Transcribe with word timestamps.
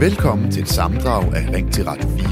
Velkommen 0.00 0.50
til 0.50 0.62
et 0.62 0.68
samdrag 0.68 1.34
af 1.34 1.52
Ring 1.52 1.72
til 1.72 1.84
Radio 1.84 2.08
4 2.08 2.28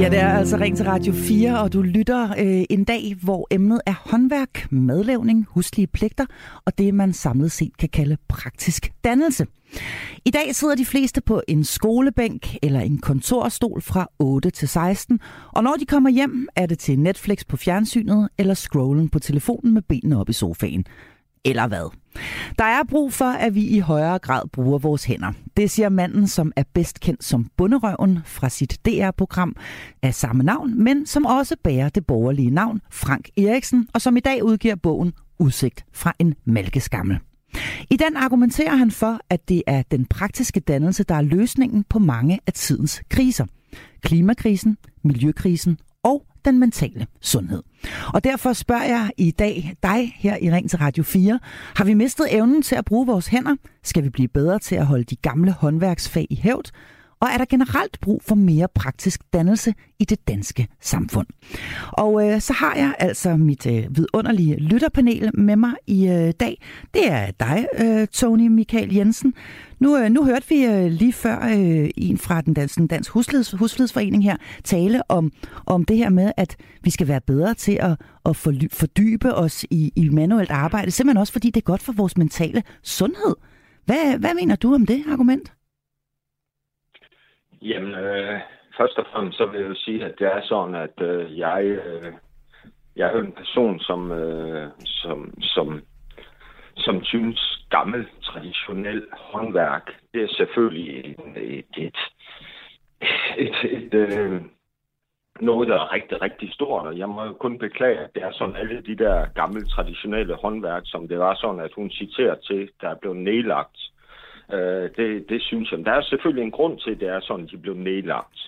Ja, 0.00 0.08
det 0.08 0.18
er 0.18 0.28
altså 0.28 0.56
Ring 0.56 0.76
til 0.76 0.86
Radio 0.86 1.12
4, 1.12 1.60
og 1.60 1.72
du 1.72 1.82
lytter 1.82 2.30
øh, 2.30 2.64
en 2.70 2.84
dag, 2.84 3.16
hvor 3.22 3.46
emnet 3.50 3.80
er 3.86 3.94
håndværk, 4.10 4.72
madlavning, 4.72 5.46
huslige 5.48 5.86
pligter 5.86 6.26
og 6.64 6.78
det, 6.78 6.94
man 6.94 7.12
samlet 7.12 7.52
set 7.52 7.76
kan 7.76 7.88
kalde 7.88 8.16
praktisk 8.28 8.92
dannelse. 9.04 9.46
I 10.24 10.30
dag 10.30 10.54
sidder 10.54 10.74
de 10.74 10.84
fleste 10.84 11.20
på 11.20 11.42
en 11.48 11.64
skolebænk 11.64 12.56
eller 12.62 12.80
en 12.80 12.98
kontorstol 12.98 13.82
fra 13.82 14.08
8 14.18 14.50
til 14.50 14.68
16, 14.68 15.20
og 15.52 15.62
når 15.62 15.76
de 15.80 15.86
kommer 15.86 16.10
hjem, 16.10 16.48
er 16.56 16.66
det 16.66 16.78
til 16.78 16.98
Netflix 16.98 17.46
på 17.48 17.56
fjernsynet 17.56 18.28
eller 18.38 18.54
scrollen 18.54 19.08
på 19.08 19.18
telefonen 19.18 19.74
med 19.74 19.82
benene 19.82 20.20
op 20.20 20.28
i 20.28 20.32
sofaen. 20.32 20.84
Eller 21.44 21.66
hvad? 21.66 21.90
Der 22.58 22.64
er 22.64 22.82
brug 22.88 23.12
for, 23.12 23.24
at 23.24 23.54
vi 23.54 23.66
i 23.66 23.78
højere 23.78 24.18
grad 24.18 24.48
bruger 24.52 24.78
vores 24.78 25.04
hænder. 25.04 25.32
Det 25.56 25.70
siger 25.70 25.88
manden, 25.88 26.28
som 26.28 26.52
er 26.56 26.62
bedst 26.74 27.00
kendt 27.00 27.24
som 27.24 27.46
Bunderøven 27.56 28.18
fra 28.24 28.48
sit 28.48 28.78
DR-program 28.86 29.56
af 30.02 30.14
samme 30.14 30.42
navn, 30.42 30.84
men 30.84 31.06
som 31.06 31.24
også 31.24 31.56
bærer 31.64 31.88
det 31.88 32.06
borgerlige 32.06 32.50
navn 32.50 32.80
Frank 32.92 33.28
Eriksen, 33.36 33.88
og 33.94 34.00
som 34.00 34.16
i 34.16 34.20
dag 34.20 34.44
udgiver 34.44 34.74
bogen 34.74 35.12
Udsigt 35.38 35.84
fra 35.92 36.12
en 36.18 36.34
malkeskammel. 36.44 37.18
I 37.90 37.96
den 37.96 38.16
argumenterer 38.16 38.76
han 38.76 38.90
for, 38.90 39.20
at 39.30 39.48
det 39.48 39.62
er 39.66 39.82
den 39.90 40.06
praktiske 40.06 40.60
dannelse, 40.60 41.04
der 41.04 41.14
er 41.14 41.22
løsningen 41.22 41.84
på 41.88 41.98
mange 41.98 42.40
af 42.46 42.52
tidens 42.52 43.02
kriser. 43.08 43.46
Klimakrisen, 44.02 44.76
miljøkrisen 45.04 45.78
den 46.44 46.58
mentale 46.58 47.06
sundhed. 47.20 47.62
Og 48.14 48.24
derfor 48.24 48.52
spørger 48.52 48.84
jeg 48.84 49.10
i 49.16 49.30
dag 49.30 49.76
dig 49.82 50.12
her 50.16 50.36
i 50.42 50.50
Ring 50.50 50.70
til 50.70 50.78
Radio 50.78 51.02
4. 51.02 51.40
Har 51.76 51.84
vi 51.84 51.94
mistet 51.94 52.34
evnen 52.34 52.62
til 52.62 52.74
at 52.74 52.84
bruge 52.84 53.06
vores 53.06 53.26
hænder? 53.26 53.56
Skal 53.82 54.04
vi 54.04 54.08
blive 54.08 54.28
bedre 54.28 54.58
til 54.58 54.74
at 54.74 54.86
holde 54.86 55.04
de 55.04 55.16
gamle 55.16 55.52
håndværksfag 55.52 56.26
i 56.30 56.36
hævd? 56.36 56.70
Og 57.20 57.28
er 57.28 57.38
der 57.38 57.44
generelt 57.44 58.00
brug 58.00 58.22
for 58.22 58.34
mere 58.34 58.68
praktisk 58.74 59.20
dannelse 59.32 59.74
i 59.98 60.04
det 60.04 60.28
danske 60.28 60.68
samfund? 60.80 61.26
Og 61.92 62.28
øh, 62.28 62.40
så 62.40 62.52
har 62.52 62.74
jeg 62.76 62.94
altså 62.98 63.36
mit 63.36 63.66
øh, 63.66 63.96
vidunderlige 63.96 64.56
lytterpanel 64.56 65.30
med 65.34 65.56
mig 65.56 65.72
i 65.86 66.08
øh, 66.08 66.32
dag. 66.40 66.62
Det 66.94 67.10
er 67.10 67.30
dig, 67.40 67.66
øh, 67.80 68.06
Tony 68.06 68.46
Michael 68.46 68.94
Jensen. 68.94 69.34
Nu, 69.78 69.96
øh, 69.96 70.10
nu 70.10 70.24
hørte 70.24 70.48
vi 70.48 70.64
øh, 70.64 70.86
lige 70.86 71.12
før 71.12 71.44
øh, 71.44 71.90
en 71.96 72.18
fra 72.18 72.40
den 72.40 72.54
danske 72.54 72.86
dansk 72.86 73.10
Husleds, 73.10 73.50
Husflidsforening 73.50 74.24
her 74.24 74.36
tale 74.64 75.10
om, 75.10 75.32
om 75.66 75.84
det 75.84 75.96
her 75.96 76.08
med, 76.08 76.32
at 76.36 76.56
vi 76.82 76.90
skal 76.90 77.08
være 77.08 77.20
bedre 77.20 77.54
til 77.54 77.78
at, 77.80 77.96
at 78.24 78.36
fordybe 78.72 79.34
os 79.34 79.64
i, 79.70 79.92
i 79.96 80.08
manuelt 80.08 80.50
arbejde, 80.50 80.90
simpelthen 80.90 81.20
også 81.20 81.32
fordi 81.32 81.50
det 81.50 81.60
er 81.60 81.64
godt 81.64 81.82
for 81.82 81.92
vores 81.92 82.16
mentale 82.16 82.62
sundhed. 82.82 83.34
Hvad, 83.86 84.18
hvad 84.18 84.34
mener 84.34 84.56
du 84.56 84.74
om 84.74 84.86
det 84.86 85.04
argument? 85.12 85.52
Jamen, 87.62 87.94
øh, 87.94 88.40
først 88.76 88.98
og 88.98 89.06
fremmest 89.12 89.38
så 89.38 89.46
vil 89.46 89.60
jeg 89.60 89.68
jo 89.68 89.74
sige, 89.74 90.04
at 90.04 90.14
det 90.18 90.26
er 90.26 90.42
sådan, 90.42 90.74
at 90.74 91.02
øh, 91.02 91.38
jeg, 91.38 91.64
øh, 91.64 92.12
jeg 92.96 93.12
er 93.12 93.20
en 93.20 93.32
person, 93.32 93.80
som, 93.80 94.12
øh, 94.12 94.70
som, 94.84 95.34
som, 95.40 95.82
som 96.76 97.04
synes 97.04 97.66
gammel, 97.70 98.06
traditionel 98.22 99.06
håndværk, 99.12 99.90
det 100.14 100.22
er 100.22 100.28
selvfølgelig 100.36 100.98
et, 100.98 101.16
et, 101.36 101.64
et, 101.76 101.96
et, 103.38 103.54
et 103.64 103.94
øh, 103.94 104.42
noget, 105.40 105.68
der 105.68 105.74
er 105.74 105.92
rigtig, 105.92 106.22
rigtig 106.22 106.52
stort, 106.52 106.86
og 106.86 106.98
jeg 106.98 107.08
må 107.08 107.24
jo 107.24 107.32
kun 107.32 107.58
beklage, 107.58 107.98
at 107.98 108.10
det 108.14 108.22
er 108.22 108.32
sådan 108.32 108.56
alle 108.56 108.82
de 108.82 108.96
der 108.96 109.26
gamle, 109.34 109.68
traditionelle 109.68 110.34
håndværk, 110.34 110.82
som 110.84 111.08
det 111.08 111.18
var 111.18 111.34
sådan, 111.34 111.60
at 111.60 111.72
hun 111.76 111.90
citerer 111.90 112.34
til, 112.34 112.70
der 112.80 112.88
er 112.88 112.94
blevet 112.94 113.16
nedlagt. 113.16 113.76
Øh, 114.52 114.90
det, 114.96 115.28
det 115.28 115.42
synes 115.42 115.72
jeg. 115.72 115.84
Der 115.84 115.92
er 115.92 116.02
selvfølgelig 116.02 116.44
en 116.44 116.50
grund 116.50 116.78
til, 116.78 116.90
at 116.90 117.00
det 117.00 117.08
er 117.08 117.20
sådan, 117.20 117.44
at 117.44 117.50
de 117.50 117.56
blev 117.56 117.74
nedlagt. 117.74 118.38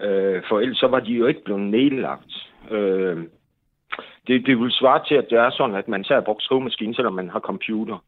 Øh, 0.00 0.42
for 0.48 0.60
ellers 0.60 0.78
så 0.78 0.86
var 0.86 1.00
de 1.00 1.12
jo 1.12 1.26
ikke 1.26 1.44
blevet 1.44 1.62
nedlagt. 1.62 2.32
Øh, 2.70 3.18
det, 4.26 4.46
det 4.46 4.58
vil 4.58 4.70
svare 4.70 5.04
til, 5.08 5.14
at 5.14 5.26
det 5.30 5.38
er 5.38 5.50
sådan, 5.50 5.74
at 5.74 5.88
man 5.88 6.04
tager 6.04 6.20
brugt 6.20 6.42
skrivemaskine, 6.42 6.94
selvom 6.94 7.14
man 7.14 7.30
har 7.30 7.40
computer. 7.40 8.04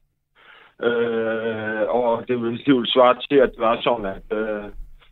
Øh, 0.82 1.88
og 1.88 2.28
det 2.28 2.42
vil, 2.42 2.66
det 2.66 2.74
vil 2.74 2.86
svare 2.86 3.16
til, 3.30 3.36
at 3.36 3.50
det 3.50 3.60
var 3.60 3.80
sådan, 3.80 4.06
at 4.06 4.38
øh, 4.38 4.64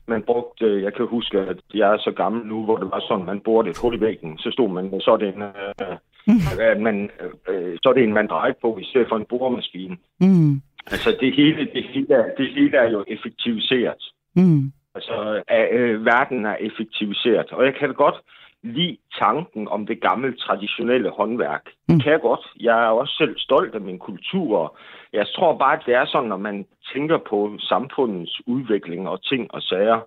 man 0.06 0.22
brugte, 0.22 0.82
jeg 0.82 0.94
kan 0.94 1.06
huske, 1.06 1.38
at 1.38 1.56
jeg 1.74 1.92
er 1.94 1.98
så 1.98 2.10
gammel 2.10 2.46
nu, 2.46 2.64
hvor 2.64 2.76
det 2.76 2.90
var 2.90 3.00
sådan, 3.08 3.26
man 3.26 3.40
borde 3.40 3.70
et 3.70 3.78
hul 3.82 3.94
i 3.94 4.00
væggen, 4.00 4.38
så 4.38 4.50
stod 4.50 4.68
man, 4.68 5.00
så 5.00 5.10
er 5.12 5.16
det 5.16 5.34
en, 5.34 5.42
øh, 5.42 6.80
man, 6.80 7.10
øh, 7.48 7.78
så 7.82 7.88
er 7.88 7.92
det 7.92 8.02
en, 8.02 8.12
man 8.12 8.26
drejer 8.26 8.52
på, 8.62 8.78
i 8.78 8.84
stedet 8.84 9.08
for 9.08 9.16
en 9.16 9.24
boremaskine. 9.24 9.96
Mm. 10.20 10.62
Altså 10.90 11.16
det 11.20 11.34
hele, 11.36 11.68
det 11.74 11.84
hele, 11.84 12.14
er, 12.14 12.34
det 12.38 12.48
hele 12.54 12.76
er 12.76 12.90
jo 12.90 13.04
effektiviseret. 13.08 14.02
Mm. 14.36 14.72
Altså 14.94 15.42
øh, 15.72 16.04
verden 16.04 16.46
er 16.46 16.56
effektiviseret. 16.60 17.52
Og 17.52 17.64
jeg 17.64 17.74
kan 17.74 17.94
godt 17.94 18.14
lide 18.62 18.96
tanken 19.18 19.68
om 19.68 19.86
det 19.86 20.00
gamle, 20.00 20.36
traditionelle 20.36 21.10
håndværk. 21.10 21.64
Mm. 21.88 21.94
Det 21.94 22.02
kan 22.02 22.12
jeg 22.12 22.20
godt. 22.20 22.46
Jeg 22.60 22.84
er 22.84 22.88
også 22.88 23.14
selv 23.18 23.38
stolt 23.38 23.74
af 23.74 23.80
min 23.80 23.98
kultur. 23.98 24.78
Jeg 25.12 25.26
tror 25.34 25.58
bare, 25.58 25.76
at 25.76 25.82
det 25.86 25.94
er 25.94 26.06
sådan, 26.06 26.28
når 26.28 26.36
man 26.36 26.66
tænker 26.94 27.18
på 27.18 27.56
samfundets 27.60 28.40
udvikling 28.46 29.08
og 29.08 29.22
ting 29.24 29.54
og 29.54 29.62
sager, 29.62 30.00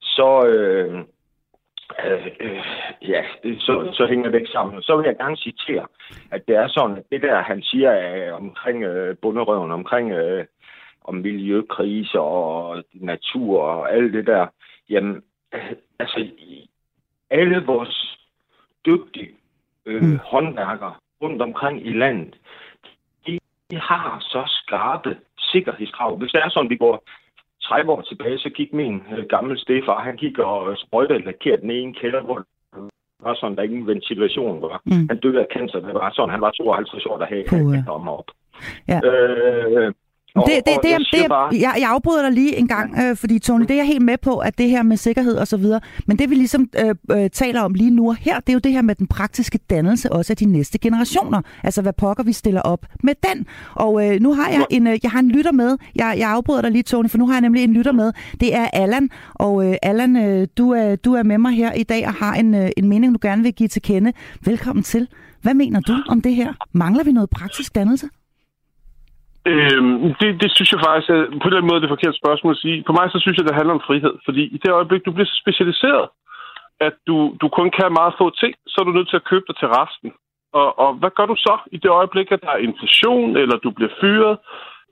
så, 0.00 0.46
øh, 0.46 1.04
Øh, 2.06 2.26
øh, 2.40 2.64
ja, 3.02 3.24
så, 3.58 3.90
så 3.92 4.06
hænger 4.06 4.30
det 4.30 4.38
ikke 4.38 4.50
sammen. 4.50 4.82
Så 4.82 4.96
vil 4.96 5.06
jeg 5.06 5.16
gerne 5.16 5.36
citere, 5.36 5.86
at 6.30 6.42
det 6.48 6.56
er 6.56 6.68
sådan, 6.68 6.96
at 6.96 7.04
det 7.10 7.22
der, 7.22 7.42
han 7.42 7.62
siger 7.62 7.92
øh, 8.28 8.34
omkring 8.34 8.84
øh, 8.84 9.16
bunderøven, 9.22 9.72
omkring 9.72 10.12
øh, 10.12 10.44
om 11.04 11.14
miljøkriser 11.14 12.18
og 12.18 12.84
natur 12.94 13.62
og 13.62 13.92
alt 13.92 14.12
det 14.12 14.26
der, 14.26 14.46
jamen, 14.90 15.22
øh, 15.54 15.72
altså, 15.98 16.28
alle 17.30 17.64
vores 17.66 18.18
dygtige 18.86 19.30
øh, 19.86 20.02
mm. 20.02 20.18
håndværkere 20.18 20.94
rundt 21.22 21.42
omkring 21.42 21.86
i 21.86 21.92
landet, 21.92 22.34
de, 23.26 23.38
de 23.70 23.80
har 23.80 24.16
så 24.20 24.42
skarpe 24.46 25.16
sikkerhedskrav. 25.38 26.16
Hvis 26.16 26.32
det 26.32 26.40
er 26.40 26.48
sådan, 26.48 26.70
vi 26.70 26.76
går 26.76 27.04
30 27.68 27.92
år 27.92 28.00
tilbage, 28.00 28.38
så 28.38 28.50
gik 28.50 28.72
min 28.72 29.02
øh, 29.16 29.24
gamle 29.34 29.58
stefar, 29.58 30.04
han 30.08 30.16
gik 30.16 30.38
og 30.38 30.76
sprøjtede 30.78 31.24
lakeret 31.24 31.60
den 31.60 31.70
ene 31.70 31.94
kælder, 31.94 32.22
hvor 32.22 32.38
var 33.22 33.34
sådan, 33.34 33.56
der 33.56 33.62
ingen 33.62 33.86
ventilation 33.86 34.62
var. 34.62 34.80
Mm. 34.84 35.06
Han 35.10 35.18
døde 35.18 35.40
af 35.40 35.46
cancer, 35.54 35.80
det 35.80 35.94
var 35.94 36.12
sådan, 36.14 36.30
han 36.30 36.40
var 36.40 36.50
52 36.50 37.06
år, 37.06 37.18
der 37.18 37.26
havde 37.26 37.44
han 37.48 37.84
kom 37.86 38.08
op. 38.08 38.28
Ja. 38.88 39.00
Øh, 39.08 39.92
det, 40.44 40.62
det, 40.66 40.76
det, 40.82 40.90
jeg, 40.90 41.00
det, 41.12 41.28
bare... 41.28 41.48
jeg, 41.52 41.74
jeg 41.80 41.88
afbryder 41.90 42.22
dig 42.22 42.32
lige 42.32 42.56
en 42.56 42.68
gang, 42.68 42.98
øh, 43.02 43.16
fordi 43.16 43.38
Tony, 43.38 43.62
det 43.62 43.70
er 43.70 43.74
jeg 43.74 43.86
helt 43.86 44.02
med 44.02 44.18
på, 44.18 44.38
at 44.38 44.58
det 44.58 44.70
her 44.70 44.82
med 44.82 44.96
sikkerhed 44.96 45.36
og 45.36 45.48
så 45.48 45.56
videre, 45.56 45.80
men 46.06 46.18
det 46.18 46.30
vi 46.30 46.34
ligesom 46.34 46.68
øh, 46.78 46.94
øh, 47.10 47.30
taler 47.30 47.60
om 47.60 47.74
lige 47.74 47.90
nu 47.90 48.08
og 48.08 48.16
her, 48.16 48.40
det 48.40 48.48
er 48.48 48.52
jo 48.52 48.58
det 48.58 48.72
her 48.72 48.82
med 48.82 48.94
den 48.94 49.06
praktiske 49.06 49.58
dannelse 49.70 50.12
også 50.12 50.32
af 50.32 50.36
de 50.36 50.44
næste 50.44 50.78
generationer. 50.78 51.42
Altså 51.64 51.82
hvad 51.82 51.92
pokker 51.92 52.24
vi 52.24 52.32
stiller 52.32 52.60
op 52.60 52.86
med 53.02 53.14
den. 53.28 53.46
Og 53.74 54.06
øh, 54.06 54.20
nu 54.20 54.34
har 54.34 54.48
jeg 54.50 54.66
en, 54.70 54.86
øh, 54.86 54.98
jeg 55.02 55.10
har 55.10 55.18
en 55.18 55.28
lytter 55.28 55.52
med. 55.52 55.76
Jeg, 55.96 56.14
jeg 56.18 56.30
afbryder 56.30 56.62
dig 56.62 56.70
lige, 56.70 56.82
Tony, 56.82 57.10
for 57.10 57.18
nu 57.18 57.26
har 57.26 57.34
jeg 57.34 57.40
nemlig 57.40 57.64
en 57.64 57.72
lytter 57.72 57.92
med. 57.92 58.12
Det 58.40 58.54
er 58.54 58.68
Allan, 58.72 59.10
og 59.34 59.66
øh, 59.66 59.76
Allan, 59.82 60.16
øh, 60.16 60.48
du, 60.58 60.70
er, 60.70 60.96
du 60.96 61.14
er 61.14 61.22
med 61.22 61.38
mig 61.38 61.52
her 61.52 61.72
i 61.72 61.82
dag 61.82 62.06
og 62.06 62.12
har 62.12 62.34
en, 62.34 62.54
øh, 62.54 62.70
en 62.76 62.88
mening, 62.88 63.14
du 63.14 63.18
gerne 63.22 63.42
vil 63.42 63.52
give 63.52 63.68
til 63.68 63.82
kende. 63.82 64.12
Velkommen 64.44 64.82
til. 64.82 65.08
Hvad 65.42 65.54
mener 65.54 65.80
du 65.80 66.02
om 66.08 66.20
det 66.20 66.34
her? 66.34 66.52
Mangler 66.72 67.04
vi 67.04 67.12
noget 67.12 67.30
praktisk 67.30 67.74
dannelse? 67.74 68.08
Øhm, 69.50 70.14
det, 70.20 70.28
det 70.42 70.50
synes 70.54 70.72
jeg 70.72 70.80
faktisk 70.86 71.10
er 71.10 71.20
på 71.44 71.50
den 71.50 71.64
måde 71.68 71.80
det 71.80 71.94
forkerte 71.94 72.20
spørgsmål 72.22 72.52
at 72.54 72.62
sige. 72.64 72.84
På 72.86 72.92
mig 72.92 73.06
så 73.10 73.18
synes 73.20 73.36
jeg, 73.36 73.46
det 73.46 73.58
handler 73.58 73.74
om 73.74 73.86
frihed. 73.88 74.14
Fordi 74.24 74.42
i 74.56 74.58
det 74.64 74.70
øjeblik, 74.78 75.02
du 75.04 75.12
bliver 75.12 75.30
så 75.30 75.38
specialiseret, 75.42 76.08
at 76.80 76.94
du, 77.06 77.16
du 77.40 77.48
kun 77.48 77.70
kan 77.78 77.98
meget 78.00 78.14
få 78.20 78.26
ting, 78.30 78.54
så 78.66 78.76
er 78.78 78.84
du 78.84 78.92
nødt 78.92 79.08
til 79.08 79.20
at 79.20 79.28
købe 79.30 79.44
dig 79.48 79.56
til 79.56 79.68
resten. 79.68 80.12
Og, 80.52 80.78
og 80.78 80.94
hvad 80.94 81.10
gør 81.16 81.26
du 81.26 81.36
så 81.36 81.54
i 81.72 81.76
det 81.76 81.90
øjeblik, 81.90 82.32
at 82.32 82.42
der 82.42 82.50
er 82.50 82.66
inflation, 82.68 83.36
eller 83.36 83.56
du 83.56 83.70
bliver 83.70 83.92
fyret, 84.00 84.38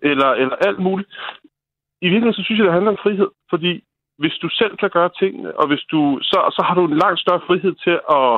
eller, 0.03 0.31
eller 0.43 0.57
alt 0.69 0.79
muligt? 0.79 1.09
I 2.03 2.09
virkeligheden 2.09 2.39
så 2.39 2.45
synes 2.45 2.59
jeg, 2.59 2.67
det 2.67 2.79
handler 2.79 2.97
om 2.97 3.03
frihed. 3.05 3.29
Fordi 3.51 3.73
hvis 4.19 4.37
du 4.43 4.49
selv 4.49 4.77
kan 4.77 4.91
gøre 4.91 5.11
tingene, 5.21 5.59
og 5.61 5.67
hvis 5.69 5.85
du, 5.93 6.19
så, 6.23 6.39
så 6.57 6.61
har 6.67 6.75
du 6.75 6.85
en 6.85 6.99
langt 7.05 7.21
større 7.21 7.47
frihed 7.47 7.75
til 7.85 7.97
at, 8.19 8.35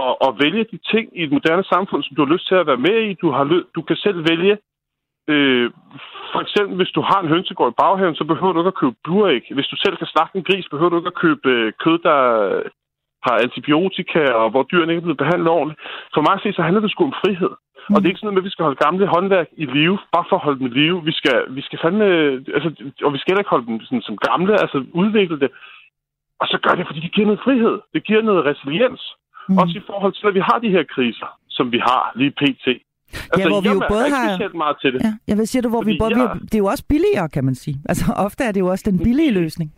at, 0.00 0.12
at 0.26 0.30
vælge 0.42 0.64
de 0.72 0.78
ting 0.92 1.04
i 1.18 1.22
et 1.22 1.32
moderne 1.32 1.64
samfund, 1.64 2.02
som 2.02 2.16
du 2.16 2.24
har 2.24 2.32
lyst 2.32 2.48
til 2.48 2.54
at 2.54 2.66
være 2.66 2.84
med 2.88 2.96
i. 3.08 3.14
Du, 3.22 3.30
har, 3.30 3.44
du 3.74 3.82
kan 3.82 3.96
selv 3.96 4.18
vælge, 4.30 4.58
Øh, 5.28 5.70
for 6.32 6.40
eksempel, 6.40 6.76
hvis 6.76 6.94
du 6.96 7.00
har 7.00 7.20
en 7.20 7.28
hønsegård 7.28 7.72
i 7.72 7.80
baghaven, 7.82 8.14
så 8.14 8.24
behøver 8.24 8.52
du 8.52 8.60
ikke 8.60 8.74
at 8.74 8.80
købe 8.82 8.96
buræg. 9.04 9.42
Hvis 9.56 9.70
du 9.72 9.76
selv 9.76 9.96
kan 9.96 10.06
slagte 10.06 10.38
en 10.38 10.44
gris, 10.48 10.68
behøver 10.70 10.90
du 10.90 10.96
ikke 10.96 11.12
at 11.14 11.22
købe 11.24 11.48
øh, 11.48 11.72
kød, 11.84 11.98
der 12.08 12.18
har 13.26 13.34
antibiotika, 13.46 14.22
og 14.40 14.50
hvor 14.50 14.62
dyrene 14.62 14.92
ikke 14.92 15.02
er 15.02 15.08
blevet 15.08 15.24
behandlet 15.24 15.50
ordentligt. 15.58 15.80
For 16.14 16.20
mig 16.26 16.34
at 16.34 16.42
se, 16.42 16.52
så 16.52 16.62
handler 16.62 16.80
det 16.82 16.90
sgu 16.90 17.04
om 17.04 17.18
frihed. 17.22 17.52
Mm. 17.88 17.94
Og 17.94 17.96
det 17.96 18.06
er 18.06 18.12
ikke 18.12 18.20
sådan 18.20 18.26
noget 18.26 18.38
med, 18.38 18.44
at 18.44 18.48
vi 18.48 18.54
skal 18.54 18.66
holde 18.66 18.84
gamle 18.84 19.06
håndværk 19.14 19.48
i 19.62 19.64
live, 19.76 19.98
bare 20.14 20.26
for 20.28 20.36
at 20.36 20.44
holde 20.46 20.58
dem 20.58 20.68
i 20.70 20.76
live. 20.80 20.98
Vi 21.10 21.12
skal, 21.20 21.38
vi 21.56 21.62
skal 21.66 21.78
fandme, 21.82 22.06
altså, 22.56 22.70
og 23.06 23.12
vi 23.14 23.18
skal 23.18 23.38
ikke 23.38 23.54
holde 23.54 23.66
dem 23.66 23.80
sådan, 23.80 24.06
som 24.08 24.16
gamle, 24.28 24.52
altså 24.64 24.78
udvikle 25.02 25.40
det. 25.42 25.50
Og 26.40 26.46
så 26.52 26.58
gør 26.64 26.74
det, 26.76 26.86
fordi 26.86 27.00
det 27.00 27.12
giver 27.14 27.26
noget 27.26 27.44
frihed. 27.46 27.76
Det 27.94 28.04
giver 28.06 28.22
noget 28.22 28.44
resiliens. 28.50 29.02
Mm. 29.48 29.58
Også 29.58 29.74
i 29.78 29.86
forhold 29.90 30.12
til, 30.12 30.26
at 30.26 30.34
vi 30.34 30.42
har 30.48 30.58
de 30.58 30.74
her 30.76 30.84
kriser, 30.94 31.28
som 31.48 31.72
vi 31.72 31.78
har 31.78 32.12
lige 32.14 32.36
pt. 32.40 32.66
Altså, 33.32 33.40
ja, 33.40 33.48
hvor 33.52 33.60
vi 33.60 33.68
jo 33.68 33.82
både 33.94 34.08
har... 34.14 34.56
meget 34.64 34.76
til 34.82 34.92
det. 34.92 35.00
Ja, 35.06 35.12
jeg 35.28 35.36
vil 35.38 35.46
sige 35.48 35.62
det, 35.62 35.70
hvor 35.70 35.82
vi 35.82 35.84
Fordi 35.84 35.98
både... 35.98 36.28
jeg- 36.28 36.34
Vi, 36.40 36.40
det 36.50 36.54
er 36.54 36.58
jo 36.58 36.66
også 36.74 36.84
billigere, 36.88 37.28
kan 37.28 37.44
man 37.44 37.54
sige. 37.54 37.76
Altså, 37.90 38.04
ofte 38.26 38.44
er 38.44 38.52
det 38.52 38.60
jo 38.60 38.66
også 38.74 38.84
den 38.90 38.98
billige 39.06 39.30
løsning. 39.40 39.68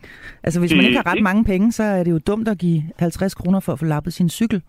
Altså, 0.43 0.59
hvis 0.59 0.71
man 0.73 0.79
Det- 0.79 0.85
ikke 0.87 0.97
har 0.97 1.11
ret 1.13 1.23
mange 1.23 1.43
penge, 1.45 1.71
så 1.71 1.83
er 1.83 2.03
det 2.03 2.11
jo 2.11 2.19
dumt 2.27 2.47
at 2.47 2.57
give 2.57 2.81
50 2.99 3.35
kroner 3.35 3.59
for 3.59 3.71
at 3.73 3.79
få 3.79 3.85
lappet 3.85 4.13
sin 4.13 4.29
cykel. 4.29 4.61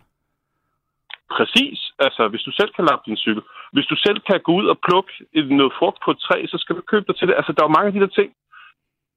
Præcis. 1.37 1.79
Altså, 1.99 2.29
hvis 2.29 2.43
du 2.49 2.53
selv 2.61 2.71
kan 2.77 2.85
lappe 2.91 3.03
din 3.11 3.17
cykel. 3.25 3.43
Hvis 3.73 3.87
du 3.87 3.97
selv 4.07 4.19
kan 4.29 4.41
gå 4.47 4.53
ud 4.61 4.67
og 4.73 4.79
plukke 4.87 5.13
et- 5.39 5.51
noget 5.61 5.73
frugt 5.79 5.99
på 6.05 6.11
et 6.11 6.19
træ, 6.27 6.39
så 6.53 6.59
skal 6.63 6.77
du 6.77 6.83
købe 6.93 7.05
dig 7.09 7.17
til 7.17 7.29
det. 7.29 7.35
Altså, 7.37 7.53
der 7.53 7.61
er 7.63 7.69
jo 7.69 7.77
mange 7.77 7.87
af 7.91 7.93
de 7.93 8.01
der 8.01 8.13
ting. 8.21 8.31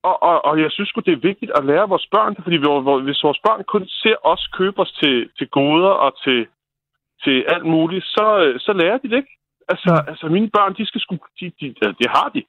Og, 0.03 0.23
og, 0.29 0.45
og 0.45 0.53
jeg 0.63 0.71
synes 0.71 0.91
det 1.05 1.13
er 1.13 1.27
vigtigt 1.31 1.51
at 1.57 1.65
lære 1.65 1.89
vores 1.93 2.07
børn 2.15 2.35
det, 2.35 2.43
fordi 2.43 2.57
vi, 2.57 2.67
hvis 3.07 3.23
vores 3.23 3.39
børn 3.47 3.63
kun 3.73 3.83
ser 3.87 4.15
os 4.23 4.43
købe 4.59 4.79
os 4.83 4.91
til, 5.01 5.29
til 5.37 5.47
goder 5.57 5.93
og 6.05 6.11
til, 6.23 6.39
til 7.23 7.45
alt 7.53 7.65
muligt, 7.65 8.05
så, 8.05 8.25
så 8.65 8.71
lærer 8.73 8.97
de 8.97 9.09
det 9.09 9.17
ikke. 9.21 9.33
Altså, 9.73 9.91
altså 10.11 10.25
mine 10.27 10.49
børn, 10.55 10.73
de 10.79 10.85
skal 10.85 11.01
sgu, 11.01 11.13
de, 11.39 11.45
de, 11.59 11.67
de, 11.79 11.85
det 12.01 12.09
har 12.15 12.29
de. 12.35 12.43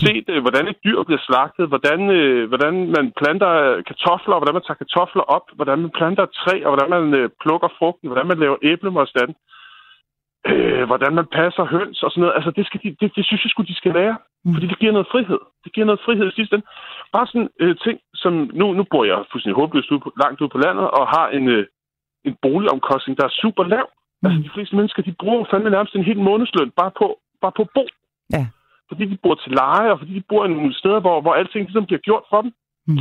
Set, 0.00 0.26
øh, 0.28 0.40
hvordan 0.44 0.68
et 0.68 0.78
dyr 0.84 1.02
bliver 1.02 1.22
slagtet, 1.28 1.68
hvordan, 1.68 2.00
øh, 2.10 2.48
hvordan 2.48 2.74
man 2.96 3.12
planter 3.20 3.50
øh, 3.66 3.84
kartofler, 3.88 4.36
hvordan 4.38 4.54
man 4.54 4.64
tager 4.66 4.82
kartofler 4.84 5.24
op, 5.36 5.46
hvordan 5.56 5.78
man 5.78 5.90
planter 5.98 6.26
træ, 6.40 6.54
og 6.64 6.70
hvordan 6.70 6.90
man 6.96 7.14
øh, 7.20 7.28
plukker 7.42 7.68
frugten, 7.78 8.08
hvordan 8.08 8.26
man 8.26 8.38
laver 8.38 8.56
æblemostand, 8.62 9.32
øh, 10.50 10.84
hvordan 10.90 11.12
man 11.18 11.26
passer 11.38 11.64
høns 11.74 12.02
og 12.02 12.10
sådan 12.10 12.20
noget. 12.20 12.36
Altså, 12.38 12.50
det, 12.50 12.66
skal 12.66 12.80
de, 12.84 12.88
det, 13.00 13.08
det 13.16 13.24
synes 13.26 13.44
jeg 13.44 13.50
sgu, 13.50 13.62
de 13.62 13.80
skal 13.80 13.92
lære. 14.00 14.16
Mm. 14.44 14.54
Fordi 14.54 14.66
det 14.66 14.78
giver 14.78 14.92
noget 14.92 15.12
frihed. 15.12 15.40
Det 15.64 15.72
giver 15.74 15.86
noget 15.86 16.04
frihed 16.06 16.26
i 16.28 16.36
sidste 16.38 16.54
ende. 16.56 16.66
Bare 17.12 17.26
sådan 17.26 17.48
øh, 17.60 17.76
ting, 17.84 17.96
som... 18.14 18.32
Nu, 18.60 18.66
nu 18.78 18.84
bor 18.90 19.04
jeg 19.04 19.18
fuldstændig 19.32 19.60
håbløst 19.60 19.90
ude 19.90 20.00
på, 20.00 20.12
langt 20.22 20.40
ude 20.40 20.52
på 20.54 20.58
landet, 20.58 20.86
og 20.98 21.04
har 21.16 21.26
en, 21.28 21.48
øh, 21.48 21.66
en 22.28 22.34
boligomkostning, 22.42 23.18
der 23.18 23.24
er 23.24 23.38
super 23.42 23.64
lav. 23.74 23.86
Mm. 24.22 24.26
Altså, 24.26 24.40
de 24.46 24.54
fleste 24.54 24.76
mennesker, 24.76 25.02
de 25.02 25.14
bruger 25.22 25.44
fandme 25.50 25.70
nærmest 25.70 25.94
en 25.94 26.08
hel 26.10 26.20
månedsløn 26.28 26.70
bare 26.80 26.92
på, 27.00 27.06
bare 27.42 27.54
på 27.58 27.64
bo. 27.74 27.84
Ja. 28.36 28.44
Fordi 28.88 29.04
de 29.12 29.18
bor 29.22 29.34
til 29.34 29.52
leje, 29.62 29.90
og 29.92 29.98
fordi 29.98 30.12
de 30.18 30.24
bor 30.28 30.44
i 30.44 30.48
nogle 30.48 30.74
steder, 30.80 31.00
hvor, 31.00 31.16
hvor 31.20 31.34
alting 31.40 31.62
ligesom 31.64 31.86
bliver 31.86 32.02
gjort 32.08 32.24
for 32.30 32.40
dem. 32.42 32.52
Mm. 32.88 32.98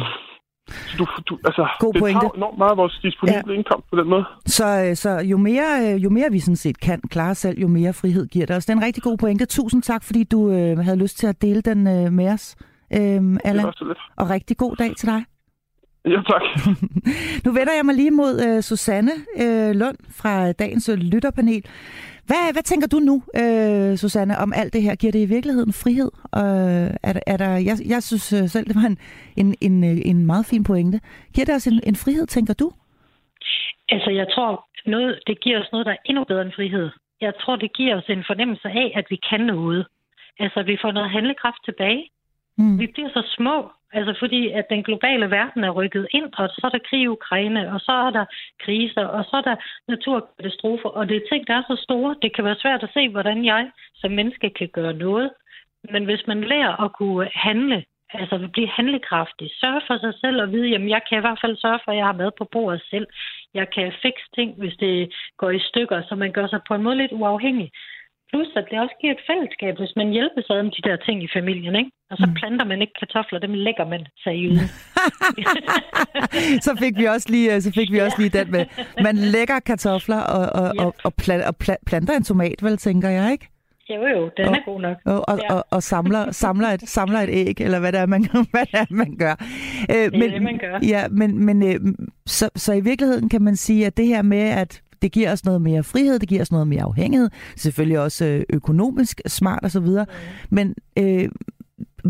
Så 0.67 0.93
du, 0.99 1.05
du, 1.29 1.39
altså, 1.45 1.67
God 1.79 1.93
det 1.93 1.99
pointe. 2.01 2.19
tager 2.19 2.35
enormt 2.35 2.57
meget 2.57 2.71
af 2.71 2.77
vores 2.77 2.99
disponible 3.03 3.51
ja. 3.53 3.57
indkomst 3.57 3.89
på 3.89 3.95
den 3.99 4.07
måde. 4.09 4.25
Så, 4.45 4.67
øh, 4.85 4.95
så 4.95 5.09
jo, 5.31 5.37
mere, 5.37 5.69
øh, 5.83 6.03
jo 6.03 6.09
mere 6.09 6.31
vi 6.31 6.39
sådan 6.39 6.55
set 6.55 6.79
kan 6.79 7.01
klare 7.09 7.35
selv, 7.35 7.59
jo 7.59 7.67
mere 7.67 7.93
frihed 7.93 8.27
giver 8.27 8.45
det 8.45 8.55
os. 8.55 8.65
Det 8.65 8.73
er 8.73 8.77
en 8.77 8.83
rigtig 8.83 9.03
god 9.03 9.17
pointe. 9.17 9.45
Tusind 9.45 9.81
tak, 9.81 10.03
fordi 10.03 10.23
du 10.23 10.51
øh, 10.51 10.77
havde 10.77 10.99
lyst 10.99 11.17
til 11.17 11.27
at 11.27 11.41
dele 11.41 11.61
den 11.61 11.87
øh, 11.87 12.11
med 12.11 12.27
os, 12.33 12.55
øh, 12.93 13.21
Allan. 13.43 13.65
Og 14.17 14.29
rigtig 14.29 14.57
god 14.57 14.75
dag 14.75 14.95
til 14.95 15.07
dig. 15.07 15.25
Ja, 16.05 16.21
tak. 16.31 16.41
Nu 17.45 17.51
vender 17.51 17.73
jeg 17.77 17.85
mig 17.85 17.95
lige 17.95 18.11
mod 18.11 18.33
øh, 18.47 18.61
Susanne 18.61 19.11
øh, 19.43 19.71
Lund 19.75 19.97
fra 20.21 20.51
dagens 20.51 20.89
øh, 20.89 20.97
lytterpanel. 20.97 21.63
Hvad, 22.25 22.53
hvad 22.53 22.63
tænker 22.63 22.87
du 22.87 22.99
nu, 22.99 23.23
øh, 23.41 23.97
Susanne, 23.97 24.37
om 24.37 24.53
alt 24.55 24.73
det 24.73 24.81
her? 24.81 24.95
Giver 24.95 25.11
det 25.11 25.19
i 25.21 25.25
virkeligheden 25.35 25.73
frihed? 25.73 26.11
Øh, 26.35 26.89
er, 27.03 27.13
der- 27.13 27.27
er 27.27 27.37
der, 27.37 27.49
jeg, 27.51 27.75
jeg 27.87 28.03
synes 28.03 28.21
selv, 28.51 28.65
det 28.67 28.75
var 28.75 28.87
en, 28.87 28.97
en, 29.37 29.55
en, 29.61 29.83
en 29.83 30.25
meget 30.25 30.45
fin 30.45 30.63
pointe. 30.63 30.99
Giver 31.33 31.45
det 31.45 31.55
os 31.55 31.67
en, 31.67 31.81
en 31.85 31.95
frihed, 31.95 32.27
tænker 32.27 32.53
du? 32.53 32.71
Altså, 33.89 34.09
jeg 34.09 34.27
tror, 34.35 34.65
noget, 34.85 35.19
det 35.27 35.39
giver 35.41 35.59
os 35.61 35.69
noget, 35.71 35.85
der 35.85 35.91
er 35.91 36.01
endnu 36.05 36.23
bedre 36.23 36.41
end 36.41 36.51
frihed. 36.55 36.89
Jeg 37.21 37.33
tror, 37.41 37.55
det 37.55 37.73
giver 37.73 37.95
os 37.97 38.09
en 38.09 38.23
fornemmelse 38.27 38.67
af, 38.67 38.91
at 38.95 39.05
vi 39.09 39.19
kan 39.29 39.39
noget. 39.39 39.85
Altså, 40.39 40.63
vi 40.63 40.77
får 40.81 40.91
noget 40.91 41.09
handlekraft 41.11 41.65
tilbage. 41.65 42.03
Mm. 42.57 42.79
Vi 42.79 42.87
bliver 42.93 43.09
så 43.09 43.23
små, 43.37 43.71
altså 43.93 44.13
fordi 44.19 44.49
at 44.49 44.65
den 44.69 44.83
globale 44.83 45.31
verden 45.31 45.63
er 45.63 45.69
rykket 45.69 46.07
ind, 46.11 46.29
og 46.37 46.49
så 46.49 46.61
er 46.63 46.69
der 46.69 46.87
krig 46.89 47.01
i 47.01 47.07
Ukraine, 47.07 47.73
og 47.73 47.79
så 47.79 47.91
er 47.91 48.09
der 48.09 48.25
kriser, 48.63 49.05
og 49.05 49.25
så 49.25 49.35
er 49.37 49.41
der 49.41 49.55
naturkatastrofer, 49.87 50.89
og 50.89 51.09
det 51.09 51.17
er 51.17 51.29
ting, 51.31 51.47
der 51.47 51.53
er 51.53 51.63
så 51.67 51.83
store. 51.83 52.15
Det 52.21 52.35
kan 52.35 52.45
være 52.45 52.61
svært 52.63 52.83
at 52.83 52.93
se, 52.93 53.09
hvordan 53.09 53.45
jeg 53.45 53.71
som 53.95 54.11
menneske 54.11 54.49
kan 54.49 54.69
gøre 54.73 54.93
noget. 54.93 55.29
Men 55.91 56.05
hvis 56.05 56.27
man 56.27 56.41
lærer 56.43 56.83
at 56.83 56.93
kunne 56.93 57.29
handle, 57.33 57.83
altså 58.13 58.49
blive 58.53 58.67
handlekraftig, 58.67 59.51
sørge 59.53 59.81
for 59.87 59.97
sig 59.97 60.13
selv 60.21 60.41
og 60.41 60.51
vide, 60.51 60.69
jamen 60.69 60.89
jeg 60.89 61.01
kan 61.09 61.17
i 61.17 61.21
hvert 61.21 61.39
fald 61.41 61.57
sørge 61.57 61.79
for, 61.83 61.91
at 61.91 61.97
jeg 61.97 62.05
har 62.05 62.21
mad 62.21 62.31
på 62.37 62.45
bordet 62.51 62.81
selv. 62.89 63.07
Jeg 63.53 63.69
kan 63.69 63.93
fikse 64.01 64.25
ting, 64.35 64.55
hvis 64.57 64.75
det 64.79 65.13
går 65.37 65.49
i 65.49 65.59
stykker, 65.59 66.01
så 66.09 66.15
man 66.15 66.31
gør 66.31 66.47
sig 66.47 66.61
på 66.67 66.73
en 66.75 66.83
måde 66.83 66.97
lidt 66.97 67.11
uafhængig. 67.11 67.71
Plus, 68.31 68.47
at 68.55 68.65
det 68.71 68.79
også 68.79 68.95
giver 69.01 69.13
et 69.13 69.23
fællesskab, 69.29 69.73
hvis 69.81 69.93
man 69.95 70.09
hjælper 70.17 70.41
sig 70.47 70.59
om 70.59 70.69
de 70.75 70.81
der 70.87 70.95
ting 71.05 71.17
i 71.23 71.29
familien, 71.37 71.75
ikke? 71.75 71.91
Og 72.11 72.17
så 72.17 72.25
Mm. 72.27 72.33
planter 72.33 72.65
man 72.65 72.81
ikke 72.81 72.93
kartofler, 73.01 73.39
dem 73.39 73.53
lægger 73.53 73.85
man 73.93 74.01
seriøst. 74.23 74.61
så 76.65 76.75
fik 76.79 76.97
vi 76.97 77.05
også 77.05 77.27
lige, 77.29 77.55
øh, 77.55 77.61
så 77.61 77.71
fik 77.71 77.91
vi 77.91 77.99
også 77.99 78.17
lige 78.19 78.29
den 78.39 78.51
med. 78.51 78.65
Man 79.03 79.15
lægger 79.17 79.59
kartofler 79.59 80.19
og, 80.19 80.45
og, 80.63 80.71
Ja. 80.75 80.85
og, 80.85 80.95
og, 81.03 81.13
pla- 81.21 81.47
og 81.47 81.55
pla- 81.63 81.83
planter 81.85 82.13
en 82.17 82.23
tomat, 82.23 82.63
vel, 82.63 82.77
tænker 82.77 83.09
jeg, 83.09 83.31
ikke? 83.31 83.47
jo, 83.89 84.07
jo, 84.07 84.29
den 84.37 84.45
er 84.45 84.65
god 84.65 84.81
nok. 84.81 84.97
Og, 85.05 85.29
og, 85.29 85.39
Ja. 85.49 85.53
og, 85.55 85.65
og 85.71 85.83
samler, 85.83 86.31
samler, 86.31 86.67
et, 86.67 86.81
samler 86.81 87.19
et 87.19 87.29
æg, 87.31 87.61
eller 87.61 87.79
hvad 87.79 87.91
det 87.91 87.99
er, 87.99 88.05
man, 88.05 88.25
hvad 88.51 88.65
det 88.71 88.73
er, 88.79 88.85
man 88.89 89.15
gør. 89.19 89.35
Øh, 89.89 89.95
Det 90.11 90.23
er 90.27 90.31
det, 90.31 90.41
man 90.41 90.57
gør. 90.57 90.79
Ja, 90.87 91.07
men, 91.07 91.45
men 91.45 91.63
øh, 91.63 91.79
så, 92.25 92.49
så 92.55 92.73
i 92.73 92.81
virkeligheden 92.81 93.29
kan 93.29 93.41
man 93.41 93.55
sige, 93.55 93.85
at 93.85 93.97
det 93.97 94.07
her 94.07 94.21
med, 94.21 94.37
at 94.49 94.81
det 95.01 95.11
giver 95.11 95.31
os 95.31 95.45
noget 95.45 95.61
mere 95.61 95.83
frihed, 95.83 96.19
det 96.19 96.29
giver 96.29 96.41
os 96.41 96.51
noget 96.51 96.67
mere 96.67 96.83
afhængighed, 96.83 97.29
selvfølgelig 97.55 97.99
også 97.99 98.25
øh, 98.25 98.43
økonomisk 98.53 99.21
smart 99.27 99.65
osv., 99.65 99.81
mm. 99.89 100.05
men 100.49 100.75
øh, 100.99 101.29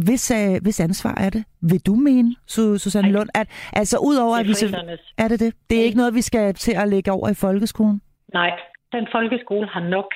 hvis, 0.06 0.32
øh, 0.32 0.62
hvis 0.62 0.80
ansvar 0.80 1.16
er 1.26 1.30
det, 1.30 1.44
vil 1.62 1.80
du 1.86 1.96
mene, 1.96 2.36
Su- 2.52 2.78
Susanne 2.84 3.08
Ej. 3.08 3.14
Lund, 3.14 3.30
at 3.36 3.48
altså 3.74 3.98
udover 3.98 4.36
at 4.38 4.46
vi... 4.48 4.56
er 5.18 5.28
det 5.28 5.40
det? 5.40 5.54
Det 5.70 5.76
er 5.76 5.80
Nej. 5.82 5.86
ikke 5.86 5.98
noget, 5.98 6.14
vi 6.16 6.22
skal 6.22 6.54
til 6.54 6.72
at 6.82 6.88
lægge 6.90 7.12
over 7.12 7.30
i 7.30 7.34
folkeskolen? 7.34 8.02
Nej, 8.34 8.52
den 8.92 9.08
folkeskole 9.12 9.68
har 9.68 9.84
nok. 9.96 10.10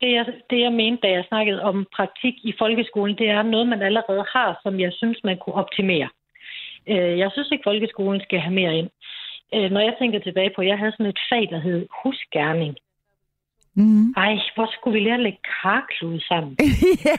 Det 0.00 0.12
jeg, 0.12 0.24
det, 0.50 0.60
jeg 0.60 0.72
mente, 0.72 0.98
da 1.02 1.08
jeg 1.12 1.24
snakkede 1.28 1.62
om 1.62 1.86
praktik 1.96 2.34
i 2.44 2.52
folkeskolen, 2.58 3.16
det 3.18 3.28
er 3.28 3.42
noget, 3.42 3.68
man 3.68 3.82
allerede 3.82 4.24
har, 4.34 4.60
som 4.62 4.80
jeg 4.80 4.92
synes, 4.92 5.18
man 5.24 5.38
kunne 5.42 5.54
optimere. 5.54 6.08
Øh, 6.92 7.18
Jeg 7.18 7.30
synes 7.32 7.48
ikke, 7.52 7.68
folkeskolen 7.70 8.20
skal 8.20 8.38
have 8.40 8.54
mere 8.54 8.74
ind. 8.78 8.88
Øh, 9.54 9.70
Når 9.70 9.80
jeg 9.80 9.94
tænker 9.98 10.18
tilbage 10.20 10.50
på, 10.56 10.62
jeg 10.62 10.78
havde 10.78 10.92
sådan 10.92 11.06
et 11.06 11.18
fag, 11.32 11.48
der 11.50 11.60
hed 11.60 11.86
husgærning. 12.02 12.74
Mm. 13.74 14.10
Ej, 14.16 14.32
hvor 14.54 14.68
skulle 14.72 14.94
vi 14.98 15.04
lære 15.04 15.14
at 15.14 15.20
lægge 15.20 15.38
karklud 15.62 16.20
sammen? 16.20 16.56
ja, 17.08 17.16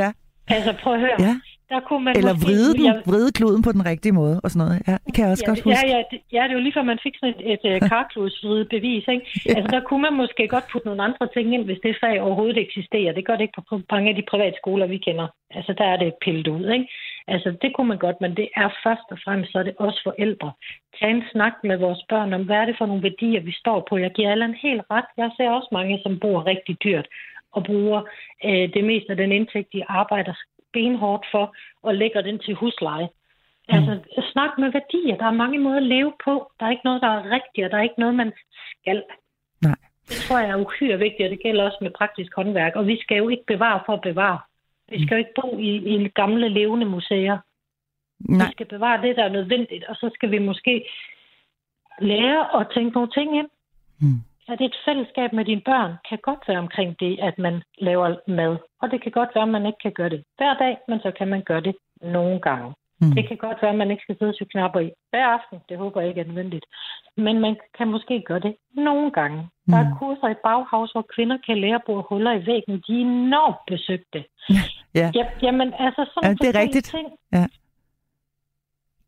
ja, 0.00 0.12
Altså, 0.48 0.76
prøv 0.82 0.94
at 0.94 1.00
høre. 1.00 1.16
ja. 1.20 1.34
Der 1.72 1.80
kunne 1.88 2.04
man 2.06 2.14
Eller 2.18 2.34
måske- 2.34 2.46
vride, 2.46 2.72
den, 2.78 2.86
Jeg- 2.86 3.02
vride 3.10 3.30
kluden 3.38 3.62
på 3.66 3.72
den 3.76 3.82
rigtige 3.90 4.12
måde 4.20 4.36
og 4.44 4.48
sådan 4.50 4.62
noget. 4.64 4.78
Ja, 4.88 4.96
det 5.06 5.10
kan 5.14 5.22
jeg 5.24 5.30
også 5.34 5.44
ja, 5.46 5.50
godt 5.50 5.60
huske. 5.66 5.78
Ja, 5.78 5.96
ja, 5.96 6.00
det, 6.10 6.18
ja, 6.34 6.40
det 6.46 6.50
er 6.52 6.58
jo 6.58 6.64
lige 6.66 6.76
før, 6.76 6.82
man 6.92 6.98
fik 7.06 7.14
sådan 7.20 7.34
et, 7.38 7.42
et, 7.52 7.62
et 7.76 7.82
karkludsvride 7.92 8.64
bevis. 8.74 9.04
Ikke? 9.14 9.24
Ja. 9.46 9.54
Altså, 9.56 9.68
der 9.76 9.80
kunne 9.88 10.02
man 10.06 10.14
måske 10.22 10.42
godt 10.54 10.66
putte 10.72 10.86
nogle 10.88 11.02
andre 11.08 11.26
ting 11.34 11.46
ind, 11.54 11.64
hvis 11.64 11.80
det 11.84 11.96
fag 12.02 12.16
overhovedet 12.26 12.58
eksisterer. 12.66 13.12
Det 13.12 13.26
gør 13.26 13.36
det 13.36 13.44
ikke 13.46 13.62
på 13.70 13.80
mange 13.94 14.08
af 14.10 14.16
de 14.16 14.24
private 14.32 14.56
skoler, 14.62 14.86
vi 14.86 14.98
kender. 15.06 15.26
Altså, 15.56 15.72
der 15.80 15.84
er 15.92 15.96
det 15.96 16.12
pillet 16.24 16.48
ud. 16.56 16.66
Ikke? 16.76 16.86
Altså, 17.28 17.48
det 17.62 17.70
kunne 17.74 17.88
man 17.92 17.98
godt, 18.06 18.18
men 18.20 18.36
det 18.36 18.48
er 18.56 18.68
først 18.84 19.06
og 19.10 19.18
fremmest, 19.24 19.52
så 19.52 19.58
er 19.58 19.62
det 19.62 19.74
også 19.78 20.00
forældre. 20.08 20.52
Tag 20.98 21.10
en 21.10 21.22
snak 21.32 21.52
med 21.64 21.76
vores 21.76 22.02
børn 22.08 22.32
om, 22.32 22.42
hvad 22.46 22.56
er 22.56 22.64
det 22.64 22.78
for 22.78 22.86
nogle 22.86 23.02
værdier, 23.02 23.40
vi 23.40 23.52
står 23.52 23.86
på. 23.88 23.96
Jeg 23.98 24.10
giver 24.16 24.30
alle 24.30 24.44
en 24.44 24.58
helt 24.66 24.82
ret. 24.90 25.08
Jeg 25.16 25.30
ser 25.36 25.50
også 25.50 25.68
mange, 25.72 26.00
som 26.02 26.18
bor 26.20 26.46
rigtig 26.46 26.76
dyrt 26.84 27.06
og 27.52 27.64
bruger 27.64 28.00
øh, 28.44 28.68
det 28.74 28.84
meste 28.84 29.10
af 29.10 29.16
den 29.16 29.32
indtægt, 29.32 29.72
de 29.72 29.82
arbejder 29.88 30.34
benhårdt 30.74 31.26
for, 31.32 31.56
og 31.82 31.94
lægger 31.94 32.20
den 32.22 32.38
til 32.38 32.54
husleje. 32.54 33.08
Altså, 33.68 33.92
snak 34.32 34.50
med 34.58 34.72
værdier. 34.72 35.16
Der 35.16 35.26
er 35.26 35.40
mange 35.42 35.58
måder 35.58 35.76
at 35.76 35.82
leve 35.96 36.12
på. 36.24 36.52
Der 36.60 36.66
er 36.66 36.70
ikke 36.70 36.88
noget, 36.88 37.02
der 37.02 37.08
er 37.08 37.30
rigtigt, 37.30 37.64
og 37.64 37.70
der 37.70 37.78
er 37.78 37.82
ikke 37.82 38.00
noget, 38.04 38.14
man 38.14 38.32
skal. 38.80 39.02
Nej. 39.62 39.76
Det 40.08 40.16
tror 40.16 40.38
jeg 40.38 40.50
er 40.50 40.64
uhyre 40.64 40.98
vigtigt, 40.98 41.26
og 41.26 41.30
det 41.30 41.42
gælder 41.42 41.64
også 41.64 41.78
med 41.80 41.90
praktisk 41.90 42.34
håndværk. 42.36 42.76
Og 42.76 42.86
vi 42.86 43.00
skal 43.02 43.16
jo 43.16 43.28
ikke 43.28 43.44
bevare 43.46 43.80
for 43.86 43.92
at 43.92 44.00
bevare. 44.00 44.38
Vi 44.88 45.06
skal 45.06 45.14
jo 45.14 45.18
ikke 45.18 45.40
bo 45.40 45.58
i, 45.58 45.70
i 45.94 46.08
gamle 46.08 46.48
levende 46.48 46.86
museer. 46.86 47.38
Nej, 48.20 48.46
Vi 48.46 48.52
skal 48.52 48.66
bevare 48.66 49.02
det, 49.02 49.16
der 49.16 49.24
er 49.24 49.28
nødvendigt, 49.38 49.84
og 49.84 49.96
så 49.96 50.10
skal 50.14 50.30
vi 50.30 50.38
måske 50.38 50.88
lære 52.00 52.60
at 52.60 52.66
tænke 52.74 52.90
nogle 52.94 53.10
ting 53.10 53.38
ind. 53.38 53.48
Mm. 54.00 54.20
At 54.48 54.60
et 54.60 54.76
fællesskab 54.86 55.32
med 55.32 55.44
dine 55.44 55.60
børn 55.70 55.92
kan 56.08 56.18
godt 56.22 56.42
være 56.48 56.58
omkring 56.58 56.96
det, 57.00 57.18
at 57.28 57.38
man 57.38 57.62
laver 57.78 58.16
mad. 58.28 58.56
Og 58.82 58.90
det 58.90 59.02
kan 59.02 59.12
godt 59.12 59.28
være, 59.34 59.42
at 59.48 59.48
man 59.56 59.66
ikke 59.66 59.78
kan 59.82 59.92
gøre 59.92 60.08
det 60.08 60.24
hver 60.38 60.54
dag, 60.54 60.74
men 60.88 60.98
så 61.00 61.10
kan 61.18 61.28
man 61.28 61.42
gøre 61.42 61.60
det 61.60 61.74
nogle 62.02 62.40
gange. 62.40 62.74
Mm. 63.00 63.12
Det 63.16 63.28
kan 63.28 63.36
godt 63.36 63.58
være, 63.62 63.70
at 63.70 63.78
man 63.78 63.90
ikke 63.90 64.02
skal 64.02 64.18
sidde 64.18 64.34
og 64.40 64.48
knapper 64.52 64.80
i 64.80 64.90
hver 65.10 65.26
aften. 65.26 65.58
Det 65.68 65.78
håber 65.78 66.00
jeg 66.00 66.08
ikke 66.08 66.20
er 66.20 66.24
nødvendigt. 66.24 66.64
Men 67.16 67.40
man 67.40 67.56
kan 67.78 67.88
måske 67.88 68.22
gøre 68.26 68.40
det 68.40 68.56
nogle 68.74 69.10
gange. 69.10 69.48
Der 69.70 69.76
er 69.76 69.88
Mm. 69.88 69.96
kurser 69.98 70.28
i 70.28 70.34
Bauhaus, 70.44 70.92
hvor 70.92 71.06
kvinder 71.14 71.38
kan 71.46 71.58
lære 71.60 71.74
at 71.74 71.82
bore 71.86 72.04
huller 72.08 72.32
i 72.32 72.46
væggen. 72.46 72.74
De 72.86 72.92
er 72.96 73.00
enormt 73.00 73.56
besøgte. 73.66 74.24
Ja. 75.00 75.10
Ja, 75.14 75.24
jamen, 75.42 75.72
altså 75.78 76.10
sådan 76.14 76.30
Ja, 76.30 76.46
det 76.46 76.56
er 76.56 76.60
rigtigt. 76.60 76.86
Ting, 76.86 77.08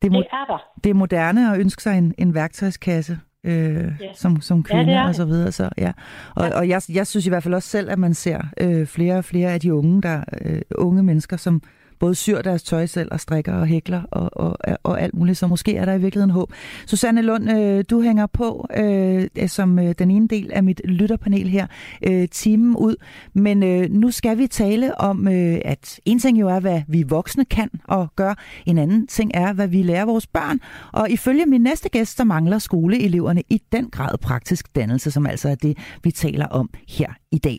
det, 0.02 0.06
er 0.06 0.10
mo- 0.10 0.18
det 0.18 0.26
er 0.32 0.44
der. 0.44 0.58
det 0.84 0.90
er 0.90 0.94
moderne 0.94 1.52
at 1.52 1.60
ønske 1.60 1.82
sig 1.82 1.98
en, 1.98 2.14
en 2.18 2.34
værktøjskasse. 2.34 3.18
Øh, 3.46 3.84
Ja. 4.00 4.06
som, 4.14 4.40
som 4.40 4.56
Ja, 4.56 4.76
det 4.76 4.84
kvinde 4.86 4.92
er 4.92 5.08
og 5.08 5.14
så 5.14 5.24
videre. 5.24 5.52
Så, 5.52 5.68
ja. 5.78 5.92
Og, 6.34 6.46
Ja. 6.48 6.58
og 6.58 6.68
jeg, 6.68 6.82
jeg 6.88 7.06
synes 7.06 7.26
i 7.26 7.28
hvert 7.28 7.42
fald 7.42 7.54
også 7.54 7.68
selv, 7.68 7.90
at 7.90 7.98
man 7.98 8.14
ser 8.14 8.40
øh, 8.60 8.86
flere 8.86 9.18
og 9.18 9.24
flere 9.24 9.52
af 9.52 9.60
de 9.60 9.74
unge, 9.74 10.02
der, 10.02 10.20
øh, 10.44 10.60
unge 10.74 11.02
mennesker, 11.02 11.36
som 11.36 11.62
både 11.98 12.14
syr 12.14 12.42
deres 12.42 12.62
tøj 12.62 12.86
selv 12.86 13.08
og 13.12 13.20
strikker 13.20 13.54
og 13.54 13.66
hækler 13.66 14.02
og, 14.10 14.30
og, 14.32 14.78
og 14.82 15.00
alt 15.00 15.14
muligt, 15.14 15.38
så 15.38 15.46
måske 15.46 15.76
er 15.76 15.84
der 15.84 15.94
i 15.94 16.00
virkeligheden 16.00 16.30
håb. 16.30 16.52
Susanne 16.86 17.22
Lund, 17.22 17.50
øh, 17.50 17.84
du 17.90 18.00
hænger 18.00 18.26
på 18.26 18.66
øh, 18.76 19.28
øh, 19.38 19.48
som 19.48 19.78
øh, 19.78 19.94
den 19.98 20.10
ene 20.10 20.28
del 20.28 20.50
af 20.52 20.62
mit 20.62 20.80
lytterpanel 20.84 21.48
her, 21.48 21.66
øh, 22.06 22.28
timen 22.28 22.76
ud, 22.76 22.96
men 23.34 23.62
øh, 23.62 23.90
nu 23.90 24.10
skal 24.10 24.38
vi 24.38 24.46
tale 24.46 25.00
om, 25.00 25.28
øh, 25.28 25.58
at 25.64 26.00
en 26.04 26.18
ting 26.18 26.40
jo 26.40 26.48
er, 26.48 26.60
hvad 26.60 26.82
vi 26.88 27.02
voksne 27.02 27.44
kan 27.44 27.70
og 27.84 28.08
gør, 28.16 28.34
en 28.66 28.78
anden 28.78 29.06
ting 29.06 29.30
er, 29.34 29.52
hvad 29.52 29.68
vi 29.68 29.82
lærer 29.82 30.04
vores 30.04 30.26
børn, 30.26 30.60
og 30.92 31.10
ifølge 31.10 31.46
min 31.46 31.60
næste 31.60 31.88
gæst, 31.88 32.16
så 32.16 32.24
mangler 32.24 32.58
skoleeleverne 32.58 33.42
i 33.50 33.62
den 33.72 33.90
grad 33.90 34.18
praktisk 34.18 34.76
dannelse, 34.76 35.10
som 35.10 35.26
altså 35.26 35.48
er 35.48 35.54
det, 35.54 35.78
vi 36.02 36.10
taler 36.10 36.46
om 36.46 36.70
her 36.88 37.08
i 37.36 37.38
dag. 37.38 37.58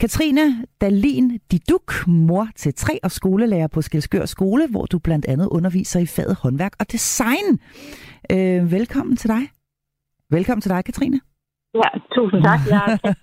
Katrine 0.00 0.66
Dalin 0.80 1.40
Diduk, 1.50 1.92
mor 2.06 2.48
til 2.56 2.74
tre 2.74 2.98
og 3.02 3.10
skolelærer 3.10 3.66
på 3.66 3.82
Skelskør 3.82 4.24
Skole, 4.24 4.68
hvor 4.70 4.86
du 4.86 4.98
blandt 4.98 5.26
andet 5.26 5.48
underviser 5.48 6.00
i 6.00 6.06
faget 6.06 6.36
håndværk 6.42 6.72
og 6.80 6.92
design. 6.92 7.60
Øh, 8.32 8.72
velkommen 8.72 9.16
til 9.16 9.30
dig. 9.30 9.42
Velkommen 10.30 10.60
til 10.60 10.70
dig, 10.70 10.84
Katrine. 10.84 11.20
Ja, 11.74 11.88
tusind 12.14 12.44
tak. 12.44 12.60
Jeg 12.70 13.14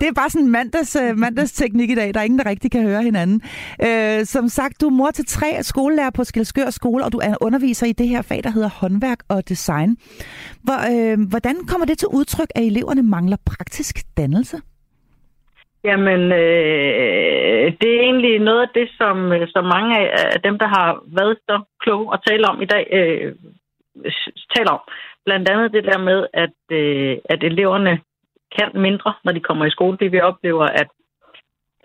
det 0.00 0.08
er 0.08 0.12
bare 0.14 0.30
sådan 0.30 0.50
mandags, 0.50 0.96
uh, 0.96 1.18
mandagsteknik 1.18 1.90
i 1.90 1.94
dag. 1.94 2.14
Der 2.14 2.20
er 2.20 2.24
ingen, 2.24 2.38
der 2.38 2.46
rigtig 2.46 2.70
kan 2.70 2.82
høre 2.82 3.02
hinanden. 3.02 3.40
Uh, 3.82 4.24
som 4.24 4.48
sagt, 4.48 4.80
du 4.80 4.86
er 4.86 4.90
mor 4.90 5.10
til 5.10 5.24
tre 5.26 5.62
skolelærer 5.62 6.10
på 6.10 6.24
Skelskør 6.24 6.70
Skole, 6.70 7.04
og 7.04 7.12
du 7.12 7.20
er 7.22 7.34
underviser 7.40 7.86
i 7.86 7.92
det 7.92 8.08
her 8.08 8.22
fag, 8.22 8.44
der 8.44 8.50
hedder 8.50 8.68
håndværk 8.68 9.18
og 9.28 9.48
design. 9.48 9.96
Hvor, 10.62 10.78
uh, 10.90 11.28
hvordan 11.28 11.56
kommer 11.66 11.86
det 11.86 11.98
til 11.98 12.08
udtryk, 12.08 12.48
at 12.54 12.64
eleverne 12.64 13.02
mangler 13.02 13.36
praktisk 13.46 14.02
dannelse? 14.16 14.60
Jamen, 15.84 16.32
øh, 16.32 17.72
det 17.80 17.90
er 17.96 18.00
egentlig 18.00 18.38
noget 18.38 18.62
af 18.62 18.68
det, 18.74 18.88
som, 18.98 19.32
som 19.54 19.64
mange 19.64 20.10
af 20.34 20.40
dem, 20.40 20.58
der 20.58 20.66
har 20.66 21.02
været 21.06 21.38
så 21.48 21.60
kloge 21.80 22.14
at 22.14 22.20
tale 22.26 22.44
om 22.48 22.62
i 22.62 22.64
dag, 22.64 22.86
øh, 22.92 23.34
taler 24.56 24.70
om. 24.70 24.80
Blandt 25.24 25.48
andet 25.48 25.72
det 25.72 25.84
der 25.84 25.98
med, 25.98 26.26
at, 26.32 26.58
øh, 26.70 27.18
at 27.24 27.44
eleverne 27.44 28.00
kan 28.58 28.70
mindre, 28.74 29.12
når 29.24 29.32
de 29.32 29.40
kommer 29.40 29.64
i 29.64 29.70
skole. 29.70 29.96
Det 30.00 30.12
vi 30.12 30.20
oplever, 30.20 30.64
at, 30.64 30.88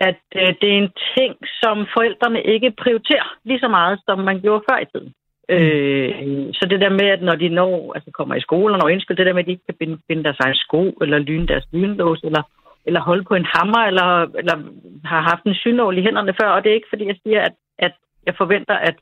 at 0.00 0.22
øh, 0.34 0.54
det 0.60 0.68
er 0.72 0.78
en 0.78 0.92
ting, 1.18 1.36
som 1.62 1.86
forældrene 1.94 2.42
ikke 2.42 2.70
prioriterer 2.82 3.36
lige 3.44 3.60
så 3.60 3.68
meget, 3.68 4.00
som 4.06 4.18
man 4.18 4.40
gjorde 4.40 4.64
før 4.70 4.78
i 4.78 4.90
tiden. 4.92 5.14
Mm. 5.48 5.54
Øh, 5.54 6.54
så 6.54 6.66
det 6.70 6.80
der 6.80 6.90
med, 6.90 7.08
at 7.16 7.22
når 7.22 7.34
de 7.34 7.48
når, 7.48 7.92
altså 7.94 8.10
kommer 8.10 8.34
i 8.34 8.40
skole 8.40 8.74
og 8.74 8.78
når 8.78 8.88
indskyld, 8.88 9.16
det 9.16 9.26
der 9.26 9.32
med, 9.32 9.40
at 9.40 9.46
de 9.46 9.50
ikke 9.50 9.66
kan 9.66 9.74
binde, 9.78 9.98
binde 10.08 10.24
deres 10.24 10.40
egen 10.40 10.54
sko, 10.54 10.82
eller 11.02 11.18
lyne 11.18 11.46
deres 11.46 11.66
lynlås, 11.72 12.20
eller, 12.24 12.42
eller 12.86 13.00
holde 13.00 13.24
på 13.24 13.34
en 13.34 13.46
hammer, 13.54 13.82
eller, 13.90 14.08
eller 14.40 14.56
har 15.04 15.20
haft 15.20 15.44
en 15.44 15.54
synål 15.54 15.98
i 15.98 16.02
hænderne 16.02 16.34
før. 16.40 16.48
Og 16.48 16.62
det 16.62 16.70
er 16.70 16.74
ikke, 16.74 16.92
fordi 16.92 17.04
jeg 17.06 17.18
siger, 17.22 17.40
at, 17.40 17.54
at 17.78 17.94
jeg 18.26 18.34
forventer, 18.38 18.74
at 18.74 18.96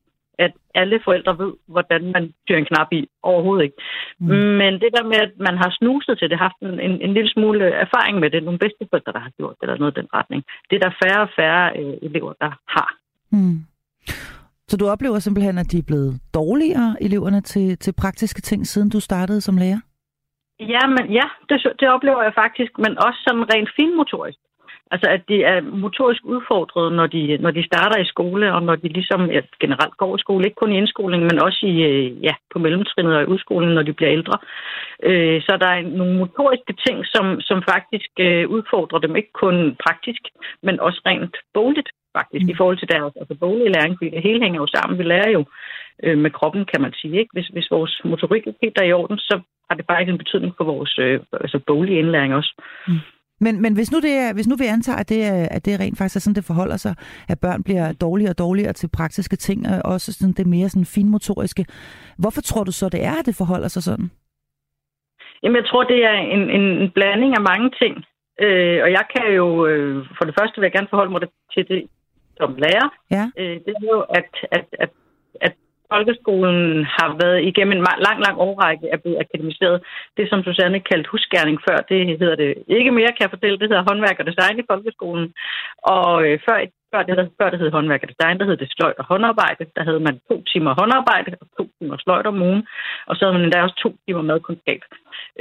at 0.44 0.52
alle 0.74 0.98
forældre 1.06 1.38
ved, 1.42 1.52
hvordan 1.74 2.02
man 2.14 2.24
tyrer 2.46 2.58
en 2.58 2.70
knap 2.70 2.90
i. 2.92 3.02
Overhovedet 3.22 3.64
ikke. 3.64 3.78
Mm. 4.20 4.26
Men 4.60 4.72
det 4.82 4.90
der 4.96 5.04
med, 5.12 5.18
at 5.26 5.32
man 5.48 5.56
har 5.62 5.70
snuset 5.78 6.18
til 6.18 6.30
det, 6.30 6.38
haft 6.46 6.60
en, 6.62 6.80
en, 6.86 6.94
en 7.06 7.12
lille 7.16 7.30
smule 7.30 7.64
erfaring 7.84 8.14
med 8.22 8.30
det, 8.30 8.42
nogle 8.42 8.58
bedste 8.64 8.82
forældre, 8.90 9.12
der 9.12 9.22
har 9.26 9.32
gjort 9.38 9.56
det, 9.56 9.62
eller 9.62 9.78
noget 9.78 9.96
i 9.96 10.00
den 10.00 10.08
retning, 10.14 10.40
det 10.68 10.74
er 10.76 10.82
der 10.86 10.98
færre 11.02 11.20
og 11.26 11.30
færre 11.38 11.64
øh, 11.80 11.94
elever, 12.02 12.32
der 12.40 12.50
har. 12.76 12.90
Mm. 13.32 13.58
Så 14.68 14.76
du 14.76 14.88
oplever 14.88 15.18
simpelthen, 15.18 15.58
at 15.58 15.72
de 15.72 15.78
er 15.78 15.88
blevet 15.90 16.20
dårligere, 16.34 16.96
eleverne, 17.00 17.40
til, 17.40 17.78
til 17.78 17.92
praktiske 17.92 18.40
ting, 18.40 18.66
siden 18.66 18.90
du 18.90 19.00
startede 19.00 19.40
som 19.40 19.56
lærer? 19.56 19.80
Ja, 20.60 20.86
men 20.86 21.12
ja, 21.12 21.26
det, 21.48 21.56
det 21.80 21.88
oplever 21.88 22.22
jeg 22.22 22.34
faktisk, 22.34 22.78
men 22.78 22.98
også 23.06 23.20
sådan 23.26 23.54
rent 23.54 23.70
finmotorisk. 23.76 24.38
Altså, 24.92 25.10
at 25.10 25.22
de 25.28 25.44
er 25.44 25.60
motorisk 25.60 26.22
udfordret, 26.24 26.92
når 26.92 27.06
de, 27.06 27.38
når 27.40 27.50
de 27.50 27.66
starter 27.66 27.98
i 28.00 28.10
skole, 28.14 28.54
og 28.54 28.62
når 28.62 28.76
de 28.76 28.88
ligesom 28.88 29.30
ja, 29.30 29.40
generelt 29.60 29.96
går 29.96 30.16
i 30.16 30.20
skole, 30.20 30.44
ikke 30.44 30.60
kun 30.60 30.72
i 30.72 30.78
indskolingen, 30.78 31.28
men 31.30 31.42
også 31.42 31.66
i, 31.66 31.76
øh, 31.90 32.24
ja, 32.24 32.34
på 32.52 32.58
mellemtrinnet 32.58 33.16
og 33.16 33.22
i 33.22 33.32
udskolingen, 33.34 33.74
når 33.74 33.82
de 33.82 33.92
bliver 33.92 34.12
ældre. 34.12 34.38
Øh, 35.02 35.42
så 35.42 35.56
der 35.60 35.66
er 35.66 35.82
nogle 35.82 36.18
motoriske 36.18 36.74
ting, 36.86 37.06
som, 37.14 37.40
som 37.40 37.62
faktisk 37.72 38.10
øh, 38.18 38.48
udfordrer 38.48 38.98
dem, 38.98 39.16
ikke 39.16 39.32
kun 39.32 39.76
praktisk, 39.84 40.22
men 40.62 40.80
også 40.80 41.00
rent 41.06 41.36
bogligt 41.54 41.88
faktisk, 42.18 42.44
mm. 42.44 42.52
i 42.52 42.58
forhold 42.58 42.78
til 42.78 42.92
deres 42.94 43.12
altså 43.20 43.34
boglige 43.44 43.74
læring, 43.76 43.92
fordi 43.98 44.10
det 44.10 44.26
hele 44.28 44.42
hænger 44.44 44.60
jo 44.60 44.66
sammen. 44.66 44.98
Vi 44.98 45.04
lærer 45.04 45.30
jo 45.36 45.42
øh, 46.04 46.18
med 46.24 46.30
kroppen, 46.30 46.62
kan 46.72 46.80
man 46.84 46.92
sige. 47.00 47.18
Ikke? 47.20 47.32
Hvis, 47.32 47.48
hvis 47.54 47.70
vores 47.70 48.00
motorik 48.04 48.46
er 48.46 48.52
helt 48.62 48.76
der 48.78 48.84
i 48.84 48.92
orden, 48.92 49.18
så 49.18 49.40
har 49.68 49.74
det 49.76 49.86
faktisk 49.88 50.12
en 50.12 50.22
betydning 50.24 50.52
for 50.56 50.64
vores 50.64 50.98
øh, 50.98 51.20
altså 51.32 51.58
boglige 51.66 51.98
indlæring 51.98 52.34
også. 52.34 52.52
Mm. 52.88 53.00
Men, 53.44 53.62
men 53.62 53.74
hvis, 53.74 53.92
nu 53.92 53.98
det 54.00 54.14
er, 54.24 54.34
hvis 54.34 54.48
nu 54.48 54.56
vi 54.56 54.64
antager, 54.64 54.98
at 54.98 55.08
det, 55.08 55.24
er, 55.24 55.48
at 55.50 55.64
det 55.66 55.80
rent 55.80 55.98
faktisk 55.98 56.16
er 56.16 56.20
sådan, 56.20 56.34
det 56.34 56.50
forholder 56.50 56.76
sig, 56.76 56.94
at 57.28 57.38
børn 57.40 57.62
bliver 57.62 57.92
dårligere 57.92 58.32
og 58.32 58.38
dårligere 58.38 58.72
til 58.72 58.90
praktiske 58.98 59.36
ting, 59.36 59.58
og 59.68 59.92
også 59.92 60.12
sådan 60.12 60.32
det 60.32 60.46
mere 60.46 60.68
sådan 60.68 60.94
finmotoriske, 60.96 61.64
hvorfor 62.18 62.40
tror 62.40 62.64
du 62.64 62.72
så, 62.72 62.88
det 62.88 63.04
er, 63.04 63.16
at 63.20 63.26
det 63.26 63.34
forholder 63.38 63.68
sig 63.68 63.82
sådan? 63.82 64.10
Jamen, 65.42 65.56
jeg 65.56 65.66
tror, 65.66 65.84
det 65.84 66.04
er 66.04 66.16
en, 66.34 66.50
en 66.50 66.90
blanding 66.90 67.32
af 67.38 67.42
mange 67.50 67.70
ting. 67.82 67.94
Øh, 68.44 68.78
og 68.84 68.90
jeg 68.90 69.04
kan 69.14 69.34
jo, 69.40 69.66
øh, 69.66 70.06
for 70.16 70.24
det 70.24 70.34
første 70.38 70.56
vil 70.56 70.66
jeg 70.66 70.72
gerne 70.72 70.90
forholde 70.90 71.12
mig 71.12 71.20
til 71.54 71.68
det 71.68 71.80
som 72.40 72.54
lærer. 72.64 72.88
Ja. 73.16 73.24
Øh, 73.38 73.56
det 73.64 73.72
er 73.76 73.84
jo, 73.92 73.98
at, 74.18 74.30
at, 74.56 74.66
at, 74.84 74.90
at 75.46 75.54
folkeskolen 75.92 76.84
har 76.96 77.10
været 77.22 77.40
igennem 77.50 77.72
en 77.76 77.86
lang, 78.06 78.18
lang 78.26 78.36
årrække 78.46 78.86
er 78.94 78.98
blevet 79.02 79.20
akademiseret. 79.24 79.78
Det, 80.16 80.24
som 80.28 80.42
Susanne 80.42 80.80
kaldte 80.80 81.10
husgærning 81.10 81.58
før, 81.68 81.76
det 81.90 82.18
hedder 82.20 82.36
det 82.42 82.50
ikke 82.78 82.90
mere, 82.98 83.12
kan 83.12 83.24
jeg 83.24 83.34
fortælle. 83.34 83.58
Det 83.58 83.68
hedder 83.68 83.88
håndværk 83.90 84.18
og 84.20 84.26
design 84.30 84.58
i 84.58 84.68
folkeskolen. 84.70 85.26
Og 85.96 86.12
øh, 86.26 86.38
før, 86.46 86.56
før, 86.92 87.02
det, 87.02 87.14
før 87.38 87.50
det 87.50 87.58
hed 87.60 87.70
håndværk 87.76 88.02
og 88.04 88.10
design, 88.12 88.38
der 88.38 88.46
hed 88.48 88.56
det 88.62 88.72
sløjt 88.76 88.98
og 89.02 89.06
håndarbejde. 89.12 89.64
Der 89.76 89.84
havde 89.88 90.02
man 90.06 90.14
to 90.28 90.36
timer 90.50 90.72
håndarbejde 90.80 91.30
og 91.40 91.46
to 91.58 91.64
timer 91.78 91.96
sløjt 92.04 92.26
om 92.26 92.42
ugen. 92.48 92.62
Og 93.08 93.12
så 93.16 93.20
havde 93.24 93.36
man 93.36 93.44
endda 93.44 93.58
også 93.62 93.76
to 93.84 93.90
timer 94.04 94.22
madkundskab 94.22 94.80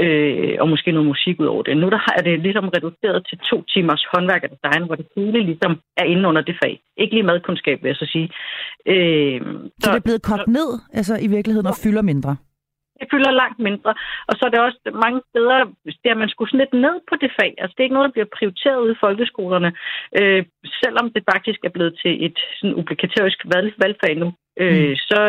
øh, 0.04 0.56
og 0.62 0.70
måske 0.74 0.92
noget 0.92 1.08
musik 1.14 1.36
ud 1.40 1.50
over 1.54 1.64
det. 1.64 1.78
Nu 1.78 1.90
der 1.90 2.02
er 2.18 2.22
det 2.28 2.40
ligesom 2.40 2.68
reduceret 2.76 3.20
til 3.30 3.38
to 3.50 3.58
timers 3.74 4.04
håndværk 4.14 4.44
og 4.46 4.52
design, 4.56 4.86
hvor 4.86 4.96
det 4.96 5.08
hele 5.16 5.40
ligesom 5.50 5.74
er 5.98 6.06
inde 6.14 6.28
under 6.30 6.42
det 6.42 6.56
fag. 6.64 6.74
Ikke 6.98 7.14
lige 7.14 7.30
madkundskab, 7.32 7.78
vil 7.82 7.90
jeg 7.90 8.00
så 8.04 8.08
sige. 8.16 8.28
Øh, 8.94 9.42
så, 9.42 9.86
så 9.86 9.92
det 9.92 9.98
er 9.98 10.08
blevet 10.10 10.24
kogt 10.32 10.48
ned 10.48 10.70
altså 10.94 11.14
i 11.26 11.28
virkeligheden 11.28 11.68
og 11.68 11.76
fylder 11.84 12.02
mindre? 12.02 12.36
Det 13.00 13.08
fylder 13.12 13.32
langt 13.42 13.60
mindre. 13.68 13.92
Og 14.30 14.34
så 14.36 14.42
er 14.46 14.52
det 14.52 14.60
også 14.68 14.80
mange 15.06 15.22
steder, 15.30 15.58
der 16.04 16.22
man 16.24 16.30
skulle 16.30 16.50
sådan 16.50 16.64
lidt 16.64 16.76
ned 16.86 16.96
på 17.10 17.16
det 17.22 17.32
fag. 17.40 17.52
Altså 17.58 17.74
det 17.74 17.82
er 17.82 17.88
ikke 17.88 17.98
noget, 17.98 18.10
der 18.10 18.18
bliver 18.18 18.36
prioriteret 18.38 18.84
ude 18.84 18.96
i 18.96 19.02
folkeskolerne, 19.06 19.72
øh, 20.20 20.42
selvom 20.84 21.06
det 21.16 21.24
faktisk 21.34 21.60
er 21.64 21.74
blevet 21.76 21.94
til 22.02 22.14
et 22.26 22.38
sådan 22.58 22.76
obligatorisk 22.82 23.40
valg, 23.54 23.70
valgfag 23.84 24.16
nu. 24.24 24.30
Øh, 24.62 24.90
mm. 24.90 24.96
så, 25.10 25.20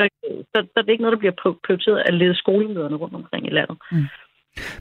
så, 0.52 0.58
så 0.70 0.76
det 0.76 0.88
er 0.88 0.96
ikke 0.96 1.06
noget, 1.06 1.16
der 1.16 1.24
bliver 1.24 1.56
prioriteret 1.66 2.02
at 2.08 2.14
lede 2.14 2.40
skolelederne 2.42 2.96
rundt 2.96 3.14
omkring 3.14 3.46
i 3.46 3.56
landet. 3.58 3.76
Mm. 3.92 4.06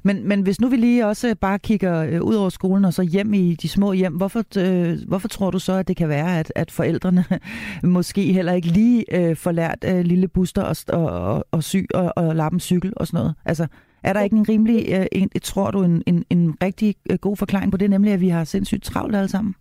Men, 0.03 0.27
men 0.27 0.41
hvis 0.41 0.61
nu 0.61 0.67
vi 0.69 0.75
lige 0.75 1.07
også 1.07 1.29
øh, 1.29 1.35
bare 1.35 1.59
kigger 1.59 2.03
øh, 2.03 2.21
ud 2.21 2.35
over 2.35 2.49
skolen 2.49 2.85
og 2.85 2.93
så 2.93 3.01
hjem 3.01 3.33
i 3.33 3.55
de 3.55 3.69
små 3.69 3.93
hjem, 3.93 4.13
hvorfor, 4.13 4.43
øh, 4.57 4.97
hvorfor 5.07 5.27
tror 5.27 5.51
du 5.51 5.59
så, 5.59 5.73
at 5.73 5.87
det 5.87 5.97
kan 5.97 6.09
være, 6.09 6.39
at, 6.39 6.53
at 6.55 6.71
forældrene 6.71 7.25
måske 7.83 8.33
heller 8.33 8.53
ikke 8.53 8.67
lige 8.67 9.15
øh, 9.15 9.35
får 9.35 9.51
lært 9.51 9.85
øh, 9.85 9.99
lille 9.99 10.27
buster 10.27 10.61
og, 10.61 10.75
og, 11.05 11.45
og, 11.51 11.63
sy 11.63 11.77
og, 11.93 12.13
og 12.15 12.35
lappe 12.35 12.55
en 12.55 12.59
cykel 12.59 12.93
og 12.97 13.07
sådan 13.07 13.17
noget? 13.17 13.35
Altså, 13.45 13.67
er 14.03 14.13
der 14.13 14.21
ikke 14.21 14.35
en 14.35 14.49
rimelig, 14.49 14.85
øh, 14.89 15.05
en, 15.11 15.29
tror 15.43 15.71
du, 15.71 15.83
en, 15.83 16.03
en, 16.05 16.25
en 16.29 16.55
rigtig 16.63 16.95
øh, 17.11 17.17
god 17.17 17.37
forklaring 17.37 17.71
på 17.71 17.77
det, 17.77 17.89
nemlig 17.89 18.13
at 18.13 18.21
vi 18.21 18.29
har 18.29 18.43
sindssygt 18.43 18.83
travlt 18.83 19.15
alle 19.15 19.29
sammen? 19.29 19.55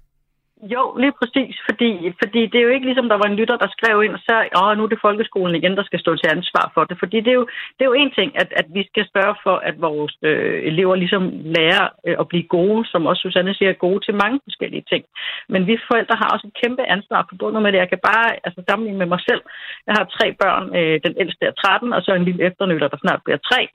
Jo, 0.62 0.96
lige 1.02 1.14
præcis, 1.20 1.54
fordi, 1.68 1.90
fordi 2.22 2.40
det 2.46 2.58
er 2.58 2.66
jo 2.66 2.74
ikke 2.74 2.86
ligesom, 2.86 3.08
der 3.08 3.18
var 3.22 3.28
en 3.28 3.38
lytter, 3.40 3.56
der 3.56 3.74
skrev 3.76 4.02
ind 4.02 4.14
og 4.18 4.22
sagde, 4.26 4.44
at 4.56 4.76
nu 4.76 4.82
er 4.84 4.92
det 4.92 5.04
folkeskolen 5.06 5.54
igen, 5.56 5.76
der 5.76 5.84
skal 5.84 6.00
stå 6.00 6.16
til 6.16 6.30
ansvar 6.36 6.70
for 6.74 6.84
det. 6.84 6.96
Fordi 6.98 7.16
det 7.24 7.30
er 7.32 7.38
jo, 7.40 7.46
det 7.74 7.82
er 7.82 7.90
jo 7.92 8.00
en 8.02 8.12
ting, 8.18 8.30
at, 8.42 8.48
at 8.60 8.66
vi 8.76 8.82
skal 8.90 9.04
spørge 9.12 9.34
for, 9.44 9.56
at 9.68 9.80
vores 9.80 10.14
øh, 10.22 10.58
elever 10.70 10.94
ligesom 10.94 11.22
lærer 11.56 11.86
øh, 12.06 12.16
at 12.20 12.28
blive 12.28 12.46
gode, 12.56 12.80
som 12.92 13.06
også 13.06 13.20
Susanne 13.22 13.54
siger, 13.54 13.72
gode 13.72 14.00
til 14.04 14.14
mange 14.22 14.40
forskellige 14.46 14.84
ting. 14.92 15.04
Men 15.48 15.66
vi 15.66 15.74
forældre 15.90 16.16
har 16.22 16.28
også 16.34 16.46
et 16.46 16.58
kæmpe 16.62 16.82
ansvar 16.96 17.26
forbundet 17.30 17.62
med 17.62 17.72
det. 17.72 17.78
Jeg 17.78 17.88
kan 17.88 18.02
bare 18.10 18.28
altså, 18.46 18.60
sammenligne 18.68 18.98
med 18.98 19.08
mig 19.14 19.20
selv. 19.28 19.42
Jeg 19.86 19.94
har 19.98 20.04
tre 20.16 20.26
børn, 20.42 20.64
øh, 20.78 21.00
den 21.06 21.14
ældste 21.22 21.44
er 21.46 21.54
13, 21.64 21.92
og 21.92 22.02
så 22.02 22.10
en 22.14 22.24
lille 22.28 22.44
efternytter, 22.48 22.88
der 22.88 22.98
snart 23.04 23.20
bliver 23.24 23.40
3. 23.52 23.68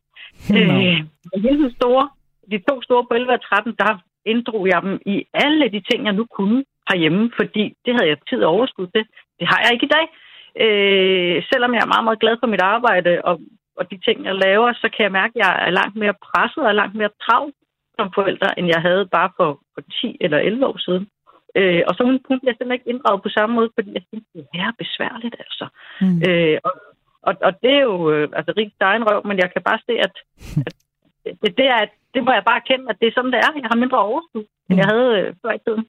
Mm. 0.50 0.56
Øh, 0.58 1.72
store, 1.78 2.06
de 2.52 2.58
to 2.70 2.76
store 2.82 3.04
på 3.06 3.14
11 3.16 3.34
og 3.34 3.42
13, 3.42 3.76
der 3.80 3.92
inddrog 4.26 4.68
jeg 4.68 4.80
dem 4.82 5.00
i 5.06 5.16
alle 5.34 5.66
de 5.76 5.82
ting, 5.90 6.06
jeg 6.06 6.14
nu 6.14 6.26
kunne 6.38 6.64
herhjemme, 6.90 7.32
fordi 7.40 7.64
det 7.86 7.92
havde 7.96 8.10
jeg 8.10 8.18
tid 8.30 8.44
og 8.44 8.52
overskud 8.56 8.88
til. 8.88 9.04
Det 9.40 9.48
har 9.52 9.60
jeg 9.64 9.74
ikke 9.74 9.90
i 9.90 9.96
dag. 9.98 10.06
Øh, 10.64 11.38
selvom 11.52 11.74
jeg 11.74 11.82
er 11.84 11.94
meget, 11.94 12.08
meget 12.08 12.24
glad 12.24 12.36
for 12.40 12.48
mit 12.54 12.64
arbejde 12.76 13.12
og, 13.30 13.36
og 13.80 13.92
de 13.92 13.98
ting, 14.06 14.26
jeg 14.26 14.36
laver, 14.36 14.74
så 14.74 14.88
kan 14.94 15.04
jeg 15.04 15.18
mærke, 15.20 15.34
at 15.36 15.42
jeg 15.44 15.52
er 15.68 15.72
langt 15.80 15.96
mere 15.96 16.16
presset 16.28 16.64
og 16.70 16.76
langt 16.76 16.96
mere 16.96 17.18
travlt 17.26 17.56
som 17.98 18.08
forældre, 18.18 18.60
end 18.60 18.68
jeg 18.68 18.82
havde 18.88 19.06
bare 19.18 19.30
for, 19.38 19.50
for 19.74 19.82
10 19.82 20.18
eller 20.22 20.38
11 20.38 20.66
år 20.68 20.78
siden. 20.78 21.06
Øh, 21.60 21.82
og 21.88 21.94
så 21.96 22.02
hun, 22.08 22.16
hun 22.30 22.40
bliver 22.40 22.56
simpelthen 22.56 22.78
ikke 22.78 22.92
inddraget 22.92 23.24
på 23.24 23.30
samme 23.30 23.56
måde, 23.56 23.70
fordi 23.78 23.90
jeg 23.98 24.04
synes, 24.10 24.26
det 24.34 24.46
er 24.66 24.72
besværligt, 24.84 25.36
altså. 25.44 25.66
Mm. 26.02 26.18
Øh, 26.28 26.58
og, 26.68 26.74
og, 27.28 27.34
og 27.48 27.52
det 27.64 27.74
er 27.80 27.84
jo 27.92 27.98
øh, 28.14 28.28
altså 28.38 28.52
rigtig 28.58 28.82
egen 28.92 29.08
røv, 29.10 29.20
men 29.30 29.38
jeg 29.44 29.50
kan 29.54 29.64
bare 29.70 29.80
se, 29.88 29.94
at, 30.06 30.14
at 30.68 30.76
det, 31.42 31.52
det, 31.60 31.68
er, 31.78 31.84
det 32.14 32.22
må 32.24 32.32
jeg 32.38 32.46
bare 32.52 32.62
kende, 32.70 32.86
at 32.90 32.98
det 33.00 33.08
er 33.08 33.16
sådan, 33.16 33.32
det 33.34 33.40
er. 33.46 33.52
Jeg 33.64 33.72
har 33.74 33.84
mindre 33.84 34.06
overskud, 34.10 34.46
end 34.70 34.78
jeg 34.82 34.88
mm. 34.88 34.94
havde 34.94 35.12
øh, 35.20 35.28
før 35.42 35.52
i 35.60 35.64
tiden. 35.66 35.86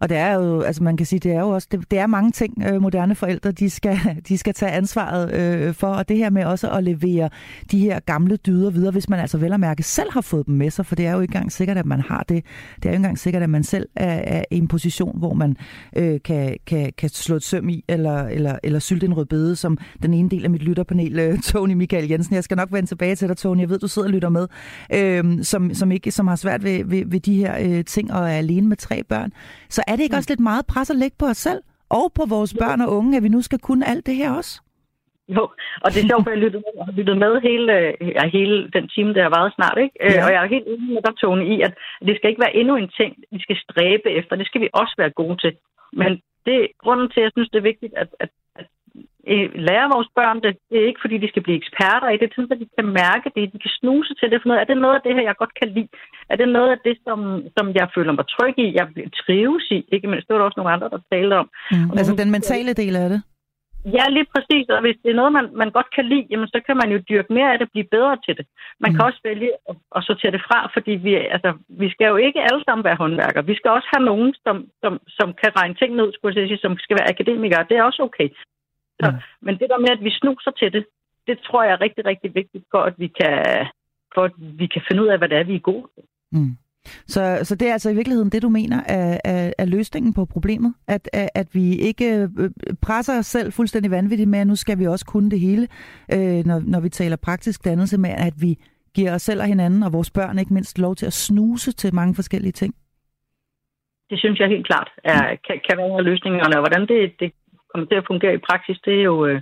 Og 0.00 0.08
det 0.08 0.16
er 0.16 0.34
jo, 0.34 0.60
altså 0.60 0.82
man 0.82 0.96
kan 0.96 1.06
sige, 1.06 1.18
det 1.18 1.32
er 1.32 1.40
jo 1.40 1.48
også, 1.48 1.68
det, 1.70 1.90
det 1.90 1.98
er 1.98 2.06
mange 2.06 2.30
ting, 2.30 2.62
øh, 2.66 2.82
moderne 2.82 3.14
forældre, 3.14 3.52
de 3.52 3.70
skal, 3.70 3.98
de 4.28 4.38
skal 4.38 4.54
tage 4.54 4.72
ansvaret 4.72 5.32
øh, 5.32 5.74
for, 5.74 5.86
og 5.86 6.08
det 6.08 6.16
her 6.16 6.30
med 6.30 6.44
også 6.44 6.70
at 6.70 6.84
levere 6.84 7.30
de 7.70 7.78
her 7.78 8.00
gamle 8.00 8.36
dyder 8.36 8.70
videre, 8.70 8.92
hvis 8.92 9.08
man 9.08 9.20
altså 9.20 9.38
vel 9.38 9.52
og 9.52 9.60
mærke 9.60 9.82
selv 9.82 10.12
har 10.12 10.20
fået 10.20 10.46
dem 10.46 10.54
med 10.54 10.70
sig, 10.70 10.86
for 10.86 10.94
det 10.94 11.06
er 11.06 11.12
jo 11.12 11.20
ikke 11.20 11.32
engang 11.32 11.52
sikkert, 11.52 11.78
at 11.78 11.86
man 11.86 12.00
har 12.00 12.24
det. 12.28 12.44
Det 12.76 12.84
er 12.84 12.90
jo 12.90 12.92
ikke 12.92 12.96
engang 12.96 13.18
sikkert, 13.18 13.42
at 13.42 13.50
man 13.50 13.64
selv 13.64 13.88
er, 13.96 14.38
er 14.38 14.44
i 14.50 14.58
en 14.58 14.68
position, 14.68 15.18
hvor 15.18 15.34
man 15.34 15.56
øh, 15.96 16.20
kan, 16.24 16.56
kan, 16.66 16.92
kan 16.98 17.08
slå 17.08 17.36
et 17.36 17.42
søm 17.42 17.68
i, 17.68 17.84
eller, 17.88 18.22
eller, 18.22 18.58
eller 18.62 18.78
sylte 18.78 19.06
en 19.06 19.14
rødbede, 19.14 19.56
som 19.56 19.78
den 20.02 20.14
ene 20.14 20.28
del 20.28 20.44
af 20.44 20.50
mit 20.50 20.62
lytterpanel, 20.62 21.18
øh, 21.18 21.38
Tony 21.48 21.72
Michael 21.72 22.08
Jensen. 22.08 22.34
Jeg 22.34 22.44
skal 22.44 22.56
nok 22.56 22.72
vende 22.72 22.88
tilbage 22.88 23.16
til 23.16 23.28
dig, 23.28 23.36
Tony. 23.36 23.60
Jeg 23.60 23.68
ved, 23.68 23.78
du 23.78 23.88
sidder 23.88 24.08
og 24.08 24.12
lytter 24.12 24.28
med, 24.28 24.46
øh, 24.94 25.44
som, 25.44 25.74
som, 25.74 25.92
ikke, 25.92 26.10
som 26.10 26.28
har 26.28 26.36
svært 26.36 26.64
ved, 26.64 26.84
ved, 26.84 27.02
ved 27.06 27.20
de 27.20 27.34
her 27.34 27.56
øh, 27.60 27.84
ting 27.84 28.12
og 28.12 28.30
er 28.30 28.34
alene 28.34 28.68
med 28.68 28.76
tre 28.76 29.02
børn. 29.08 29.32
Så 29.68 29.82
er 29.90 29.96
det 29.96 30.02
ikke 30.04 30.16
også 30.16 30.30
lidt 30.30 30.48
meget 30.50 30.66
pres 30.66 30.90
at 30.90 30.96
lægge 30.96 31.16
på 31.18 31.26
os 31.26 31.36
selv 31.36 31.62
og 31.98 32.12
på 32.18 32.22
vores 32.28 32.54
børn 32.62 32.80
og 32.80 32.88
unge, 32.98 33.16
at 33.16 33.22
vi 33.22 33.28
nu 33.28 33.40
skal 33.42 33.58
kunne 33.58 33.88
alt 33.92 34.06
det 34.06 34.16
her 34.16 34.30
også? 34.40 34.62
Jo, 35.36 35.42
og 35.84 35.88
det 35.92 35.98
er 36.00 36.08
sjovt, 36.12 36.26
at 36.28 36.34
jeg 36.34 36.42
lyttede 36.44 36.62
med, 36.66 36.84
har 36.88 36.92
lyttet 36.98 37.16
med 37.24 37.32
hele, 37.48 37.72
ja, 38.16 38.24
hele 38.38 38.56
den 38.76 38.86
time, 38.94 39.14
der 39.14 39.22
har 39.22 39.34
været 39.38 39.52
snart. 39.58 39.78
Ikke? 39.84 39.94
Øh, 40.04 40.14
ja. 40.14 40.24
Og 40.24 40.30
jeg 40.32 40.40
er 40.44 40.54
helt 40.54 40.68
enig 40.72 40.88
med 40.94 41.02
dig, 41.06 41.14
Tone, 41.20 41.44
i, 41.54 41.56
at 41.66 41.74
det 42.06 42.14
skal 42.16 42.30
ikke 42.30 42.44
være 42.44 42.56
endnu 42.60 42.74
en 42.76 42.90
ting, 43.00 43.10
vi 43.34 43.40
skal 43.44 43.56
stræbe 43.64 44.08
efter. 44.18 44.36
Det 44.36 44.46
skal 44.46 44.60
vi 44.60 44.68
også 44.80 44.94
være 44.98 45.18
gode 45.20 45.36
til. 45.44 45.52
Men 46.00 46.10
det 46.46 46.58
grunden 46.84 47.08
til, 47.10 47.20
at 47.20 47.24
jeg 47.24 47.34
synes, 47.34 47.50
det 47.50 47.58
er 47.58 47.70
vigtigt, 47.72 47.94
at, 48.02 48.08
at 48.24 48.30
lære 49.68 49.92
vores 49.94 50.10
børn 50.18 50.38
det. 50.44 50.52
Det 50.70 50.76
er 50.78 50.86
ikke, 50.86 51.02
fordi 51.04 51.16
de 51.18 51.28
skal 51.28 51.42
blive 51.42 51.60
eksperter 51.62 52.08
i 52.10 52.18
det. 52.20 52.28
Det 52.30 52.38
er, 52.38 52.54
at 52.54 52.60
de 52.62 52.68
kan 52.78 52.88
mærke 53.02 53.28
det. 53.34 53.52
De 53.54 53.58
kan 53.64 53.74
snuse 53.80 54.14
til 54.14 54.30
det. 54.30 54.38
For 54.40 54.48
noget. 54.48 54.60
Er 54.60 54.68
det 54.70 54.78
noget 54.84 54.96
af 54.98 55.02
det 55.04 55.14
her, 55.14 55.22
jeg 55.22 55.36
godt 55.42 55.54
kan 55.60 55.68
lide? 55.76 55.88
Er 56.32 56.36
det 56.36 56.48
noget 56.48 56.70
af 56.74 56.78
det, 56.86 56.96
som, 57.06 57.18
som 57.56 57.66
jeg 57.78 57.86
føler 57.94 58.12
mig 58.12 58.26
tryg 58.34 58.54
i? 58.64 58.66
Jeg 58.78 58.86
trives 59.20 59.66
i? 59.76 59.78
Ikke 59.94 60.08
mindst, 60.08 60.26
det 60.26 60.34
var 60.34 60.40
der 60.40 60.48
også 60.48 60.60
nogle 60.60 60.74
andre, 60.74 60.88
der 60.94 61.00
talte 61.12 61.34
om. 61.42 61.48
Mm. 61.72 61.90
Altså 61.98 62.14
den 62.22 62.30
mentale 62.30 62.72
del 62.82 62.96
af 62.96 63.08
det? 63.14 63.20
Ja, 63.96 64.04
lige 64.16 64.28
præcis. 64.34 64.66
Og 64.74 64.80
hvis 64.80 64.98
det 65.02 65.10
er 65.10 65.20
noget, 65.20 65.32
man, 65.38 65.46
man 65.62 65.70
godt 65.70 65.90
kan 65.96 66.04
lide, 66.12 66.26
jamen, 66.30 66.48
så 66.48 66.58
kan 66.66 66.76
man 66.80 66.88
jo 66.94 66.98
dyrke 67.08 67.32
mere 67.32 67.52
af 67.52 67.58
det 67.58 67.66
og 67.66 67.72
blive 67.72 67.92
bedre 67.96 68.16
til 68.26 68.34
det. 68.38 68.46
Man 68.80 68.90
mm. 68.90 68.96
kan 68.96 69.06
også 69.08 69.20
vælge 69.24 69.50
at, 69.68 69.76
at 69.96 70.04
sortere 70.04 70.32
det 70.36 70.42
fra, 70.48 70.58
fordi 70.74 70.92
vi, 71.06 71.12
altså, 71.36 71.50
vi 71.82 71.88
skal 71.90 72.06
jo 72.12 72.16
ikke 72.16 72.40
alle 72.48 72.62
sammen 72.64 72.84
være 72.88 73.00
håndværkere. 73.02 73.46
Vi 73.52 73.54
skal 73.58 73.70
også 73.70 73.88
have 73.94 74.04
nogen, 74.10 74.34
som, 74.44 74.56
som, 74.82 74.92
som 75.18 75.28
kan 75.42 75.50
regne 75.58 75.74
ting 75.74 75.90
ned, 75.96 76.08
skulle 76.12 76.40
jeg 76.40 76.48
sige, 76.48 76.64
som 76.66 76.74
skal 76.78 76.96
være 76.98 77.10
akademikere. 77.14 77.68
Det 77.68 77.76
er 77.76 77.82
også 77.82 78.02
okay. 78.08 78.28
Så, 79.00 79.10
mm. 79.10 79.16
Men 79.46 79.54
det 79.60 79.68
der 79.70 79.78
med, 79.78 79.90
at 79.96 80.04
vi 80.04 80.10
snuser 80.10 80.50
til 80.50 80.72
det, 80.72 80.84
det 81.26 81.38
tror 81.46 81.62
jeg 81.62 81.72
er 81.72 81.80
rigtig, 81.80 82.06
rigtig 82.06 82.34
vigtigt 82.34 82.64
for, 82.70 82.82
at 82.82 82.94
vi 82.98 83.08
kan, 83.20 83.66
for 84.14 84.22
at 84.24 84.32
vi 84.36 84.66
kan 84.66 84.82
finde 84.88 85.02
ud 85.02 85.08
af, 85.08 85.18
hvad 85.18 85.28
det 85.28 85.38
er, 85.38 85.44
vi 85.44 85.54
er 85.54 85.68
gode 85.70 85.86
til. 85.94 86.04
Mm. 86.32 86.56
Så, 86.84 87.40
så 87.42 87.54
det 87.54 87.68
er 87.68 87.72
altså 87.72 87.90
i 87.90 87.94
virkeligheden 87.94 88.30
det, 88.30 88.42
du 88.42 88.48
mener 88.48 88.80
er, 88.86 89.18
er, 89.24 89.52
er 89.58 89.64
løsningen 89.64 90.14
på 90.14 90.24
problemet? 90.24 90.74
At, 90.88 91.10
at, 91.12 91.28
at 91.34 91.48
vi 91.52 91.76
ikke 91.76 92.28
øh, 92.38 92.50
presser 92.82 93.18
os 93.18 93.26
selv 93.26 93.52
fuldstændig 93.52 93.90
vanvittigt 93.90 94.28
med, 94.28 94.38
at 94.38 94.46
nu 94.46 94.56
skal 94.56 94.78
vi 94.78 94.86
også 94.86 95.06
kunne 95.06 95.30
det 95.30 95.40
hele, 95.40 95.68
øh, 96.12 96.46
når, 96.46 96.62
når 96.66 96.80
vi 96.80 96.88
taler 96.88 97.16
praktisk 97.16 97.64
dannelse 97.64 97.98
med, 97.98 98.10
at 98.10 98.34
vi 98.40 98.58
giver 98.94 99.14
os 99.14 99.22
selv 99.22 99.40
og 99.40 99.46
hinanden 99.46 99.82
og 99.82 99.92
vores 99.92 100.10
børn 100.10 100.38
ikke 100.38 100.54
mindst 100.54 100.78
lov 100.78 100.96
til 100.96 101.06
at 101.06 101.12
snuse 101.12 101.72
til 101.72 101.94
mange 101.94 102.14
forskellige 102.14 102.52
ting? 102.52 102.74
Det 104.10 104.18
synes 104.18 104.40
jeg 104.40 104.48
helt 104.48 104.66
klart 104.66 104.90
er, 105.04 105.36
kan, 105.46 105.60
kan 105.68 105.78
være 105.78 106.02
løsningerne, 106.02 106.56
og 106.56 106.60
hvordan 106.60 106.88
det, 106.88 107.12
det 107.20 107.32
kommer 107.70 107.86
til 107.86 108.00
at 108.00 108.08
fungere 108.10 108.34
i 108.34 108.44
praksis, 108.48 108.78
det 108.86 108.94
er 109.00 109.04
jo, 109.12 109.26
øh, 109.26 109.38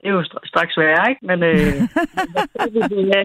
det 0.00 0.06
er 0.08 0.14
jo 0.18 0.24
straks 0.52 0.74
værre, 0.82 1.10
ikke? 1.10 1.22
Men 1.30 1.38
øh, 1.50 1.72
jeg, 3.14 3.22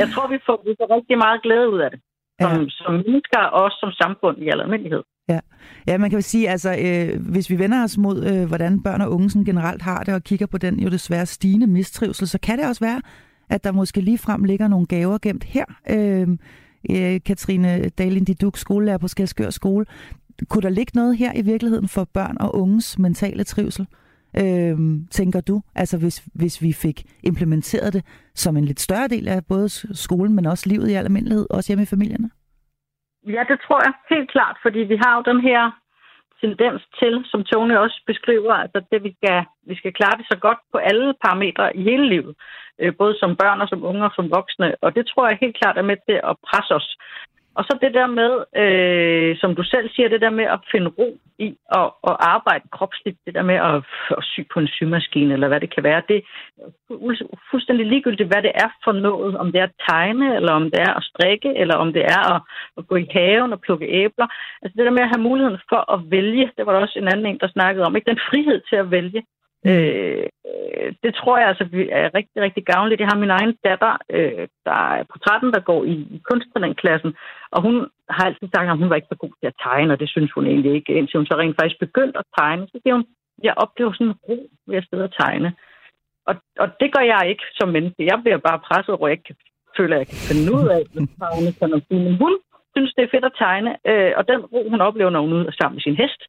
jeg 0.00 0.08
tror, 0.12 0.26
vi 0.34 0.38
får, 0.46 0.62
vi 0.68 0.74
får 0.78 0.88
rigtig 0.96 1.18
meget 1.18 1.42
glæde 1.42 1.68
ud 1.74 1.80
af 1.86 1.90
det 1.90 2.00
som, 2.40 2.52
ja. 2.62 2.68
som 2.68 2.92
mennesker 2.94 3.38
og 3.38 3.62
også 3.64 3.76
som 3.80 3.92
samfund 3.92 4.36
i 4.38 4.48
almindelighed. 4.48 5.02
Ja. 5.28 5.40
ja, 5.86 5.98
man 5.98 6.10
kan 6.10 6.18
jo 6.18 6.22
sige, 6.22 6.48
altså, 6.48 6.70
øh, 6.84 7.32
hvis 7.32 7.50
vi 7.50 7.58
vender 7.58 7.84
os 7.84 7.98
mod, 7.98 8.16
øh, 8.30 8.48
hvordan 8.48 8.82
børn 8.82 9.00
og 9.00 9.10
unge 9.10 9.30
sådan 9.30 9.44
generelt 9.44 9.82
har 9.82 10.02
det, 10.04 10.14
og 10.14 10.22
kigger 10.22 10.46
på 10.46 10.58
den 10.58 10.80
jo 10.80 10.88
desværre 10.88 11.26
stigende 11.26 11.66
mistrivsel, 11.66 12.28
så 12.28 12.38
kan 12.40 12.58
det 12.58 12.68
også 12.68 12.84
være, 12.84 13.00
at 13.50 13.64
der 13.64 13.72
måske 13.72 14.00
lige 14.00 14.18
frem 14.18 14.44
ligger 14.44 14.68
nogle 14.68 14.86
gaver 14.86 15.18
gemt 15.18 15.44
her. 15.44 15.64
Øh, 15.90 16.28
øh, 16.90 17.20
Katrine 17.26 17.88
Dahlin 17.88 18.24
Diduk, 18.24 18.56
skolelærer 18.56 18.98
på 18.98 19.08
Skelskør 19.08 19.50
Skole. 19.50 19.86
Kunne 20.48 20.62
der 20.62 20.68
ligge 20.68 20.92
noget 20.94 21.16
her 21.16 21.32
i 21.36 21.42
virkeligheden 21.42 21.88
for 21.88 22.04
børn 22.14 22.36
og 22.40 22.54
unges 22.54 22.98
mentale 22.98 23.44
trivsel? 23.44 23.86
øh, 24.42 24.76
tænker 25.10 25.40
du? 25.40 25.62
Altså 25.74 25.96
hvis, 25.98 26.16
hvis 26.34 26.62
vi 26.62 26.72
fik 26.72 26.98
implementeret 27.22 27.92
det 27.92 28.02
som 28.34 28.56
en 28.56 28.64
lidt 28.64 28.80
større 28.80 29.08
del 29.08 29.28
af 29.28 29.40
både 29.48 29.68
skolen, 30.04 30.34
men 30.34 30.46
også 30.46 30.68
livet 30.68 30.90
i 30.90 30.94
almindelighed, 30.94 31.46
også 31.50 31.70
hjemme 31.70 31.82
i 31.82 31.92
familierne? 31.94 32.30
Ja, 33.26 33.42
det 33.50 33.58
tror 33.64 33.80
jeg 33.86 33.92
helt 34.10 34.30
klart, 34.30 34.56
fordi 34.62 34.78
vi 34.78 34.96
har 35.04 35.12
jo 35.16 35.22
den 35.32 35.40
her 35.40 35.62
tendens 36.44 36.82
til, 37.00 37.14
som 37.24 37.44
Tony 37.44 37.76
også 37.76 38.02
beskriver, 38.06 38.54
altså 38.54 38.80
det, 38.92 39.02
vi 39.02 39.12
skal, 39.18 39.44
vi 39.70 39.74
skal 39.76 39.92
klare 39.92 40.18
det 40.18 40.26
så 40.30 40.38
godt 40.46 40.58
på 40.72 40.78
alle 40.78 41.14
parametre 41.24 41.76
i 41.76 41.82
hele 41.82 42.08
livet, 42.08 42.34
øh, 42.78 42.92
både 43.00 43.14
som 43.18 43.36
børn 43.36 43.60
og 43.60 43.68
som 43.68 43.84
unge 43.84 44.04
og 44.04 44.12
som 44.16 44.30
voksne, 44.30 44.74
og 44.82 44.94
det 44.94 45.04
tror 45.06 45.28
jeg 45.28 45.38
helt 45.40 45.56
klart 45.60 45.78
er 45.78 45.90
med 45.90 45.96
til 46.08 46.18
at 46.30 46.36
presse 46.48 46.74
os. 46.74 46.88
Og 47.54 47.64
så 47.64 47.78
det 47.80 47.94
der 47.94 48.06
med, 48.20 48.32
øh, 48.62 49.36
som 49.40 49.54
du 49.54 49.62
selv 49.62 49.90
siger, 49.90 50.08
det 50.08 50.20
der 50.20 50.30
med 50.30 50.44
at 50.44 50.60
finde 50.72 50.90
ro 50.98 51.18
i 51.38 51.48
at, 51.80 51.88
at 52.10 52.16
arbejde 52.34 52.64
kropsligt, 52.72 53.18
det 53.26 53.34
der 53.34 53.42
med 53.42 53.54
at, 53.54 53.76
at 54.18 54.24
sy 54.30 54.40
på 54.52 54.60
en 54.60 54.68
symaskine, 54.68 55.32
eller 55.34 55.48
hvad 55.48 55.60
det 55.60 55.74
kan 55.74 55.84
være, 55.84 56.02
det 56.08 56.16
er 56.16 56.22
fuldstændig 57.50 57.86
ligegyldigt, 57.86 58.28
hvad 58.32 58.42
det 58.42 58.52
er 58.54 58.70
for 58.84 58.92
noget. 58.92 59.36
Om 59.36 59.52
det 59.52 59.58
er 59.60 59.64
at 59.64 59.80
tegne, 59.88 60.36
eller 60.36 60.52
om 60.52 60.64
det 60.70 60.80
er 60.80 60.92
at 60.94 61.04
strikke, 61.04 61.50
eller 61.56 61.74
om 61.74 61.92
det 61.92 62.04
er 62.04 62.34
at, 62.34 62.42
at 62.78 62.86
gå 62.88 62.96
i 62.96 63.10
haven 63.10 63.52
og 63.52 63.60
plukke 63.60 63.86
æbler. 64.02 64.26
Altså 64.62 64.74
det 64.76 64.86
der 64.86 64.96
med 64.98 65.06
at 65.06 65.12
have 65.14 65.28
muligheden 65.28 65.58
for 65.68 65.92
at 65.94 66.00
vælge, 66.10 66.50
det 66.56 66.66
var 66.66 66.72
der 66.72 66.80
også 66.80 66.98
en 66.98 67.08
anden 67.12 67.26
en, 67.26 67.38
der 67.38 67.48
snakkede 67.48 67.84
om, 67.86 67.96
ikke? 67.96 68.10
den 68.10 68.20
frihed 68.30 68.60
til 68.68 68.76
at 68.76 68.90
vælge. 68.90 69.22
Mm. 69.64 69.70
Øh, 69.70 70.26
det 71.04 71.12
tror 71.14 71.38
jeg 71.38 71.48
altså 71.48 71.64
er 71.92 72.14
rigtig, 72.18 72.38
rigtig 72.46 72.64
gavnligt. 72.64 72.98
Det 72.98 73.10
har 73.10 73.18
min 73.18 73.36
egen 73.38 73.54
datter, 73.64 73.92
øh, 74.16 74.48
der 74.68 74.80
er 74.96 75.02
på 75.12 75.18
13, 75.18 75.52
der 75.52 75.60
går 75.60 75.84
i, 75.84 75.94
i 76.16 76.18
kunsttalentklassen, 76.30 77.12
og 77.54 77.62
hun 77.62 77.74
har 78.10 78.24
altid 78.26 78.48
sagt, 78.54 78.70
at 78.70 78.78
hun 78.78 78.90
var 78.90 78.96
ikke 78.96 79.12
så 79.12 79.18
god 79.24 79.34
til 79.40 79.46
at 79.52 79.60
tegne, 79.66 79.92
og 79.92 80.00
det 80.00 80.08
synes 80.08 80.32
hun 80.32 80.46
egentlig 80.46 80.72
ikke, 80.74 80.92
indtil 80.98 81.18
hun 81.18 81.26
så 81.26 81.34
rent 81.38 81.56
faktisk 81.60 81.80
begyndte 81.80 82.18
at 82.18 82.30
tegne. 82.38 82.66
Så 82.66 82.80
det 82.84 82.92
hun, 82.92 83.06
jeg 83.42 83.54
oplever 83.56 83.92
sådan 83.92 84.06
en 84.06 84.20
ro 84.28 84.38
ved 84.66 84.76
at 84.76 84.86
sidde 84.90 85.04
og 85.08 85.14
tegne. 85.22 85.48
Og, 86.28 86.34
og 86.62 86.68
det 86.80 86.88
gør 86.94 87.04
jeg 87.12 87.22
ikke 87.28 87.44
som 87.58 87.68
menneske. 87.68 88.10
Jeg 88.12 88.18
bliver 88.22 88.38
bare 88.48 88.64
presset, 88.68 88.96
hvor 88.96 89.08
jeg 89.08 89.16
ikke 89.18 89.34
føler, 89.76 89.94
at 89.94 90.00
jeg 90.02 90.08
kan 90.10 90.20
finde 90.30 90.48
ud 90.56 90.66
af, 90.74 90.80
at 90.80 90.88
tegne 91.20 91.52
kan 91.58 91.70
Men 91.90 92.16
hun 92.22 92.34
synes, 92.74 92.92
det 92.96 93.02
er 93.04 93.12
fedt 93.14 93.30
at 93.30 93.38
tegne, 93.44 93.70
øh, 93.90 94.12
og 94.18 94.28
den 94.28 94.40
ro, 94.52 94.60
hun 94.72 94.80
oplever, 94.88 95.10
når 95.10 95.20
hun 95.20 95.32
er 95.32 95.36
ude 95.36 95.52
sammen 95.58 95.76
med 95.76 95.82
sin 95.82 96.00
hest, 96.02 96.20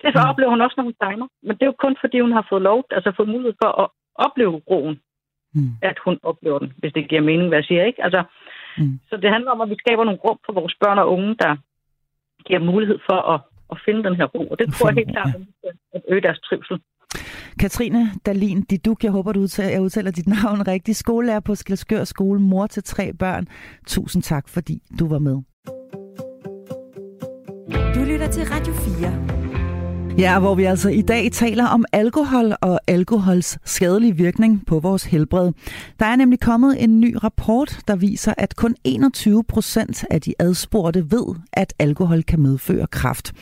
det 0.00 0.12
så 0.14 0.20
mm. 0.22 0.30
oplever 0.30 0.50
hun 0.50 0.60
også, 0.64 0.76
når 0.76 0.84
hun 0.84 1.00
tegner. 1.04 1.26
Men 1.46 1.52
det 1.56 1.62
er 1.62 1.72
jo 1.72 1.82
kun, 1.84 1.96
fordi 2.02 2.20
hun 2.20 2.32
har 2.38 2.46
fået 2.50 2.62
lov, 2.62 2.78
altså 2.90 3.12
fået 3.16 3.34
mulighed 3.34 3.54
for 3.62 3.70
at 3.82 3.88
opleve 4.26 4.56
roen, 4.70 4.96
mm. 5.54 5.72
at 5.82 5.96
hun 6.04 6.16
oplever 6.22 6.58
den, 6.58 6.72
hvis 6.78 6.92
det 6.92 7.08
giver 7.08 7.28
mening, 7.30 7.48
hvad 7.48 7.58
jeg 7.58 7.64
siger, 7.64 7.84
ikke? 7.84 8.04
Altså, 8.06 8.22
mm. 8.78 9.00
Så 9.08 9.16
det 9.16 9.30
handler 9.34 9.50
om, 9.50 9.60
at 9.60 9.70
vi 9.70 9.76
skaber 9.78 10.04
nogle 10.04 10.22
rum 10.24 10.38
for 10.46 10.52
vores 10.52 10.74
børn 10.82 10.98
og 10.98 11.10
unge, 11.14 11.36
der 11.42 11.56
giver 12.46 12.60
mulighed 12.70 12.98
for 13.08 13.18
at, 13.32 13.40
at 13.72 13.76
finde 13.84 14.04
den 14.04 14.16
her 14.16 14.26
ro. 14.34 14.42
Og 14.52 14.58
det 14.58 14.74
tror 14.74 14.88
jeg 14.88 14.94
helt 14.94 15.12
klart, 15.16 15.34
ja. 15.64 15.70
at 15.94 16.02
øge 16.08 16.20
deres 16.20 16.40
trivsel. 16.40 16.78
Katrine 17.60 18.02
Dalin 18.26 18.62
Diduk, 18.62 19.04
jeg 19.04 19.12
håber, 19.12 19.32
du 19.32 19.40
udtaler, 19.40 19.70
jeg 19.70 19.82
udtaler 19.82 20.10
dit 20.10 20.26
navn 20.36 20.68
rigtigt. 20.68 20.96
Skolelærer 20.96 21.40
på 21.40 21.54
Skelskør 21.54 22.04
Skole, 22.04 22.40
mor 22.40 22.66
til 22.66 22.82
tre 22.82 23.12
børn. 23.12 23.46
Tusind 23.86 24.22
tak, 24.22 24.48
fordi 24.48 24.78
du 24.98 25.08
var 25.08 25.18
med. 25.18 25.36
Du 27.94 28.00
lytter 28.10 28.28
til 28.30 28.44
Radio 28.44 28.72
4. 28.72 29.43
Ja, 30.18 30.38
hvor 30.38 30.54
vi 30.54 30.64
altså 30.64 30.88
i 30.88 31.02
dag 31.02 31.32
taler 31.32 31.66
om 31.66 31.84
alkohol 31.92 32.54
og 32.60 32.80
alkohols 32.86 33.58
skadelige 33.64 34.16
virkning 34.16 34.66
på 34.66 34.80
vores 34.80 35.04
helbred. 35.04 35.52
Der 35.98 36.06
er 36.06 36.16
nemlig 36.16 36.40
kommet 36.40 36.82
en 36.82 37.00
ny 37.00 37.16
rapport, 37.24 37.80
der 37.88 37.96
viser, 37.96 38.34
at 38.38 38.56
kun 38.56 38.74
21 38.84 39.44
procent 39.44 40.04
af 40.10 40.20
de 40.20 40.34
adspurgte 40.38 41.10
ved, 41.10 41.34
at 41.52 41.74
alkohol 41.78 42.22
kan 42.22 42.40
medføre 42.40 42.86
kræft. 42.86 43.32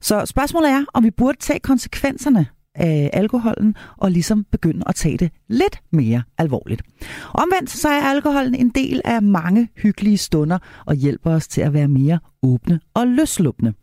Så 0.00 0.26
spørgsmålet 0.26 0.70
er, 0.70 0.84
om 0.94 1.04
vi 1.04 1.10
burde 1.10 1.38
tage 1.38 1.60
konsekvenserne 1.60 2.46
af 2.74 3.10
alkoholen 3.12 3.74
og 3.96 4.10
ligesom 4.10 4.44
begynde 4.52 4.82
at 4.86 4.94
tage 4.94 5.18
det 5.18 5.30
lidt 5.48 5.80
mere 5.92 6.22
alvorligt. 6.38 6.82
Omvendt 7.34 7.70
så 7.70 7.88
er 7.88 8.02
alkoholen 8.02 8.54
en 8.54 8.68
del 8.68 9.00
af 9.04 9.22
mange 9.22 9.68
hyggelige 9.76 10.18
stunder 10.18 10.58
og 10.86 10.94
hjælper 10.94 11.30
os 11.30 11.48
til 11.48 11.60
at 11.60 11.72
være 11.72 11.88
mere 11.88 12.18
åbne 12.42 12.80
og 12.94 13.06
løslupne. 13.06 13.74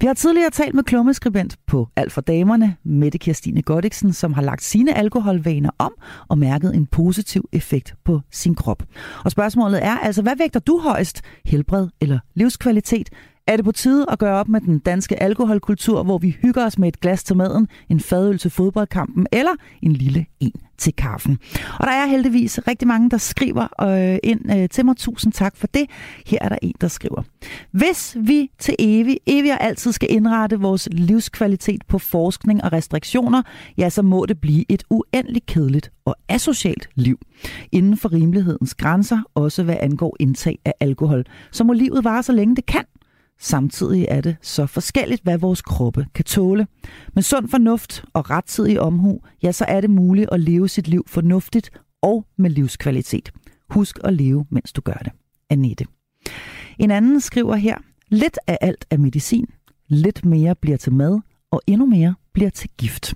Vi 0.00 0.06
har 0.06 0.14
tidligere 0.14 0.50
talt 0.50 0.74
med 0.74 0.84
klummeskribent 0.84 1.56
på 1.66 1.88
Alt 1.96 2.12
for 2.12 2.20
Damerne, 2.20 2.76
Mette 2.84 3.18
Kirstine 3.18 3.62
Godiksen, 3.62 4.12
som 4.12 4.32
har 4.32 4.42
lagt 4.42 4.62
sine 4.62 4.94
alkoholvaner 4.94 5.70
om 5.78 5.92
og 6.28 6.38
mærket 6.38 6.74
en 6.74 6.86
positiv 6.86 7.48
effekt 7.52 7.94
på 8.04 8.20
sin 8.30 8.54
krop. 8.54 8.82
Og 9.24 9.30
spørgsmålet 9.30 9.84
er 9.84 9.98
altså, 9.98 10.22
hvad 10.22 10.36
vægter 10.38 10.60
du 10.60 10.78
højst? 10.78 11.22
Helbred 11.44 11.88
eller 12.00 12.18
livskvalitet? 12.34 13.10
Er 13.46 13.56
det 13.56 13.64
på 13.64 13.72
tide 13.72 14.06
at 14.10 14.18
gøre 14.18 14.34
op 14.34 14.48
med 14.48 14.60
den 14.60 14.78
danske 14.78 15.22
alkoholkultur, 15.22 16.02
hvor 16.02 16.18
vi 16.18 16.36
hygger 16.42 16.66
os 16.66 16.78
med 16.78 16.88
et 16.88 17.00
glas 17.00 17.24
til 17.24 17.36
maden, 17.36 17.68
en 17.88 18.00
fadøl 18.00 18.38
til 18.38 18.50
fodboldkampen 18.50 19.26
eller 19.32 19.50
en 19.82 19.92
lille 19.92 20.26
en 20.40 20.52
til 20.78 20.92
kaffen? 20.92 21.38
Og 21.80 21.86
der 21.86 21.92
er 21.92 22.06
heldigvis 22.06 22.60
rigtig 22.68 22.88
mange, 22.88 23.10
der 23.10 23.18
skriver 23.18 23.82
øh, 23.82 24.18
ind 24.22 24.52
øh, 24.52 24.68
til 24.68 24.84
mig. 24.84 24.96
Tusind 24.96 25.32
tak 25.32 25.56
for 25.56 25.66
det. 25.66 25.86
Her 26.26 26.38
er 26.40 26.48
der 26.48 26.58
en, 26.62 26.74
der 26.80 26.88
skriver. 26.88 27.22
Hvis 27.70 28.16
vi 28.20 28.50
til 28.58 28.74
evig, 28.78 29.18
evig 29.26 29.52
og 29.52 29.62
altid 29.62 29.92
skal 29.92 30.12
indrette 30.12 30.60
vores 30.60 30.88
livskvalitet 30.92 31.82
på 31.88 31.98
forskning 31.98 32.64
og 32.64 32.72
restriktioner, 32.72 33.42
ja, 33.78 33.90
så 33.90 34.02
må 34.02 34.26
det 34.26 34.40
blive 34.40 34.64
et 34.68 34.84
uendeligt 34.90 35.46
kedeligt 35.46 35.90
og 36.04 36.16
asocialt 36.28 36.88
liv. 36.94 37.18
Inden 37.72 37.96
for 37.96 38.12
rimelighedens 38.12 38.74
grænser, 38.74 39.18
også 39.34 39.62
hvad 39.62 39.76
angår 39.80 40.16
indtag 40.20 40.58
af 40.64 40.72
alkohol. 40.80 41.24
Så 41.52 41.64
må 41.64 41.72
livet 41.72 42.04
vare 42.04 42.22
så 42.22 42.32
længe 42.32 42.56
det 42.56 42.66
kan. 42.66 42.84
Samtidig 43.38 44.06
er 44.08 44.20
det 44.20 44.36
så 44.42 44.66
forskelligt, 44.66 45.22
hvad 45.22 45.38
vores 45.38 45.62
kroppe 45.62 46.06
kan 46.14 46.24
tåle. 46.24 46.66
Med 47.14 47.22
sund 47.22 47.48
fornuft 47.48 48.04
og 48.12 48.30
rettidig 48.30 48.80
omhu, 48.80 49.20
ja, 49.42 49.52
så 49.52 49.64
er 49.64 49.80
det 49.80 49.90
muligt 49.90 50.28
at 50.32 50.40
leve 50.40 50.68
sit 50.68 50.88
liv 50.88 51.04
fornuftigt 51.08 51.70
og 52.02 52.26
med 52.38 52.50
livskvalitet. 52.50 53.32
Husk 53.70 53.98
at 54.04 54.14
leve, 54.14 54.46
mens 54.50 54.72
du 54.72 54.80
gør 54.80 55.00
det. 55.04 55.12
Annette. 55.50 55.86
En 56.78 56.90
anden 56.90 57.20
skriver 57.20 57.54
her, 57.54 57.76
lidt 58.08 58.38
af 58.46 58.58
alt 58.60 58.86
er 58.90 58.98
medicin, 58.98 59.46
lidt 59.88 60.24
mere 60.24 60.54
bliver 60.54 60.76
til 60.76 60.92
mad, 60.92 61.20
og 61.50 61.62
endnu 61.66 61.86
mere 61.86 62.14
bliver 62.32 62.50
til 62.50 62.70
gift. 62.78 63.14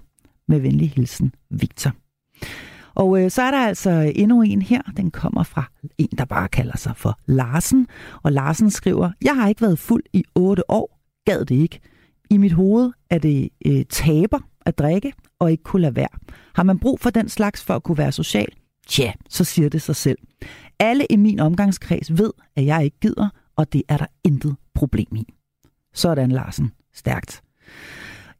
Med 0.49 0.61
venlig 0.61 0.91
hilsen, 0.91 1.35
Victor. 1.51 1.93
Og 2.95 3.23
øh, 3.23 3.31
så 3.31 3.43
er 3.43 3.51
der 3.51 3.67
altså 3.67 4.13
endnu 4.17 4.43
en 4.43 4.63
her. 4.63 4.83
Den 4.97 5.11
kommer 5.11 5.43
fra 5.43 5.71
en, 5.99 6.09
der 6.19 6.25
bare 6.25 6.49
kalder 6.49 6.77
sig 6.77 6.97
for 6.97 7.19
Larsen. 7.27 7.87
Og 8.23 8.33
Larsen 8.33 8.71
skriver, 8.71 9.11
jeg 9.23 9.37
har 9.37 9.49
ikke 9.49 9.61
været 9.61 9.79
fuld 9.79 10.03
i 10.13 10.25
otte 10.35 10.71
år. 10.71 11.01
Gad 11.27 11.45
det 11.45 11.55
ikke. 11.55 11.81
I 12.31 12.37
mit 12.37 12.53
hoved 12.53 12.93
er 13.11 13.19
det 13.19 13.49
øh, 13.67 13.85
taber 13.91 14.39
at 14.67 14.79
drikke 14.79 15.13
og 15.39 15.51
ikke 15.51 15.63
kunne 15.63 15.83
lade 15.83 15.97
være. 15.97 16.19
Har 16.55 16.63
man 16.63 16.79
brug 16.79 17.01
for 17.01 17.11
den 17.11 17.29
slags 17.29 17.65
for 17.65 17.75
at 17.75 17.83
kunne 17.83 17.99
være 17.99 18.13
social? 18.13 18.49
Tja, 18.87 19.13
så 19.29 19.45
siger 19.45 19.69
det 19.69 19.83
sig 19.83 19.97
selv. 19.97 20.19
Alle 20.79 21.07
i 21.11 21.17
min 21.17 21.41
omgangskreds 21.41 22.19
ved, 22.19 22.33
at 22.57 22.67
jeg 22.67 22.85
ikke 22.85 23.01
gider, 23.01 23.29
og 23.57 23.73
det 23.73 23.83
er 23.89 23.97
der 23.97 24.07
intet 24.25 24.57
problem 24.75 25.17
i. 25.17 25.27
Sådan 25.95 26.33
Larsen. 26.33 26.73
Stærkt. 26.95 27.43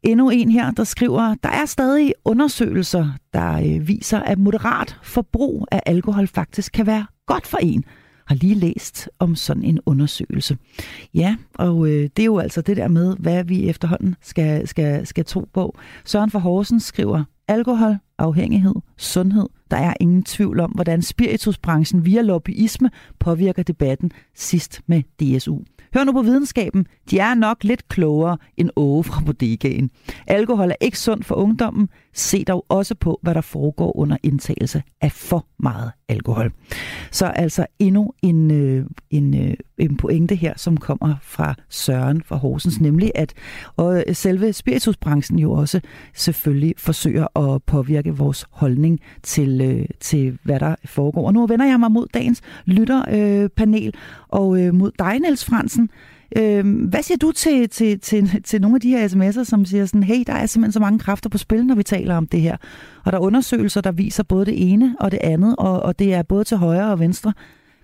Endnu 0.03 0.29
en 0.29 0.51
her, 0.51 0.71
der 0.71 0.83
skriver, 0.83 1.35
der 1.43 1.49
er 1.49 1.65
stadig 1.65 2.13
undersøgelser, 2.25 3.09
der 3.33 3.53
øh, 3.53 3.87
viser, 3.87 4.19
at 4.19 4.39
moderat 4.39 4.97
forbrug 5.03 5.67
af 5.71 5.81
alkohol 5.85 6.27
faktisk 6.27 6.71
kan 6.71 6.85
være 6.85 7.05
godt 7.25 7.47
for 7.47 7.57
en. 7.57 7.85
Har 8.25 8.35
lige 8.35 8.55
læst 8.55 9.09
om 9.19 9.35
sådan 9.35 9.63
en 9.63 9.79
undersøgelse. 9.85 10.57
Ja, 11.13 11.35
og 11.55 11.87
øh, 11.87 12.09
det 12.17 12.19
er 12.19 12.25
jo 12.25 12.37
altså 12.37 12.61
det 12.61 12.77
der 12.77 12.87
med, 12.87 13.15
hvad 13.19 13.43
vi 13.43 13.69
efterhånden 13.69 14.15
skal, 14.21 14.67
skal, 14.67 15.07
skal 15.07 15.25
tro 15.25 15.47
på. 15.53 15.77
Søren 16.05 16.31
for 16.31 16.39
Horsen 16.39 16.79
skriver, 16.79 17.23
alkohol, 17.47 17.95
afhængighed, 18.17 18.75
sundhed. 18.97 19.49
Der 19.71 19.77
er 19.77 19.93
ingen 19.99 20.23
tvivl 20.23 20.59
om, 20.59 20.71
hvordan 20.71 21.01
spiritusbranchen 21.01 22.05
via 22.05 22.21
lobbyisme 22.21 22.89
påvirker 23.19 23.63
debatten 23.63 24.11
sidst 24.35 24.81
med 24.87 25.03
DSU. 25.19 25.59
Hør 25.93 26.03
nu 26.03 26.11
på 26.11 26.21
videnskaben. 26.21 26.87
De 27.09 27.19
er 27.19 27.33
nok 27.33 27.63
lidt 27.63 27.87
klogere 27.87 28.37
end 28.57 28.69
Åge 28.75 29.03
fra 29.03 29.21
bodegaen. 29.25 29.89
Alkohol 30.27 30.71
er 30.71 30.75
ikke 30.81 30.99
sundt 30.99 31.25
for 31.25 31.35
ungdommen. 31.35 31.89
Se 32.13 32.43
dog 32.43 32.65
også 32.69 32.95
på, 32.95 33.19
hvad 33.21 33.35
der 33.35 33.41
foregår 33.41 33.97
under 33.97 34.17
indtagelse 34.23 34.83
af 35.01 35.11
for 35.11 35.47
meget 35.59 35.91
alkohol. 36.11 36.51
Så 37.11 37.25
altså 37.25 37.65
endnu 37.79 38.13
en, 38.21 38.51
øh, 38.51 38.85
en, 39.09 39.47
øh, 39.47 39.53
en 39.77 39.97
pointe 39.97 40.35
her, 40.35 40.53
som 40.57 40.77
kommer 40.77 41.15
fra 41.21 41.55
Søren 41.69 42.21
fra 42.25 42.35
Horsens, 42.35 42.81
nemlig 42.81 43.11
at 43.15 43.33
og 43.75 44.03
øh, 44.07 44.15
selve 44.15 44.53
spiritusbranchen 44.53 45.39
jo 45.39 45.51
også 45.51 45.81
selvfølgelig 46.13 46.73
forsøger 46.77 47.37
at 47.37 47.63
påvirke 47.63 48.15
vores 48.15 48.45
holdning 48.51 48.99
til, 49.23 49.61
øh, 49.61 49.85
til 49.99 50.37
hvad 50.43 50.59
der 50.59 50.75
foregår. 50.85 51.27
Og 51.27 51.33
nu 51.33 51.47
vender 51.47 51.65
jeg 51.65 51.79
mig 51.79 51.91
mod 51.91 52.07
dagens 52.13 52.41
lytterpanel 52.65 53.87
øh, 53.87 53.93
og 54.27 54.61
øh, 54.61 54.73
mod 54.73 54.91
dig, 54.99 55.19
Niels 55.19 55.45
Fransen. 55.45 55.89
Øh, 56.37 56.87
hvad 56.89 57.03
siger 57.03 57.17
du 57.17 57.31
til, 57.31 57.69
til, 57.69 57.99
til, 57.99 58.43
til 58.43 58.61
nogle 58.61 58.75
af 58.75 58.81
de 58.81 58.89
her 58.89 59.07
sms'er, 59.07 59.43
som 59.43 59.65
siger 59.65 59.85
sådan, 59.85 60.03
hey, 60.03 60.23
der 60.27 60.33
er 60.33 60.45
simpelthen 60.45 60.71
så 60.71 60.79
mange 60.79 60.99
kræfter 60.99 61.29
på 61.29 61.37
spil, 61.37 61.65
når 61.65 61.75
vi 61.75 61.83
taler 61.83 62.15
om 62.15 62.27
det 62.27 62.41
her. 62.41 62.57
Og 63.05 63.11
der 63.11 63.17
er 63.17 63.21
undersøgelser, 63.21 63.81
der 63.81 63.91
viser 63.91 64.23
både 64.23 64.45
det 64.45 64.71
ene 64.71 64.95
og 64.99 65.11
det 65.11 65.19
andet, 65.23 65.55
og, 65.57 65.83
og 65.83 65.99
det 65.99 66.13
er 66.13 66.23
både 66.23 66.43
til 66.43 66.57
højre 66.57 66.91
og 66.91 66.99
venstre. 66.99 67.33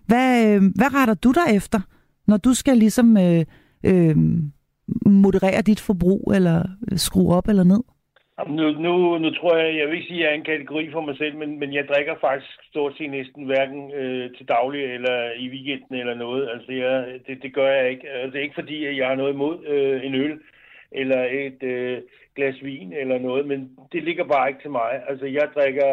Hvad, 0.05 0.47
øh, 0.47 0.63
hvad 0.75 0.93
retter 0.93 1.13
du 1.13 1.31
dig 1.31 1.55
efter, 1.55 1.79
når 2.27 2.37
du 2.37 2.53
skal 2.53 2.77
ligesom 2.77 3.17
øh, 3.17 3.45
øh, 3.83 4.15
moderere 5.05 5.61
dit 5.61 5.79
forbrug, 5.79 6.31
eller 6.35 6.63
øh, 6.91 6.97
skrue 6.97 7.33
op 7.33 7.47
eller 7.47 7.63
ned? 7.63 7.81
Nu, 8.45 8.71
nu, 8.71 9.17
nu 9.17 9.29
tror 9.31 9.57
jeg, 9.57 9.77
jeg 9.77 9.87
vil 9.87 9.95
ikke 9.95 10.07
sige, 10.07 10.19
at 10.19 10.23
jeg 10.23 10.31
er 10.31 10.35
en 10.35 10.43
kategori 10.43 10.91
for 10.91 11.01
mig 11.01 11.17
selv, 11.17 11.35
men, 11.37 11.59
men 11.59 11.73
jeg 11.73 11.87
drikker 11.87 12.15
faktisk 12.21 12.63
stort 12.69 12.93
set 12.97 13.11
næsten 13.11 13.45
hverken 13.45 13.93
øh, 13.93 14.35
til 14.37 14.47
daglig 14.47 14.83
eller 14.83 15.31
i 15.31 15.49
weekenden 15.49 15.95
eller 15.95 16.13
noget. 16.13 16.49
Altså, 16.49 16.71
jeg, 16.71 17.19
det, 17.27 17.43
det 17.43 17.53
gør 17.53 17.71
jeg 17.71 17.89
ikke. 17.89 18.09
Altså, 18.09 18.31
det 18.31 18.39
er 18.39 18.43
ikke 18.43 18.61
fordi, 18.61 18.85
at 18.85 18.97
jeg 18.97 19.07
har 19.07 19.15
noget 19.15 19.33
imod 19.33 19.65
øh, 19.65 20.05
en 20.05 20.15
øl 20.15 20.39
eller 20.91 21.23
et 21.23 21.63
øh, 21.63 22.01
glas 22.35 22.63
vin 22.63 22.93
eller 22.93 23.19
noget, 23.19 23.47
men 23.47 23.77
det 23.91 24.03
ligger 24.03 24.23
bare 24.23 24.49
ikke 24.49 24.61
til 24.61 24.71
mig. 24.71 25.01
Altså, 25.07 25.25
jeg 25.25 25.49
drikker, 25.55 25.87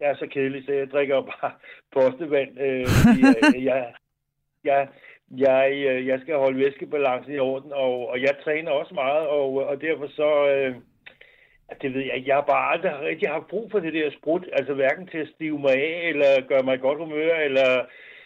jeg 0.00 0.10
er 0.10 0.14
så 0.14 0.26
kedelig, 0.26 0.64
så 0.64 0.72
jeg 0.72 0.90
drikker 0.90 1.20
bare 1.40 1.52
postevand. 1.92 2.60
Øh, 2.60 2.80
øh, 2.80 3.64
jeg, 3.64 3.92
jeg, 4.64 4.88
jeg, 5.30 5.78
jeg, 5.84 6.06
jeg 6.06 6.20
skal 6.20 6.34
holde 6.34 6.58
væskebalancen 6.58 7.32
i 7.34 7.38
orden, 7.38 7.72
og, 7.72 8.08
og 8.08 8.20
jeg 8.20 8.34
træner 8.44 8.70
også 8.70 8.94
meget, 8.94 9.26
og, 9.26 9.54
og 9.68 9.80
derfor 9.80 10.06
så... 10.06 10.48
Øh, 10.48 10.74
det 11.82 11.94
ved 11.94 12.02
jeg. 12.02 12.22
Jeg 12.26 12.34
har 12.34 12.42
bare 12.42 12.72
aldrig 12.72 12.92
rigtig 13.00 13.28
haft 13.28 13.46
brug 13.46 13.70
for 13.70 13.78
det 13.78 13.92
der 13.92 14.10
sprut. 14.10 14.44
Altså 14.52 14.74
hverken 14.74 15.06
til 15.06 15.18
at 15.18 15.28
stive 15.34 15.58
mig 15.58 15.74
af, 15.74 16.08
eller 16.08 16.46
gøre 16.48 16.62
mig 16.62 16.80
godt 16.80 16.98
humør, 16.98 17.34
eller, 17.34 17.84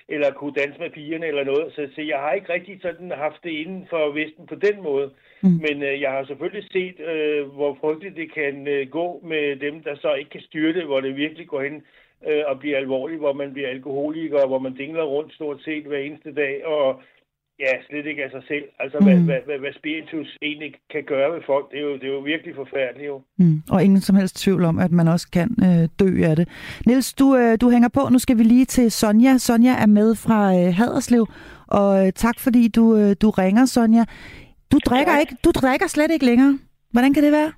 eller 0.09 0.31
kunne 0.31 0.53
danse 0.53 0.81
med 0.81 0.90
pigerne 0.90 1.26
eller 1.26 1.44
noget. 1.44 1.72
Så, 1.74 1.88
så 1.94 2.03
jeg 2.03 2.18
har 2.18 2.33
ikke 2.33 2.53
rigtig 2.53 2.79
sådan 2.83 3.11
haft 3.11 3.44
det 3.44 3.50
inden 3.50 3.87
for 3.90 4.12
Vesten 4.12 4.46
på 4.46 4.55
den 4.55 4.83
måde. 4.83 5.11
Mm. 5.42 5.50
Men 5.66 5.83
øh, 5.83 6.00
jeg 6.00 6.11
har 6.11 6.24
selvfølgelig 6.24 6.64
set, 6.72 7.00
øh, 7.00 7.46
hvor 7.46 7.79
frygteligt 7.81 8.16
det 8.16 8.33
kan 8.33 8.68
øh, 8.68 8.88
gå 8.88 9.20
med 9.24 9.57
dem, 9.57 9.83
der 9.83 9.96
så 9.96 10.14
ikke 10.14 10.31
kan 10.31 10.40
styre 10.40 10.72
det, 10.72 10.85
hvor 10.85 11.00
det 11.00 11.16
virkelig 11.16 11.48
går 11.48 11.62
hen 11.62 11.83
øh, 12.29 12.42
og 12.46 12.59
bliver 12.59 12.76
alvorligt, 12.76 13.20
hvor 13.20 13.33
man 13.33 13.53
bliver 13.53 13.68
alkoholiker, 13.68 14.46
hvor 14.46 14.59
man 14.59 14.76
dingler 14.76 15.03
rundt 15.03 15.35
stort 15.35 15.62
set 15.62 15.85
hver 15.85 15.98
eneste 15.98 16.35
dag, 16.35 16.66
og 16.66 17.03
Ja, 17.64 17.73
slet 17.88 18.07
ikke 18.07 18.25
af 18.25 18.31
sig 18.31 18.42
selv. 18.49 18.64
Altså, 18.79 18.99
mm. 18.99 19.05
hvad, 19.07 19.16
hvad, 19.29 19.40
hvad, 19.46 19.59
hvad 19.59 19.73
spiritus 19.81 20.29
egentlig 20.42 20.70
kan 20.92 21.05
gøre 21.12 21.33
ved 21.35 21.42
folk, 21.46 21.70
det 21.70 21.79
er 21.79 21.83
jo, 21.83 21.94
det 21.94 22.05
er 22.05 22.14
jo 22.18 22.18
virkelig 22.33 22.55
forfærdeligt. 22.55 23.07
Jo. 23.07 23.23
Mm. 23.38 23.62
Og 23.70 23.85
ingen 23.85 24.01
som 24.01 24.16
helst 24.16 24.37
tvivl 24.37 24.64
om, 24.64 24.79
at 24.79 24.92
man 24.92 25.09
også 25.09 25.27
kan 25.33 25.49
øh, 25.66 25.88
dø 26.01 26.11
af 26.31 26.37
det. 26.37 26.49
Nils, 26.87 27.12
du, 27.12 27.37
øh, 27.37 27.59
du 27.61 27.70
hænger 27.70 27.88
på. 27.88 28.09
Nu 28.09 28.18
skal 28.18 28.38
vi 28.38 28.42
lige 28.42 28.64
til 28.64 28.90
Sonja. 28.90 29.38
Sonja 29.38 29.75
er 29.85 29.87
med 29.87 30.14
fra 30.14 30.40
øh, 30.59 30.75
Haderslev, 30.75 31.27
og 31.66 32.07
øh, 32.07 32.12
tak 32.12 32.38
fordi 32.38 32.68
du, 32.68 32.96
øh, 32.96 33.16
du 33.23 33.31
ringer, 33.31 33.64
Sonja. 33.64 34.05
Du 34.73 34.79
drikker, 34.87 35.18
ikke, 35.18 35.37
du 35.44 35.51
drikker 35.51 35.87
slet 35.87 36.11
ikke 36.11 36.27
længere. 36.27 36.59
Hvordan 36.90 37.14
kan 37.14 37.23
det 37.23 37.33
være? 37.33 37.53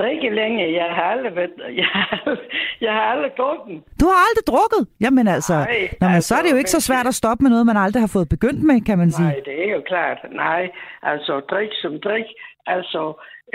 Drikke 0.00 0.28
længe. 0.40 0.72
Jeg 0.80 0.88
har 0.96 1.02
aldrig, 1.02 1.36
været, 1.36 1.52
jeg, 1.82 1.88
har, 1.92 2.36
jeg 2.80 2.92
har 2.92 3.04
aldrig 3.12 3.32
drukket. 3.38 3.76
Du 4.00 4.06
har 4.12 4.18
aldrig 4.28 4.44
drukket? 4.52 4.82
Jamen 5.00 5.26
altså, 5.28 5.54
Nej, 5.54 5.88
Nå, 6.00 6.06
men 6.06 6.14
altså, 6.14 6.28
så 6.28 6.34
er 6.38 6.42
det 6.42 6.52
jo 6.52 6.56
ikke 6.62 6.76
så 6.76 6.80
svært 6.88 7.06
at 7.06 7.14
stoppe 7.14 7.42
med 7.42 7.50
noget, 7.50 7.66
man 7.66 7.76
aldrig 7.76 8.02
har 8.02 8.12
fået 8.16 8.28
begyndt 8.28 8.62
med, 8.70 8.80
kan 8.88 8.98
man 8.98 9.10
sige. 9.10 9.28
Nej, 9.28 9.40
det 9.44 9.56
er 9.66 9.70
jo 9.76 9.82
klart. 9.92 10.18
Nej, 10.32 10.70
altså 11.02 11.40
drik 11.50 11.72
som 11.82 12.00
drik. 12.06 12.28
Altså, 12.66 13.02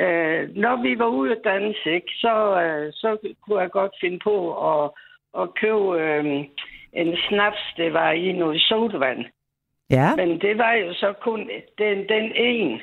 øh, 0.04 0.42
når 0.64 0.76
vi 0.86 1.00
var 1.00 1.10
ude 1.20 1.32
at 1.32 1.42
danse, 1.44 1.86
ikke, 1.98 2.14
så, 2.26 2.36
øh, 2.64 2.94
så 2.94 3.10
kunne 3.42 3.62
jeg 3.62 3.72
godt 3.72 3.94
finde 4.02 4.20
på 4.30 4.36
at, 4.72 4.84
at 5.42 5.46
købe 5.62 5.86
øh, 6.02 6.26
en 7.02 7.18
snaps, 7.28 7.64
det 7.78 7.94
var 7.94 8.12
i 8.12 8.32
noget 8.32 8.62
sodavand. 8.62 9.26
Ja. 9.90 10.16
Men 10.16 10.30
det 10.42 10.58
var 10.58 10.74
jo 10.74 10.94
så 10.94 11.14
kun 11.22 11.40
den, 11.78 11.98
den 12.10 12.32
ene. 12.36 12.80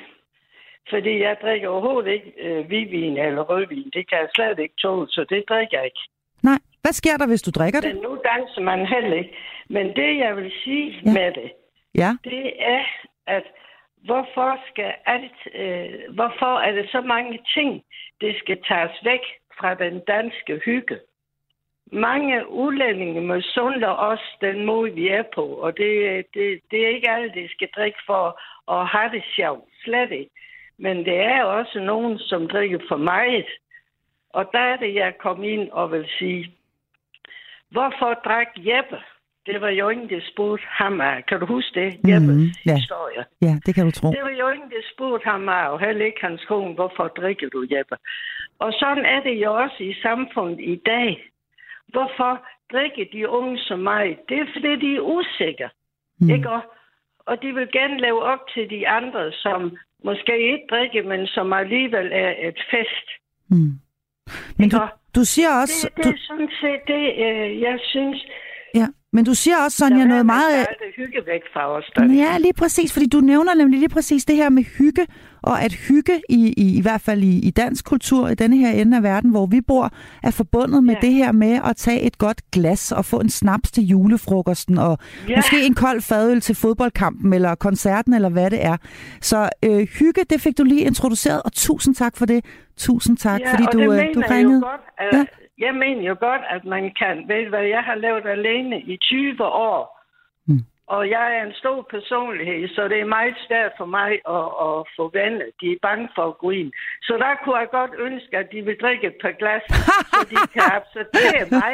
Fordi 0.89 1.21
jeg 1.21 1.37
drikker 1.41 1.69
overhovedet 1.69 2.11
ikke 2.11 2.33
øh, 2.39 2.65
hvidvin 2.65 3.17
eller 3.17 3.41
rødvin. 3.41 3.89
Det 3.93 4.09
kan 4.09 4.17
jeg 4.17 4.29
slet 4.35 4.59
ikke 4.59 4.75
tåle, 4.81 5.07
så 5.09 5.25
det 5.29 5.43
drikker 5.49 5.77
jeg 5.77 5.85
ikke. 5.85 6.03
Nej. 6.43 6.59
Hvad 6.83 6.93
sker 6.93 7.17
der, 7.17 7.27
hvis 7.27 7.41
du 7.41 7.51
drikker 7.51 7.79
det? 7.81 7.95
Men 7.95 8.03
nu 8.03 8.11
danser 8.31 8.61
man 8.61 8.85
heller 8.85 9.17
ikke. 9.17 9.35
Men 9.69 9.85
det, 9.95 10.17
jeg 10.17 10.35
vil 10.37 10.51
sige 10.63 11.01
ja. 11.05 11.13
med 11.13 11.31
det, 11.39 11.51
ja. 11.95 12.11
det 12.23 12.45
er, 12.59 12.83
at 13.27 13.43
hvorfor 14.05 14.59
skal 14.69 14.93
alt, 15.05 15.39
øh, 15.55 16.13
hvorfor 16.15 16.59
er 16.59 16.71
det 16.71 16.89
så 16.91 17.01
mange 17.01 17.39
ting, 17.55 17.83
det 18.21 18.35
skal 18.41 18.57
tages 18.67 18.97
væk 19.03 19.23
fra 19.59 19.73
den 19.73 20.01
danske 20.07 20.61
hygge? 20.65 20.99
Mange 21.91 22.49
udlændinge 22.49 23.21
misunder 23.21 23.87
også 23.87 24.27
den 24.41 24.65
måde, 24.65 24.91
vi 24.91 25.07
er 25.07 25.23
på, 25.35 25.45
og 25.45 25.77
det, 25.77 26.25
det, 26.33 26.59
det 26.71 26.85
er 26.85 26.95
ikke 26.95 27.09
alle, 27.09 27.31
det 27.33 27.51
skal 27.51 27.69
drikke 27.75 27.99
for 28.05 28.25
at 28.75 28.87
have 28.87 29.11
det 29.11 29.23
sjovt. 29.35 29.69
Slet 29.83 30.11
ikke. 30.11 30.31
Men 30.77 30.97
det 30.97 31.19
er 31.19 31.43
også 31.43 31.79
nogen, 31.79 32.19
som 32.19 32.47
drikker 32.47 32.79
for 32.87 32.97
meget. 32.97 33.45
Og 34.29 34.49
der 34.51 34.59
er 34.59 34.77
det, 34.77 34.95
jeg 34.95 35.17
kom 35.17 35.43
ind 35.43 35.69
og 35.69 35.91
vil 35.91 36.07
sige, 36.19 36.55
hvorfor 37.71 38.13
drak 38.13 38.47
Jeppe 38.57 38.97
det 39.45 39.61
var 39.61 39.69
jo 39.69 39.89
ingen, 39.89 40.09
der 40.09 40.19
spurgte 40.31 40.65
ham 40.69 41.01
af. 41.01 41.25
Kan 41.25 41.39
du 41.39 41.45
huske 41.45 41.79
det? 41.79 41.89
Mhm, 42.03 42.11
Jeppes 42.11 42.65
ja. 42.65 42.75
historie. 42.75 43.25
Ja, 43.41 43.53
det 43.65 43.75
kan 43.75 43.85
du 43.85 43.91
tro. 43.91 44.11
Det 44.11 44.23
var 44.23 44.35
jo 44.41 44.49
ingen, 44.49 44.69
der 44.69 44.81
spurgte 44.93 45.25
ham 45.25 45.49
af, 45.49 45.69
og 45.69 45.79
heller 45.79 46.05
ikke 46.05 46.21
hans 46.21 46.45
kone, 46.45 46.73
hvorfor 46.73 47.07
drikker 47.07 47.49
du, 47.49 47.65
Jeppe? 47.71 47.95
Og 48.59 48.73
sådan 48.73 49.05
er 49.05 49.19
det 49.23 49.35
jo 49.43 49.53
også 49.53 49.79
i 49.79 49.93
samfundet 50.01 50.59
i 50.59 50.75
dag. 50.85 51.29
Hvorfor 51.87 52.45
drikker 52.71 53.05
de 53.13 53.29
unge 53.29 53.57
så 53.57 53.75
meget? 53.75 54.17
Det 54.29 54.37
er, 54.39 54.45
fordi 54.53 54.75
de 54.75 54.95
er 54.95 55.01
usikre. 55.01 55.69
Mm. 56.19 56.29
Ikke? 56.29 56.49
Og, 56.49 56.61
og 57.19 57.41
de 57.41 57.53
vil 57.53 57.67
gerne 57.71 57.97
leve 58.01 58.23
op 58.23 58.47
til 58.53 58.69
de 58.69 58.87
andre, 58.87 59.31
som 59.31 59.77
måske 60.03 60.51
ikke 60.51 60.65
drikker, 60.69 61.03
men 61.03 61.27
som 61.27 61.53
alligevel 61.53 62.09
er 62.11 62.33
et 62.47 62.59
fest. 62.71 63.07
Mm. 63.49 63.73
Men 64.57 64.69
du, 64.69 64.77
du 65.15 65.23
siger 65.23 65.51
også... 65.61 65.87
Det, 65.87 65.97
det 65.97 66.03
Du, 66.05 66.09
er 66.09 66.21
sådan 66.27 66.51
set 66.61 66.81
det, 66.87 67.03
øh, 67.25 67.61
jeg 67.61 67.79
synes, 67.83 68.25
ja, 68.75 68.87
men 69.13 69.25
du 69.25 69.33
siger 69.33 69.55
også, 69.65 69.77
Sonja, 69.77 70.05
noget 70.05 70.25
meget... 70.25 70.51
Der 70.53 70.59
er 70.59 70.65
det 70.65 70.93
hygge 70.97 71.17
væk 71.27 71.41
fra 71.53 71.69
os. 71.77 71.91
Der. 71.95 72.13
Ja, 72.13 72.37
lige 72.37 72.53
præcis, 72.53 72.93
fordi 72.93 73.05
du 73.07 73.19
nævner 73.19 73.53
nemlig 73.55 73.79
lige 73.79 73.89
præcis 73.89 74.25
det 74.25 74.35
her 74.35 74.49
med 74.49 74.63
hygge, 74.63 75.07
og 75.41 75.61
at 75.61 75.73
hygge 75.73 76.21
i, 76.29 76.53
i, 76.57 76.77
i 76.77 76.81
hvert 76.81 77.01
fald 77.01 77.23
i, 77.23 77.39
i 77.39 77.51
dansk 77.51 77.85
kultur, 77.85 78.27
i 78.29 78.35
denne 78.35 78.57
her 78.57 78.69
ende 78.71 78.97
af 78.97 79.03
verden, 79.03 79.31
hvor 79.31 79.45
vi 79.45 79.61
bor, 79.61 79.89
er 80.23 80.31
forbundet 80.31 80.83
med 80.83 80.95
Ja. 81.01 81.07
det 81.07 81.13
her 81.13 81.31
med 81.31 81.59
at 81.65 81.75
tage 81.75 82.01
et 82.01 82.17
godt 82.17 82.51
glas 82.51 82.91
og 82.91 83.05
få 83.05 83.19
en 83.19 83.29
snaps 83.29 83.71
til 83.71 83.83
julefrokosten, 83.83 84.77
og 84.77 84.97
Ja. 85.29 85.35
måske 85.35 85.65
en 85.65 85.73
kold 85.73 86.01
fadøl 86.01 86.41
til 86.41 86.55
fodboldkampen, 86.55 87.33
eller 87.33 87.55
koncerten, 87.55 88.13
eller 88.13 88.29
hvad 88.29 88.51
det 88.51 88.65
er. 88.65 88.77
Så 89.21 89.49
øh, 89.65 89.87
hygge, 89.99 90.21
det 90.29 90.41
fik 90.41 90.57
du 90.57 90.63
lige 90.63 90.81
introduceret, 90.81 91.41
og 91.45 91.53
tusind 91.53 91.95
tak 91.95 92.17
for 92.17 92.25
det. 92.25 92.45
Tusind 92.77 93.17
tak, 93.17 93.39
ja, 93.41 93.51
fordi 93.53 93.63
du, 93.73 93.77
det 93.79 93.83
øh, 93.85 93.91
mener 93.91 94.13
du 94.13 94.19
jeg 94.21 94.31
ringede. 94.31 94.55
Jo 94.65 94.65
godt, 94.69 94.81
at, 94.97 95.17
Ja. 95.17 95.23
Jeg 95.57 95.73
mener 95.75 96.01
jo 96.01 96.15
godt, 96.19 96.41
at 96.49 96.65
man 96.65 96.93
kan. 96.99 97.15
Ved 97.27 97.49
hvad, 97.49 97.65
jeg 97.75 97.83
har 97.83 97.95
lavet 97.95 98.25
alene 98.25 98.81
i 98.81 98.97
20 98.97 99.45
år. 99.45 99.99
Mm. 100.47 100.59
Og 100.87 101.09
jeg 101.09 101.25
er 101.37 101.43
en 101.49 101.55
stor 101.61 101.87
personlighed, 101.95 102.67
så 102.75 102.81
det 102.91 102.99
er 103.01 103.15
meget 103.17 103.35
svært 103.47 103.71
for 103.79 103.85
mig 103.97 104.11
at, 104.37 104.47
at 104.65 104.75
få 104.97 105.03
venner. 105.19 105.45
De 105.61 105.67
er 105.75 105.79
bange 105.87 106.09
for 106.15 106.25
at 106.31 106.37
gå 106.43 106.49
ind. 106.49 106.71
Så 107.07 107.13
der 107.23 107.33
kunne 107.41 107.57
jeg 107.61 107.67
godt 107.79 107.93
ønske, 108.07 108.33
at 108.41 108.47
de 108.53 108.59
vil 108.67 108.77
drikke 108.83 109.07
et 109.07 109.17
par 109.23 109.33
glas, 109.41 109.63
så 110.13 110.19
de 110.31 110.35
kan 110.55 110.65
acceptere 110.79 111.43
mig, 111.59 111.73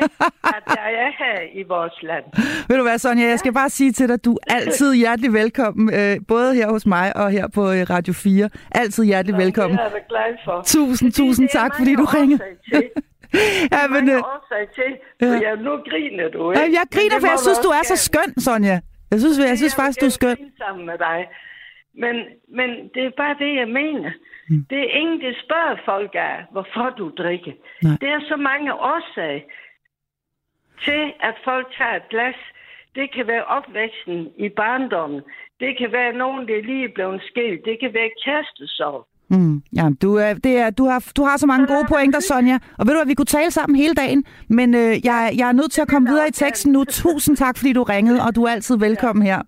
at 0.57 0.63
jeg 0.77 0.89
er 1.05 1.11
her 1.23 1.37
i 1.59 1.63
vores 1.73 1.97
land. 2.09 2.25
Ved 2.67 2.77
du 2.77 2.83
hvad, 2.83 2.97
Sonja, 2.97 3.25
jeg 3.33 3.39
skal 3.39 3.53
bare 3.53 3.69
sige 3.69 3.91
til 3.91 4.09
dig, 4.09 4.25
du 4.25 4.33
er 4.47 4.55
altid 4.55 4.93
hjertelig 4.93 5.33
velkommen, 5.33 5.85
øh, 5.99 6.17
både 6.27 6.55
her 6.55 6.67
hos 6.69 6.85
mig 6.85 7.07
og 7.17 7.31
her 7.31 7.45
på 7.55 7.61
øh, 7.61 7.81
Radio 7.95 8.13
4. 8.13 8.49
Altid 8.71 9.03
hjertelig 9.03 9.37
velkommen. 9.37 9.77
Det 9.77 9.85
er 9.85 9.89
jeg 9.91 10.05
glad 10.09 10.31
for. 10.45 10.61
Tusind, 10.65 11.11
Fordi 11.11 11.21
tusind 11.21 11.49
tak, 11.49 11.71
fordi 11.77 11.95
du 11.95 12.05
ringede. 12.17 12.41
Ja, 13.75 13.81
men, 13.87 14.05
mange 14.05 14.13
øh, 14.15 14.33
årsager 14.33 14.69
til, 14.79 14.91
for 15.19 15.25
ja. 15.25 15.49
ja. 15.49 15.55
nu 15.55 15.71
griner 15.89 16.27
du, 16.29 16.51
ja, 16.51 16.63
ikke? 16.63 16.75
jeg 16.77 16.85
Men 16.91 16.93
griner, 16.95 17.19
for 17.23 17.29
jeg 17.33 17.39
synes, 17.39 17.59
du 17.67 17.71
er 17.79 17.83
så 17.91 17.97
skøn, 18.07 18.31
Sonja. 18.45 18.77
Jeg 19.11 19.19
synes, 19.19 19.37
jeg 19.51 19.57
synes 19.57 19.73
Jeg 19.73 19.81
faktisk, 19.81 20.01
du 20.01 20.05
er 20.05 20.15
skøn. 20.19 20.37
sammen 20.63 20.85
med 20.85 20.97
dig. 20.97 21.19
Men, 22.03 22.15
men 22.57 22.69
det 22.93 23.03
er 23.05 23.13
bare 23.23 23.35
det, 23.39 23.51
jeg 23.61 23.67
mener. 23.67 24.11
Mm. 24.49 24.65
Det 24.69 24.79
er 24.79 24.89
ingen, 25.01 25.19
der 25.21 25.33
spørger 25.45 25.75
folk 25.85 26.11
af, 26.15 26.35
hvorfor 26.51 26.89
du 26.97 27.05
drikker. 27.17 27.53
Nej. 27.83 27.97
Det 28.01 28.09
er 28.09 28.21
så 28.31 28.35
mange 28.35 28.73
årsager 28.73 29.41
til, 30.85 31.13
at 31.19 31.35
folk 31.43 31.67
tager 31.77 31.95
et 31.95 32.09
glas. 32.09 32.39
Det 32.95 33.13
kan 33.15 33.27
være 33.27 33.45
opvæksten 33.45 34.31
i 34.37 34.49
barndommen. 34.49 35.21
Det 35.59 35.77
kan 35.77 35.91
være 35.91 36.13
nogen, 36.13 36.47
der 36.47 36.61
lige 36.61 36.83
er 36.83 36.93
blevet 36.95 37.21
skilt. 37.29 37.65
Det 37.65 37.79
kan 37.79 37.93
være 37.93 38.09
kærestesorg. 38.23 39.07
Mm. 39.29 39.61
Ja, 39.75 39.89
du, 40.01 40.15
er, 40.15 40.33
det 40.33 40.57
er, 40.57 40.69
du, 40.69 40.85
har, 40.85 41.03
du 41.15 41.23
har 41.23 41.37
så 41.37 41.45
mange 41.45 41.67
gode 41.67 41.85
pointer, 41.87 42.19
Sonja. 42.19 42.57
Og 42.77 42.87
ved 42.87 42.93
du 42.93 42.97
hvad, 42.97 43.07
vi 43.07 43.13
kunne 43.13 43.25
tale 43.25 43.51
sammen 43.51 43.75
hele 43.75 43.93
dagen, 43.93 44.23
men 44.49 44.73
øh, 44.73 45.05
jeg, 45.05 45.33
jeg 45.37 45.47
er 45.47 45.51
nødt 45.51 45.71
til 45.71 45.81
at 45.81 45.87
komme 45.87 46.09
videre 46.09 46.27
i 46.27 46.31
teksten 46.31 46.71
nu. 46.71 46.83
Tusind 46.83 47.37
tak, 47.37 47.57
fordi 47.57 47.73
du 47.73 47.83
ringede, 47.83 48.21
og 48.23 48.35
du 48.35 48.43
er 48.43 48.49
altid 48.49 48.77
velkommen 48.77 49.25
her. 49.25 49.41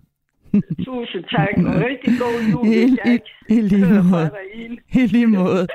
Tusind 0.84 1.24
tak, 1.30 1.66
og 1.66 1.74
rigtig 1.74 2.18
god 2.18 2.50
jul, 2.50 2.66
I, 2.66 2.68
hvis 2.68 2.98
jeg 3.04 3.20
i, 3.48 3.54
I 3.54 3.60
lige 3.60 4.02
måde. 4.02 4.30
I 4.92 5.06
lige 5.06 5.26
måde. 5.26 5.66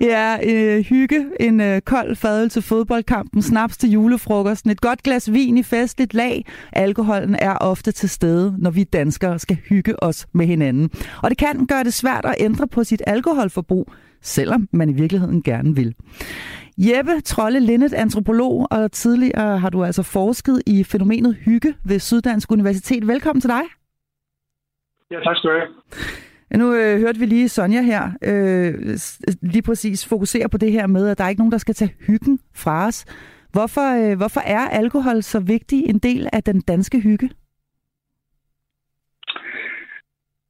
Ja, 0.00 0.36
øh, 0.50 0.84
hygge, 0.84 1.26
en 1.40 1.60
øh, 1.60 1.80
kold 1.80 2.16
fadøl 2.16 2.48
til 2.48 2.62
fodboldkampen, 2.62 3.42
snaps 3.42 3.76
til 3.76 3.90
julefrokosten, 3.90 4.70
et 4.70 4.80
godt 4.80 5.02
glas 5.02 5.32
vin 5.32 5.58
i 5.58 5.62
festligt 5.62 6.14
lag. 6.14 6.44
Alkoholen 6.72 7.34
er 7.34 7.54
ofte 7.56 7.92
til 7.92 8.08
stede, 8.08 8.54
når 8.58 8.70
vi 8.70 8.84
danskere 8.84 9.38
skal 9.38 9.56
hygge 9.68 10.02
os 10.02 10.26
med 10.32 10.46
hinanden. 10.46 10.90
Og 11.22 11.30
det 11.30 11.38
kan 11.38 11.66
gøre 11.66 11.84
det 11.84 11.94
svært 11.94 12.24
at 12.24 12.34
ændre 12.40 12.68
på 12.68 12.84
sit 12.84 13.02
alkoholforbrug, 13.06 13.92
selvom 14.26 14.68
man 14.72 14.88
i 14.90 14.92
virkeligheden 14.92 15.42
gerne 15.42 15.74
vil. 15.74 15.94
Jeppe 16.78 17.20
Trolle 17.20 17.60
Lindet, 17.60 17.94
antropolog, 17.94 18.68
og 18.70 18.92
tidligere 18.92 19.58
har 19.58 19.70
du 19.70 19.84
altså 19.84 20.02
forsket 20.02 20.62
i 20.66 20.84
fænomenet 20.84 21.34
hygge 21.34 21.74
ved 21.84 21.98
Syddansk 21.98 22.52
Universitet. 22.52 23.06
Velkommen 23.06 23.40
til 23.40 23.50
dig. 23.50 23.62
Ja, 25.10 25.20
tak 25.20 25.36
skal 25.36 25.50
du 25.50 25.54
have. 25.58 25.68
Nu 26.50 26.74
øh, 26.74 26.98
hørte 27.00 27.18
vi 27.18 27.26
lige 27.26 27.48
Sonja 27.48 27.82
her 27.82 28.02
øh, 28.22 28.74
lige 29.42 29.62
præcis 29.62 30.08
fokusere 30.08 30.48
på 30.48 30.58
det 30.58 30.72
her 30.72 30.86
med, 30.86 31.08
at 31.08 31.18
der 31.18 31.24
er 31.24 31.28
ikke 31.28 31.40
nogen, 31.40 31.52
der 31.52 31.58
skal 31.58 31.74
tage 31.74 31.94
hyggen 32.06 32.38
fra 32.54 32.86
os. 32.86 33.04
Hvorfor, 33.52 34.10
øh, 34.10 34.16
hvorfor 34.16 34.40
er 34.40 34.68
alkohol 34.68 35.22
så 35.22 35.40
vigtig 35.40 35.84
en 35.86 35.98
del 35.98 36.28
af 36.32 36.42
den 36.42 36.60
danske 36.60 37.00
hygge? 37.00 37.30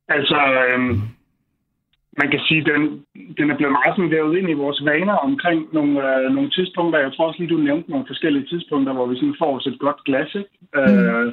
Altså, 0.09 0.37
øhm, 0.69 1.01
man 2.19 2.31
kan 2.31 2.41
sige, 2.49 2.65
den, 2.65 3.05
den 3.39 3.51
er 3.51 3.57
blevet 3.57 3.77
meget 3.79 3.97
sådan 3.97 4.11
vævet 4.11 4.39
ind 4.39 4.51
i 4.51 4.61
vores 4.65 4.85
vaner 4.85 5.17
omkring 5.29 5.69
nogle, 5.73 5.93
øh, 6.09 6.31
nogle 6.31 6.51
tidspunkter. 6.51 6.99
Jeg 7.01 7.13
tror 7.13 7.27
også 7.27 7.39
lige, 7.41 7.55
du 7.55 7.59
nævnte 7.59 7.91
nogle 7.91 8.07
forskellige 8.07 8.47
tidspunkter, 8.47 8.93
hvor 8.93 9.07
vi 9.07 9.17
sådan 9.17 9.37
får 9.39 9.57
os 9.57 9.67
et 9.67 9.79
godt 9.79 10.05
glas. 10.05 10.35
Ikke? 10.35 10.51
Mm. 10.75 10.81
Øh, 10.81 11.33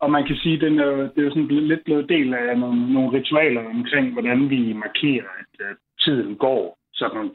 og 0.00 0.10
man 0.10 0.26
kan 0.26 0.36
sige, 0.36 0.60
den 0.60 0.78
er, 0.78 0.90
det 0.90 1.18
er 1.18 1.22
jo 1.22 1.30
sådan 1.30 1.46
blevet, 1.46 1.64
lidt 1.64 1.84
blevet 1.84 2.08
del 2.08 2.34
af 2.34 2.58
nogle, 2.58 2.92
nogle 2.92 3.12
ritualer 3.18 3.64
omkring, 3.74 4.12
hvordan 4.12 4.50
vi 4.50 4.72
markerer, 4.72 5.28
at 5.40 5.66
øh, 5.66 5.76
tiden 6.00 6.36
går. 6.36 6.78
Sådan, 6.92 7.30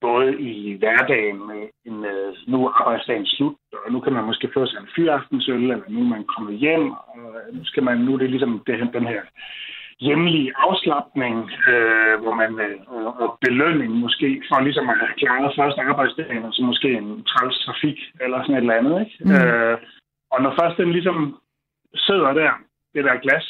både 0.00 0.40
i 0.40 0.76
hverdagen 0.78 1.38
med 1.50 1.62
en, 1.88 2.04
øh, 2.04 2.34
nu 2.46 2.66
er 2.66 2.80
arbejdsdagen 2.80 3.26
slut, 3.26 3.56
og 3.86 3.92
nu 3.92 4.00
kan 4.00 4.12
man 4.12 4.24
måske 4.24 4.50
få 4.54 4.66
sig 4.66 4.78
en 4.80 4.92
fyraftensøl, 4.96 5.62
eller 5.62 5.78
nu 5.88 6.00
er 6.00 6.10
man 6.16 6.24
kommet 6.24 6.54
hjem, 6.58 6.90
og 6.90 7.26
nu, 7.52 7.64
skal 7.64 7.82
man, 7.82 7.98
nu 7.98 8.14
er 8.14 8.18
det 8.18 8.30
ligesom 8.30 8.62
det, 8.66 8.74
her- 8.78 8.90
den 8.98 9.06
her 9.06 9.22
hjemlige 10.06 10.52
afslappning, 10.66 11.36
øh, 11.72 12.14
hvor 12.22 12.34
man 12.42 12.52
øh, 12.66 13.06
og, 13.22 13.38
belønning 13.44 13.92
måske 14.04 14.28
for 14.48 14.60
ligesom 14.60 14.88
at 14.90 14.98
have 15.02 15.18
klaret 15.20 15.56
første 15.58 15.80
arbejdsdagen, 15.90 16.44
og 16.44 16.52
så 16.52 16.62
måske 16.62 16.88
en 16.92 17.24
træls 17.30 17.58
trafik 17.64 17.98
eller 18.20 18.38
sådan 18.42 18.56
et 18.56 18.60
eller 18.60 18.80
andet. 18.80 18.94
Ikke? 19.04 19.16
Mm. 19.24 19.32
Øh, 19.34 19.76
og 20.32 20.38
når 20.42 20.52
først 20.60 20.76
den 20.76 20.92
ligesom 20.92 21.18
sidder 22.06 22.32
der, 22.32 22.50
det 22.94 23.04
der 23.04 23.22
glas, 23.24 23.46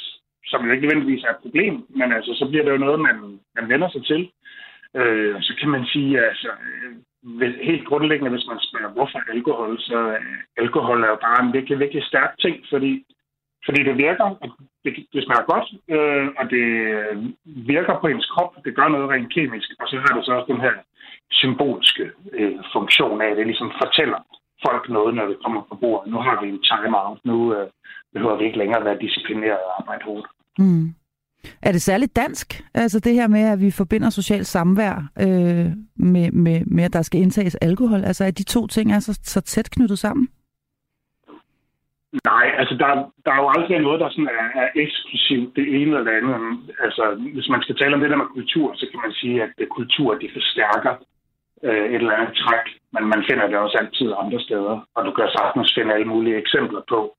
som 0.46 0.66
jo 0.66 0.72
ikke 0.72 0.86
nødvendigvis 0.86 1.24
er 1.24 1.30
et 1.30 1.44
problem, 1.46 1.74
men 1.98 2.12
altså, 2.12 2.32
så 2.34 2.44
bliver 2.48 2.64
det 2.64 2.72
jo 2.72 2.84
noget, 2.86 3.00
man, 3.00 3.16
man 3.56 3.68
vender 3.68 3.88
sig 3.88 4.04
til. 4.06 4.30
Øh, 4.98 5.36
så 5.40 5.52
kan 5.60 5.68
man 5.68 5.84
sige, 5.84 6.26
altså, 6.30 6.50
øh, 6.74 7.54
helt 7.70 7.86
grundlæggende, 7.88 8.30
hvis 8.30 8.46
man 8.48 8.60
spørger, 8.60 8.94
hvorfor 8.96 9.20
alkohol, 9.32 9.80
så 9.80 9.98
øh, 10.10 10.36
alkohol 10.56 11.02
er 11.02 11.08
jo 11.08 11.18
bare 11.26 11.44
en 11.44 11.52
virkelig, 11.52 11.78
virkelig 11.78 12.04
stærk 12.04 12.32
ting, 12.38 12.56
fordi 12.70 13.04
fordi 13.66 13.80
det 13.88 13.96
virker, 14.06 14.24
og 14.42 14.48
det, 14.84 14.92
det 15.12 15.24
smager 15.24 15.46
godt, 15.52 15.66
øh, 15.94 16.26
og 16.40 16.44
det 16.54 16.66
virker 17.74 17.94
på 18.00 18.06
ens 18.06 18.26
krop. 18.34 18.52
Det 18.64 18.76
gør 18.78 18.88
noget 18.88 19.10
rent 19.10 19.32
kemisk. 19.34 19.68
Og 19.80 19.86
så 19.88 19.96
har 20.04 20.12
det 20.16 20.24
så 20.24 20.32
også 20.32 20.52
den 20.52 20.60
her 20.66 20.74
symbolske 21.30 22.04
øh, 22.32 22.58
funktion 22.72 23.20
af, 23.20 23.28
at 23.30 23.36
det 23.36 23.46
ligesom 23.46 23.72
fortæller 23.82 24.20
folk 24.66 24.88
noget, 24.88 25.14
når 25.14 25.26
det 25.26 25.38
kommer 25.44 25.62
på 25.70 25.74
bordet. 25.82 26.12
Nu 26.12 26.18
har 26.26 26.36
vi 26.42 26.48
en 26.48 26.62
time-out. 26.70 27.18
Nu 27.24 27.54
øh, 27.54 27.66
behøver 28.12 28.36
vi 28.38 28.44
ikke 28.44 28.58
længere 28.58 28.80
at 28.80 28.84
være 28.84 29.02
disciplineret 29.04 29.62
og 29.68 29.72
arbejde 29.80 30.04
hårdt. 30.04 30.26
Mm. 30.58 30.94
Er 31.62 31.72
det 31.72 31.82
særligt 31.82 32.16
dansk? 32.16 32.62
Altså 32.74 33.00
det 33.00 33.14
her 33.14 33.28
med, 33.28 33.40
at 33.40 33.60
vi 33.60 33.70
forbinder 33.70 34.10
socialt 34.10 34.46
samvær 34.46 34.94
øh, 35.20 35.66
med, 35.96 36.30
med, 36.30 36.64
med, 36.66 36.84
at 36.84 36.92
der 36.92 37.02
skal 37.02 37.20
indtages 37.20 37.54
alkohol? 37.54 38.04
Altså 38.04 38.24
at 38.24 38.38
de 38.38 38.42
to 38.42 38.66
ting 38.66 38.92
er 38.92 38.98
så, 38.98 39.20
så 39.22 39.40
tæt 39.40 39.70
knyttet 39.70 39.98
sammen? 39.98 40.28
Nej, 42.24 42.46
altså 42.60 42.74
der, 42.74 42.90
der 43.24 43.32
er 43.32 43.40
jo 43.42 43.48
aldrig 43.56 43.78
noget, 43.80 44.00
der 44.00 44.08
sådan 44.10 44.32
er, 44.40 44.60
er 44.62 44.68
eksklusivt 44.74 45.56
det 45.56 45.66
ene 45.68 45.90
eller 45.90 46.04
det 46.04 46.18
andet. 46.18 46.58
Altså, 46.80 47.04
hvis 47.34 47.48
man 47.48 47.62
skal 47.62 47.76
tale 47.76 47.94
om 47.94 48.00
det 48.00 48.10
der 48.10 48.16
med 48.16 48.34
kultur, 48.38 48.74
så 48.74 48.86
kan 48.90 49.00
man 49.04 49.12
sige, 49.12 49.42
at 49.42 49.50
det 49.58 49.68
kultur, 49.68 50.14
det 50.14 50.30
forstærker 50.32 50.94
øh, 51.64 51.84
et 51.92 51.94
eller 51.94 52.16
andet 52.16 52.36
træk, 52.42 52.66
men 52.94 53.04
man 53.12 53.24
finder 53.28 53.46
det 53.46 53.56
også 53.56 53.78
altid 53.78 54.12
andre 54.22 54.40
steder. 54.40 54.76
Og 54.94 55.04
du 55.04 55.12
kan 55.12 55.28
sagtens 55.38 55.74
finde 55.74 55.94
alle 55.94 56.08
mulige 56.14 56.36
eksempler 56.36 56.82
på 56.88 57.16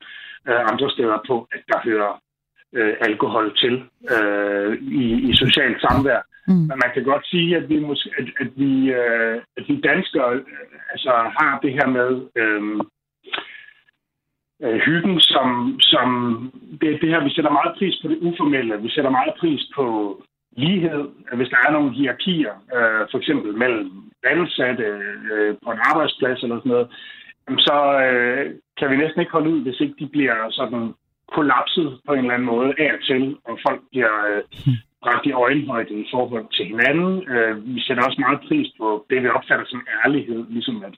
øh, 0.48 0.62
andre 0.72 0.90
steder 0.90 1.18
på, 1.28 1.48
at 1.56 1.62
der 1.72 1.80
hører 1.90 2.22
øh, 2.74 2.94
alkohol 3.02 3.58
til 3.58 3.76
øh, 4.16 4.74
i, 4.82 5.06
i 5.30 5.36
socialt 5.36 5.82
samvær. 5.82 6.22
Mm. 6.48 6.54
Men 6.54 6.78
man 6.84 6.92
kan 6.94 7.04
godt 7.04 7.28
sige, 7.28 7.58
at 7.58 7.70
vi, 7.70 7.80
måske, 7.80 8.10
at, 8.20 8.28
at 8.40 8.50
vi, 8.56 8.92
øh, 8.92 9.42
at 9.58 9.64
vi 9.68 9.82
danskere 9.82 10.34
øh, 10.34 10.44
altså, 10.92 11.12
har 11.40 11.60
det 11.64 11.72
her 11.74 11.88
med... 11.88 12.12
Øh, 12.36 12.82
øh, 14.64 14.80
hyggen, 14.86 15.20
som, 15.20 15.76
som 15.80 16.08
det, 16.82 17.02
det 17.02 17.10
her, 17.10 17.24
vi 17.24 17.30
sætter 17.30 17.52
meget 17.52 17.74
pris 17.78 17.96
på 18.02 18.08
det 18.08 18.18
uformelle. 18.22 18.82
Vi 18.82 18.90
sætter 18.90 19.10
meget 19.10 19.34
pris 19.40 19.62
på 19.76 19.86
lighed. 20.58 21.04
Hvis 21.34 21.50
der 21.50 21.58
er 21.68 21.72
nogle 21.72 21.94
hierarkier, 21.94 22.54
øh, 22.76 23.08
for 23.12 23.18
eksempel 23.18 23.58
mellem 23.58 23.92
ansatte 24.24 24.84
øh, 25.32 25.56
på 25.64 25.72
en 25.72 25.80
arbejdsplads 25.92 26.44
eller 26.44 26.58
sådan 26.58 26.72
noget, 26.72 26.88
så 27.68 27.78
øh, 28.06 28.46
kan 28.78 28.90
vi 28.92 28.98
næsten 28.98 29.20
ikke 29.22 29.32
holde 29.32 29.50
ud, 29.50 29.62
hvis 29.62 29.80
ikke 29.80 29.96
de 30.00 30.08
bliver 30.08 30.36
sådan 30.50 30.94
kollapset 31.36 32.00
på 32.06 32.14
en 32.14 32.20
eller 32.20 32.34
anden 32.34 32.48
måde 32.56 32.74
af 32.78 32.94
og 32.94 33.02
til, 33.04 33.38
og 33.46 33.60
folk 33.68 33.82
bliver 33.92 34.14
øh, 34.30 34.42
bragt 35.04 35.26
i 35.26 35.32
øjenhøjde 35.32 35.94
i 36.04 36.08
forhold 36.14 36.46
til 36.56 36.66
hinanden. 36.66 37.30
Øh, 37.34 37.76
vi 37.76 37.82
sætter 37.82 38.04
også 38.04 38.22
meget 38.22 38.40
pris 38.48 38.68
på 38.80 39.06
det, 39.10 39.24
vi 39.24 39.28
opfatter 39.28 39.66
som 39.68 39.88
ærlighed, 40.06 40.46
ligesom 40.50 40.84
at 40.84 40.96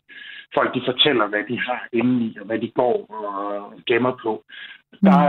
folk 0.54 0.70
de 0.76 0.82
fortæller, 0.86 1.26
hvad 1.28 1.44
de 1.50 1.60
har 1.60 1.88
inde 1.94 2.26
i, 2.26 2.38
og 2.40 2.46
hvad 2.46 2.60
de 2.60 2.70
går 2.82 2.96
og 3.20 3.74
gemmer 3.88 4.16
på. 4.24 4.44
Der, 5.08 5.20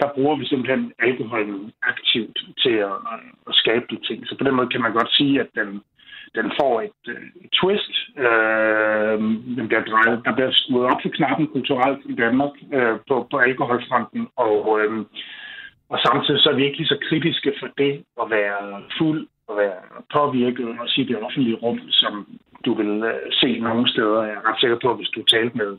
der 0.00 0.08
bruger 0.14 0.36
vi 0.36 0.46
simpelthen 0.46 0.92
alkoholen 0.98 1.72
aktivt 1.82 2.38
til 2.62 2.76
at, 2.90 2.96
at 3.48 3.54
skabe 3.54 3.86
de 3.90 3.98
ting. 4.06 4.26
Så 4.26 4.34
på 4.38 4.44
den 4.44 4.54
måde 4.54 4.68
kan 4.68 4.80
man 4.80 4.92
godt 4.92 5.12
sige, 5.18 5.40
at 5.40 5.48
den, 5.54 5.82
den 6.34 6.52
får 6.60 6.80
et, 6.80 7.02
øh, 7.08 7.26
et 7.44 7.50
twist. 7.60 7.94
Øh, 8.24 9.18
den 9.58 9.66
bliver 9.68 9.84
drejet, 9.90 10.22
der 10.24 10.32
bliver 10.34 10.50
skruet 10.52 10.86
op 10.90 11.00
til 11.02 11.12
knappen 11.12 11.46
kulturelt 11.46 12.00
i 12.04 12.14
Danmark 12.14 12.54
øh, 12.72 12.96
på, 13.08 13.26
på 13.30 13.36
alkoholfronten, 13.38 14.28
og, 14.36 14.80
øh, 14.80 15.04
og 15.88 15.98
samtidig 16.06 16.40
så 16.40 16.50
er 16.50 16.54
vi 16.54 16.64
ikke 16.64 16.78
lige 16.78 16.94
så 16.94 16.98
kritiske 17.08 17.52
for 17.60 17.68
det 17.78 18.04
at 18.22 18.30
være 18.30 18.82
fuld 18.98 19.26
og 19.48 19.56
være 19.56 19.80
påvirket, 20.12 20.68
og 20.80 20.88
sige 20.88 21.08
det 21.08 21.22
offentlige 21.22 21.60
rum, 21.62 21.80
som 21.90 22.26
du 22.64 22.74
vil 22.74 23.02
øh, 23.12 23.32
se 23.32 23.58
nogle 23.58 23.88
steder. 23.88 24.22
Jeg 24.22 24.34
er 24.34 24.48
ret 24.48 24.60
sikker 24.60 24.78
på, 24.82 24.90
at 24.90 24.96
hvis 24.96 25.14
du 25.16 25.22
talte 25.22 25.56
med 25.56 25.78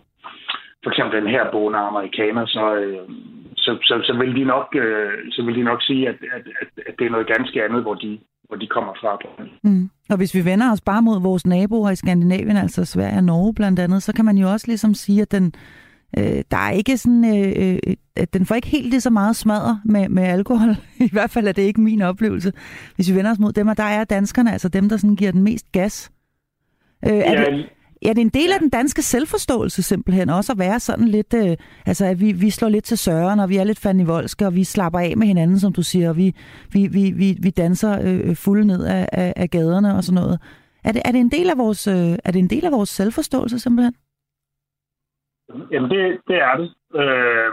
for 0.84 0.90
eksempel 0.90 1.22
den 1.22 1.30
her 1.36 1.52
boende 1.52 1.80
amerikaner, 1.80 2.46
så, 2.46 2.76
øh, 2.76 3.10
så, 3.58 3.78
så, 3.84 4.02
så, 4.04 4.14
vil 4.20 4.36
de 4.36 4.44
nok, 4.44 4.76
øh, 4.76 5.32
så 5.32 5.44
vil 5.44 5.56
de 5.56 5.64
nok 5.64 5.82
sige, 5.84 6.10
at, 6.10 6.16
at, 6.36 6.46
at, 6.62 6.68
at 6.88 6.94
det 7.00 7.06
er 7.06 7.12
noget 7.16 7.28
ganske 7.28 7.64
andet, 7.64 7.82
hvor 7.82 7.94
de, 7.94 8.20
hvor 8.54 8.60
de 8.60 8.68
kommer 8.68 8.94
fra. 9.02 9.18
Mm. 9.64 9.90
Og 10.10 10.18
hvis 10.18 10.36
vi 10.36 10.46
vender 10.46 10.72
os 10.72 10.82
bare 10.82 11.02
mod 11.02 11.22
vores 11.22 11.46
naboer 11.46 11.92
i 11.92 11.96
Skandinavien, 11.96 12.58
altså 12.58 12.86
Sverige 12.86 13.18
og 13.18 13.24
Norge 13.24 13.54
blandt 13.54 13.80
andet, 13.80 14.04
så 14.04 14.14
kan 14.14 14.26
man 14.26 14.38
jo 14.38 14.52
også 14.52 14.68
ligesom 14.68 14.94
sige, 14.94 15.22
at 15.22 15.32
den, 15.32 15.54
øh, 16.18 16.44
der 16.52 16.58
er 16.58 16.72
ikke 16.72 16.98
sådan, 16.98 17.26
øh, 17.38 17.78
øh, 17.86 17.96
at 18.16 18.34
den 18.34 18.46
får 18.46 18.56
ikke 18.56 18.68
helt 18.68 18.90
lige 18.90 19.02
så 19.02 19.10
meget 19.10 19.36
smadret 19.36 19.82
med, 19.86 20.10
med 20.10 20.24
alkohol. 20.24 20.70
I 21.08 21.10
hvert 21.12 21.30
fald 21.30 21.48
er 21.48 21.52
det 21.52 21.62
ikke 21.62 21.82
min 21.82 22.02
oplevelse. 22.02 22.54
Hvis 22.96 23.10
vi 23.10 23.16
vender 23.16 23.32
os 23.32 23.40
mod 23.40 23.54
dem, 23.54 23.68
og 23.68 23.78
der 23.78 23.84
er 23.84 24.04
danskerne, 24.04 24.52
altså 24.52 24.70
dem, 24.70 24.90
der 24.90 24.98
sådan 24.98 25.16
giver 25.16 25.32
den 25.32 25.44
mest 25.44 25.72
gas. 25.72 26.12
Øh, 27.06 27.12
er, 27.12 27.42
ja, 27.42 27.52
det, 27.52 27.70
er 28.10 28.14
det 28.14 28.22
en 28.22 28.30
del 28.40 28.52
af 28.54 28.60
den 28.60 28.70
danske 28.70 29.02
selvforståelse 29.02 29.84
simpelthen 29.84 30.30
også 30.30 30.52
at 30.54 30.60
være 30.60 30.80
sådan 30.80 31.08
lidt, 31.08 31.34
øh, 31.34 31.58
altså 31.86 32.06
at 32.06 32.22
vi, 32.22 32.32
vi 32.32 32.50
slår 32.50 32.70
lidt 32.70 32.84
til 32.84 32.98
søren, 32.98 33.40
og 33.40 33.50
vi 33.50 33.58
er 33.58 33.64
lidt 33.64 33.80
fanivoldske, 33.80 34.46
og 34.46 34.56
vi 34.56 34.64
slapper 34.64 35.00
af 35.00 35.14
med 35.18 35.28
hinanden, 35.28 35.60
som 35.60 35.74
du 35.74 35.84
siger, 35.84 36.10
og 36.10 36.18
vi, 36.18 36.36
vi, 36.74 36.82
vi, 36.98 37.04
vi, 37.22 37.30
vi 37.44 37.50
danser 37.50 37.94
øh, 38.08 38.36
fulde 38.36 38.66
ned 38.68 38.86
af, 38.86 39.10
af, 39.12 39.34
af 39.36 39.50
gaderne 39.50 39.96
og 39.96 40.04
sådan 40.04 40.22
noget. 40.22 40.40
Er 40.84 40.92
det, 40.92 41.02
er 41.06 41.12
det 41.12 41.20
en 41.20 41.32
del 41.32 41.50
af 41.50 41.58
vores, 41.58 41.88
øh, 41.88 42.14
er 42.26 42.32
det 42.32 42.40
en 42.40 42.50
del 42.50 42.66
af 42.66 42.72
vores 42.72 42.90
selvforståelse 42.90 43.60
simpelthen? 43.60 43.96
Jamen 45.72 45.90
det, 45.90 46.04
det 46.28 46.38
er 46.50 46.56
det. 46.62 46.70
Øh, 47.02 47.52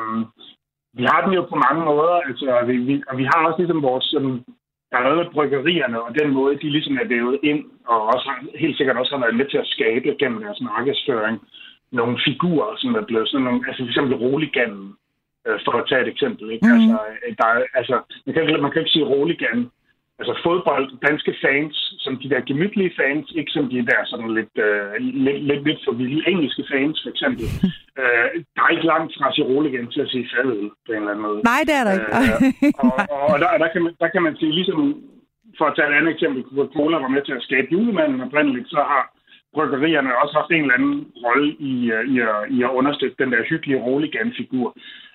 vi 0.98 1.04
har 1.10 1.20
den 1.24 1.32
jo 1.38 1.42
på 1.52 1.56
mange 1.66 1.84
måder, 1.84 2.16
altså, 2.28 2.62
vi, 2.66 2.76
vi, 2.76 3.02
og 3.08 3.18
vi 3.18 3.24
har 3.24 3.46
også 3.46 3.58
ligesom 3.58 3.82
vores 3.82 4.04
sådan, 4.04 4.44
der 4.90 4.96
er 4.98 5.02
noget 5.02 5.18
med 5.18 5.32
bryggerierne, 5.34 6.02
og 6.02 6.18
den 6.20 6.30
måde, 6.30 6.58
de 6.62 6.70
ligesom 6.70 6.98
er 7.02 7.08
vævet 7.14 7.38
ind, 7.42 7.64
og 7.86 8.06
også 8.06 8.30
helt 8.54 8.76
sikkert 8.76 8.96
også 8.96 9.12
har 9.14 9.24
været 9.24 9.36
med 9.36 9.46
til 9.50 9.58
at 9.58 9.66
skabe 9.74 10.16
gennem 10.20 10.42
deres 10.42 10.60
markedsføring 10.60 11.40
nogle 11.92 12.18
figurer, 12.24 12.76
som 12.76 12.94
er 12.94 13.04
blevet 13.04 13.28
sådan 13.28 13.44
nogle, 13.44 13.60
altså 13.68 13.82
for 13.82 13.88
eksempel 13.88 14.14
Roligan, 14.16 14.74
øh, 15.46 15.58
for 15.64 15.72
at 15.72 15.86
tage 15.88 16.02
et 16.02 16.08
eksempel. 16.08 16.50
Ikke? 16.50 16.66
Mm. 16.66 16.72
Altså, 16.72 16.98
der 17.38 17.46
er, 17.46 17.62
altså, 17.74 17.96
man, 18.26 18.34
kan, 18.34 18.62
man 18.62 18.70
kan 18.70 18.80
ikke 18.82 18.94
sige 18.96 19.10
Roligan 19.12 19.70
altså 20.20 20.34
fodbold, 20.46 20.86
danske 21.08 21.32
fans, 21.44 21.74
som 22.04 22.12
de 22.22 22.30
der 22.32 22.40
gemytlige 22.50 22.92
fans, 23.00 23.26
ikke 23.38 23.52
som 23.56 23.64
de 23.72 23.86
der 23.90 24.00
sådan 24.12 24.30
lidt, 24.38 24.54
øh, 24.66 24.92
lidt, 25.26 25.40
lidt, 25.48 25.62
lidt 25.68 25.80
for 25.84 25.92
vilde 26.00 26.22
engelske 26.32 26.64
fans, 26.72 26.96
for 27.02 27.10
eksempel. 27.14 27.44
øh, 28.00 28.28
der 28.54 28.62
er 28.62 28.74
ikke 28.74 28.90
langt 28.92 29.12
fra 29.18 29.28
igen 29.70 29.86
til 29.94 30.00
at 30.04 30.10
sige 30.12 30.28
fadøl 30.32 30.70
på 30.86 30.90
en 30.92 30.96
eller 30.96 31.10
anden 31.12 31.26
måde. 31.28 31.40
Nej, 31.52 31.60
det 31.68 31.74
er 31.80 31.84
der 31.86 31.92
ikke. 31.96 32.10
øh, 32.20 32.72
og 32.84 32.92
og 33.32 33.36
der, 33.42 33.48
der, 33.62 33.68
kan 33.72 33.82
man, 33.84 33.92
der 34.02 34.08
kan 34.14 34.22
man 34.26 34.34
sige, 34.40 34.52
ligesom 34.58 34.80
for 35.58 35.64
at 35.66 35.74
tage 35.76 35.88
et 35.90 35.98
andet 35.98 36.12
eksempel, 36.14 36.40
Coca-Cola 36.48 36.96
var 37.04 37.14
med 37.14 37.22
til 37.24 37.38
at 37.38 37.46
skabe 37.48 37.68
julemanden 37.72 38.20
oprindeligt, 38.26 38.68
så 38.74 38.80
har 38.92 39.02
bryggerierne 39.54 40.20
også 40.22 40.34
haft 40.38 40.50
en 40.50 40.62
eller 40.62 40.78
anden 40.78 40.96
rolle 41.24 41.48
i, 41.70 41.74
øh, 41.96 42.04
i, 42.12 42.14
at, 42.20 42.38
i 42.56 42.58
at 42.66 42.74
understøtte 42.80 43.16
den 43.22 43.32
der 43.32 43.48
hyggelige 43.50 43.82
Roligan-figur. 43.86 44.68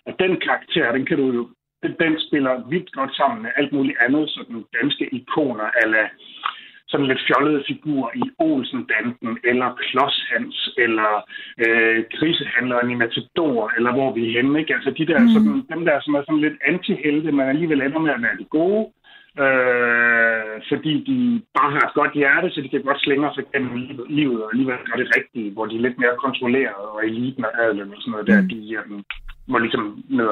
Og 0.08 0.13
den 0.20 0.34
karakter, 0.46 0.91
den 0.91 1.06
kan 1.06 1.18
du 1.18 1.28
jo 1.83 1.89
den 1.99 2.19
spiller 2.27 2.69
vidt 2.69 2.91
godt 2.91 3.15
sammen 3.15 3.41
med 3.43 3.51
alt 3.55 3.71
muligt 3.73 3.97
andet, 4.05 4.29
sådan 4.29 4.65
danske 4.81 5.05
ikoner, 5.19 5.69
eller 5.83 6.05
sådan 6.88 7.07
lidt 7.07 7.25
fjollede 7.27 7.63
figurer 7.67 8.11
i 8.15 8.23
Olsen-banden, 8.39 9.38
eller 9.43 9.69
Klodshans, 9.85 10.69
eller 10.77 11.11
øh, 11.63 12.03
krisehandleren 12.17 12.91
i 12.91 12.95
Matador, 12.95 13.71
eller 13.77 13.91
hvor 13.93 14.13
vi 14.13 14.21
er 14.27 14.33
henne. 14.38 14.59
Ikke? 14.59 14.73
Altså 14.73 14.91
de 14.97 15.05
der, 15.05 15.19
mm. 15.19 15.27
sådan, 15.27 15.65
dem 15.73 15.85
der, 15.85 15.99
som 16.01 16.13
er 16.13 16.21
sådan 16.21 16.45
lidt 16.45 16.57
antihelte, 16.71 17.31
men 17.31 17.49
alligevel 17.49 17.81
ender 17.81 17.99
med 17.99 18.11
at 18.11 18.21
være 18.21 18.38
de 18.41 18.47
gode, 18.57 18.83
øh, 19.43 20.55
fordi 20.69 20.93
de 21.09 21.17
bare 21.57 21.71
har 21.75 21.83
et 21.88 21.97
godt 21.99 22.13
hjerte, 22.13 22.49
så 22.49 22.61
de 22.61 22.69
kan 22.69 22.81
godt 22.89 23.01
slænge 23.01 23.29
sig 23.35 23.43
gennem 23.53 23.75
livet, 24.09 24.43
og 24.43 24.49
alligevel 24.51 24.85
gøre 24.88 25.03
det 25.03 25.13
rigtige, 25.17 25.51
hvor 25.51 25.65
de 25.65 25.75
er 25.75 25.85
lidt 25.85 25.99
mere 25.99 26.23
kontrolleret, 26.25 26.83
og 26.93 27.05
eliten 27.05 27.45
og 27.45 27.51
adelen 27.63 27.93
og 27.93 28.01
sådan 28.01 28.11
noget 28.11 28.27
der, 28.27 28.41
mm. 28.41 28.49
de 28.49 28.59
um, 28.79 29.03
må 29.47 29.57
ligesom 29.57 30.03
ned 30.09 30.27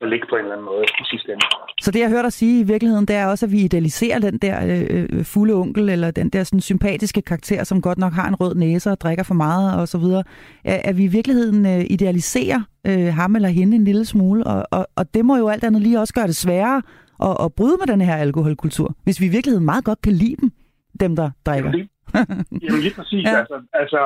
at 0.00 0.08
ligge 0.08 0.26
på 0.30 0.34
en 0.36 0.40
eller 0.40 0.52
anden 0.52 0.64
måde 0.64 0.84
i 1.02 1.04
sidste 1.10 1.32
ende. 1.32 1.46
Så 1.80 1.90
det, 1.90 2.00
jeg 2.00 2.08
hørte 2.08 2.22
dig 2.22 2.32
sige 2.32 2.60
i 2.60 2.62
virkeligheden, 2.62 3.06
det 3.06 3.16
er 3.16 3.26
også, 3.26 3.46
at 3.46 3.52
vi 3.52 3.60
idealiserer 3.60 4.18
den 4.18 4.38
der 4.38 4.56
øh, 4.66 5.06
øh, 5.12 5.24
fulde 5.24 5.54
onkel, 5.54 5.88
eller 5.88 6.10
den 6.10 6.28
der 6.28 6.44
sådan, 6.44 6.60
sympatiske 6.60 7.22
karakter, 7.22 7.64
som 7.64 7.80
godt 7.80 7.98
nok 7.98 8.12
har 8.12 8.28
en 8.28 8.34
rød 8.34 8.54
næse 8.54 8.90
og 8.90 9.00
drikker 9.00 9.24
for 9.24 9.34
meget 9.34 9.80
og 9.80 9.88
så 9.88 9.98
videre. 9.98 10.24
At, 10.64 10.80
at 10.84 10.96
vi 10.96 11.04
i 11.04 11.06
virkeligheden 11.06 11.66
øh, 11.66 11.84
idealiserer 11.90 12.60
øh, 12.86 13.14
ham 13.14 13.36
eller 13.36 13.48
hende 13.48 13.76
en 13.76 13.84
lille 13.84 14.04
smule, 14.04 14.44
og, 14.46 14.66
og, 14.70 14.86
og 14.96 15.14
det 15.14 15.24
må 15.24 15.36
jo 15.36 15.48
alt 15.48 15.64
andet 15.64 15.82
lige 15.82 16.00
også 16.00 16.14
gøre 16.14 16.26
det 16.26 16.36
sværere 16.36 16.82
at, 17.22 17.36
at 17.44 17.52
bryde 17.52 17.76
med 17.80 17.86
den 17.86 18.00
her 18.00 18.16
alkoholkultur, 18.16 18.96
hvis 19.04 19.20
vi 19.20 19.26
i 19.26 19.28
virkeligheden 19.28 19.64
meget 19.64 19.84
godt 19.84 20.02
kan 20.02 20.12
lide 20.12 20.36
dem, 20.40 20.50
dem 21.00 21.16
der 21.16 21.30
drikker. 21.46 21.70
Jamen, 21.70 21.88
Jamen 22.62 22.82
lige 22.86 22.96
præcis. 22.98 23.24
Ja. 23.30 23.38
Altså, 23.40 23.56
altså 23.82 23.98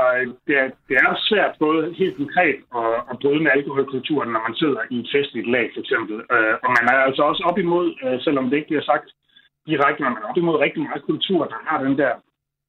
det, 0.46 0.54
er, 0.62 0.68
det 0.88 0.96
er 1.04 1.10
svært 1.28 1.54
både 1.64 1.82
helt 2.00 2.16
konkret 2.22 2.58
at, 2.80 2.94
at 3.10 3.16
bryde 3.22 3.42
med 3.44 3.50
alkoholkulturen, 3.56 4.30
når 4.32 4.42
man 4.48 4.54
sidder 4.62 4.80
i 4.94 4.96
et 5.02 5.08
festligt 5.14 5.50
lag 5.54 5.66
for 5.74 5.80
eksempel. 5.84 6.16
Uh, 6.34 6.54
og 6.64 6.70
man 6.76 6.84
er 6.92 6.98
altså 7.08 7.22
også 7.30 7.42
op 7.48 7.58
imod, 7.58 7.86
uh, 8.04 8.16
selvom 8.26 8.44
det 8.46 8.56
ikke 8.56 8.72
bliver 8.72 8.86
sagt 8.92 9.08
direkte, 9.70 10.02
men 10.02 10.12
man 10.14 10.22
er 10.22 10.30
op 10.30 10.42
imod 10.42 10.56
rigtig 10.64 10.82
meget 10.82 11.08
kultur, 11.10 11.40
der 11.52 11.58
har 11.68 11.78
den 11.86 11.94
der 12.02 12.12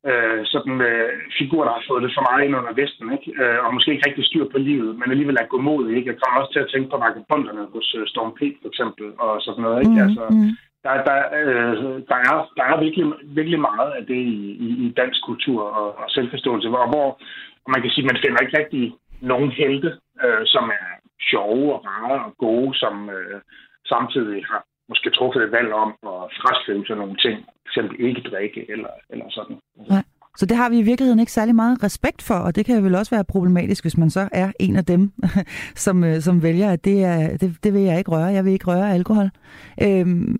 uh, 0.10 0.42
sådan 0.54 0.76
uh, 0.92 1.10
figur, 1.40 1.62
der 1.66 1.74
har 1.78 1.84
fået 1.90 2.04
det 2.04 2.12
for 2.16 2.24
meget 2.28 2.42
ind 2.46 2.58
under 2.60 2.74
Vesten, 2.82 3.08
ikke? 3.18 3.30
Uh, 3.42 3.60
og 3.66 3.74
måske 3.74 3.92
ikke 3.94 4.08
rigtig 4.08 4.26
styr 4.30 4.46
på 4.54 4.58
livet, 4.70 4.92
men 5.00 5.08
alligevel 5.14 5.38
er 5.42 5.52
godmodig. 5.54 5.92
Ikke? 5.98 6.10
Jeg 6.12 6.20
kommer 6.20 6.40
også 6.40 6.54
til 6.54 6.64
at 6.66 6.72
tænke 6.74 6.90
på 6.90 6.98
vagabonderne 7.04 7.64
hos 7.74 7.88
uh, 7.98 8.04
Storm 8.12 8.32
P. 8.38 8.42
for 8.62 8.68
eksempel, 8.72 9.06
og 9.26 9.32
sådan 9.46 9.64
noget. 9.66 9.80
Ikke? 9.84 9.98
Mm, 9.98 10.06
altså, 10.08 10.26
mm 10.32 10.52
der, 10.84 10.94
der, 11.10 11.18
øh, 11.40 11.74
der, 12.10 12.20
er, 12.30 12.36
der 12.58 12.64
er 12.72 12.84
virkelig, 12.86 13.06
virkelig 13.24 13.60
meget 13.60 13.92
af 13.98 14.06
det 14.06 14.20
i, 14.36 14.40
i, 14.66 14.70
i 14.86 14.94
dansk 15.02 15.20
kultur 15.26 15.62
og, 15.80 15.88
og 16.02 16.06
selvforståelse, 16.10 16.70
hvor, 16.70 16.86
hvor 16.94 17.08
man 17.74 17.82
kan 17.82 17.92
sige, 17.92 18.10
man 18.12 18.22
finder 18.24 18.40
ikke 18.42 18.58
rigtig 18.62 18.94
nogen 19.22 19.52
helte, 19.52 19.90
øh, 20.24 20.44
som 20.46 20.66
er 20.70 20.88
sjove 21.30 21.74
og 21.76 21.86
rare 21.86 22.26
og 22.26 22.34
gode, 22.38 22.78
som 22.78 23.10
øh, 23.10 23.42
samtidig 23.86 24.46
har 24.46 24.62
måske 24.90 25.10
truffet 25.10 25.44
et 25.44 25.52
valg 25.52 25.72
om 25.74 25.92
at 26.14 26.20
fraskrive 26.40 26.86
sig 26.86 26.96
nogle 26.96 27.18
ting, 27.26 27.38
f.eks. 27.74 27.78
ikke 28.00 28.30
drikke 28.30 28.72
eller, 28.72 28.94
eller 29.10 29.26
sådan. 29.30 29.58
Nej. 29.90 30.04
Så 30.40 30.46
det 30.46 30.58
har 30.58 30.70
vi 30.70 30.80
i 30.80 30.90
virkeligheden 30.92 31.20
ikke 31.20 31.32
særlig 31.32 31.56
meget 31.56 31.84
respekt 31.84 32.22
for, 32.22 32.34
og 32.34 32.56
det 32.56 32.66
kan 32.66 32.84
vel 32.84 32.96
også 32.96 33.16
være 33.16 33.24
problematisk, 33.24 33.84
hvis 33.84 33.98
man 33.98 34.10
så 34.10 34.30
er 34.32 34.52
en 34.60 34.76
af 34.76 34.86
dem, 34.86 35.12
som, 35.86 36.04
øh, 36.04 36.22
som 36.22 36.44
vælger, 36.44 36.72
at 36.72 36.86
det, 36.86 37.04
er, 37.04 37.38
det, 37.38 37.58
det 37.64 37.74
vil 37.74 37.82
jeg 37.82 37.98
ikke 37.98 38.12
røre, 38.12 38.26
jeg 38.26 38.46
vil 38.46 38.54
ikke 38.54 38.68
røre 38.68 38.94
alkohol. 38.94 39.30
Øhm, 39.82 40.40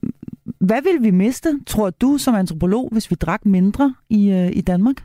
hvad 0.60 0.82
vil 0.84 1.04
vi 1.04 1.12
miste, 1.12 1.50
tror 1.66 1.90
du 1.90 2.18
som 2.18 2.36
antropolog, 2.36 2.90
hvis 2.92 3.12
vi 3.12 3.16
drak 3.16 3.46
mindre 3.46 3.96
i, 4.10 4.32
øh, 4.32 4.50
i 4.60 4.62
Danmark? 4.62 4.96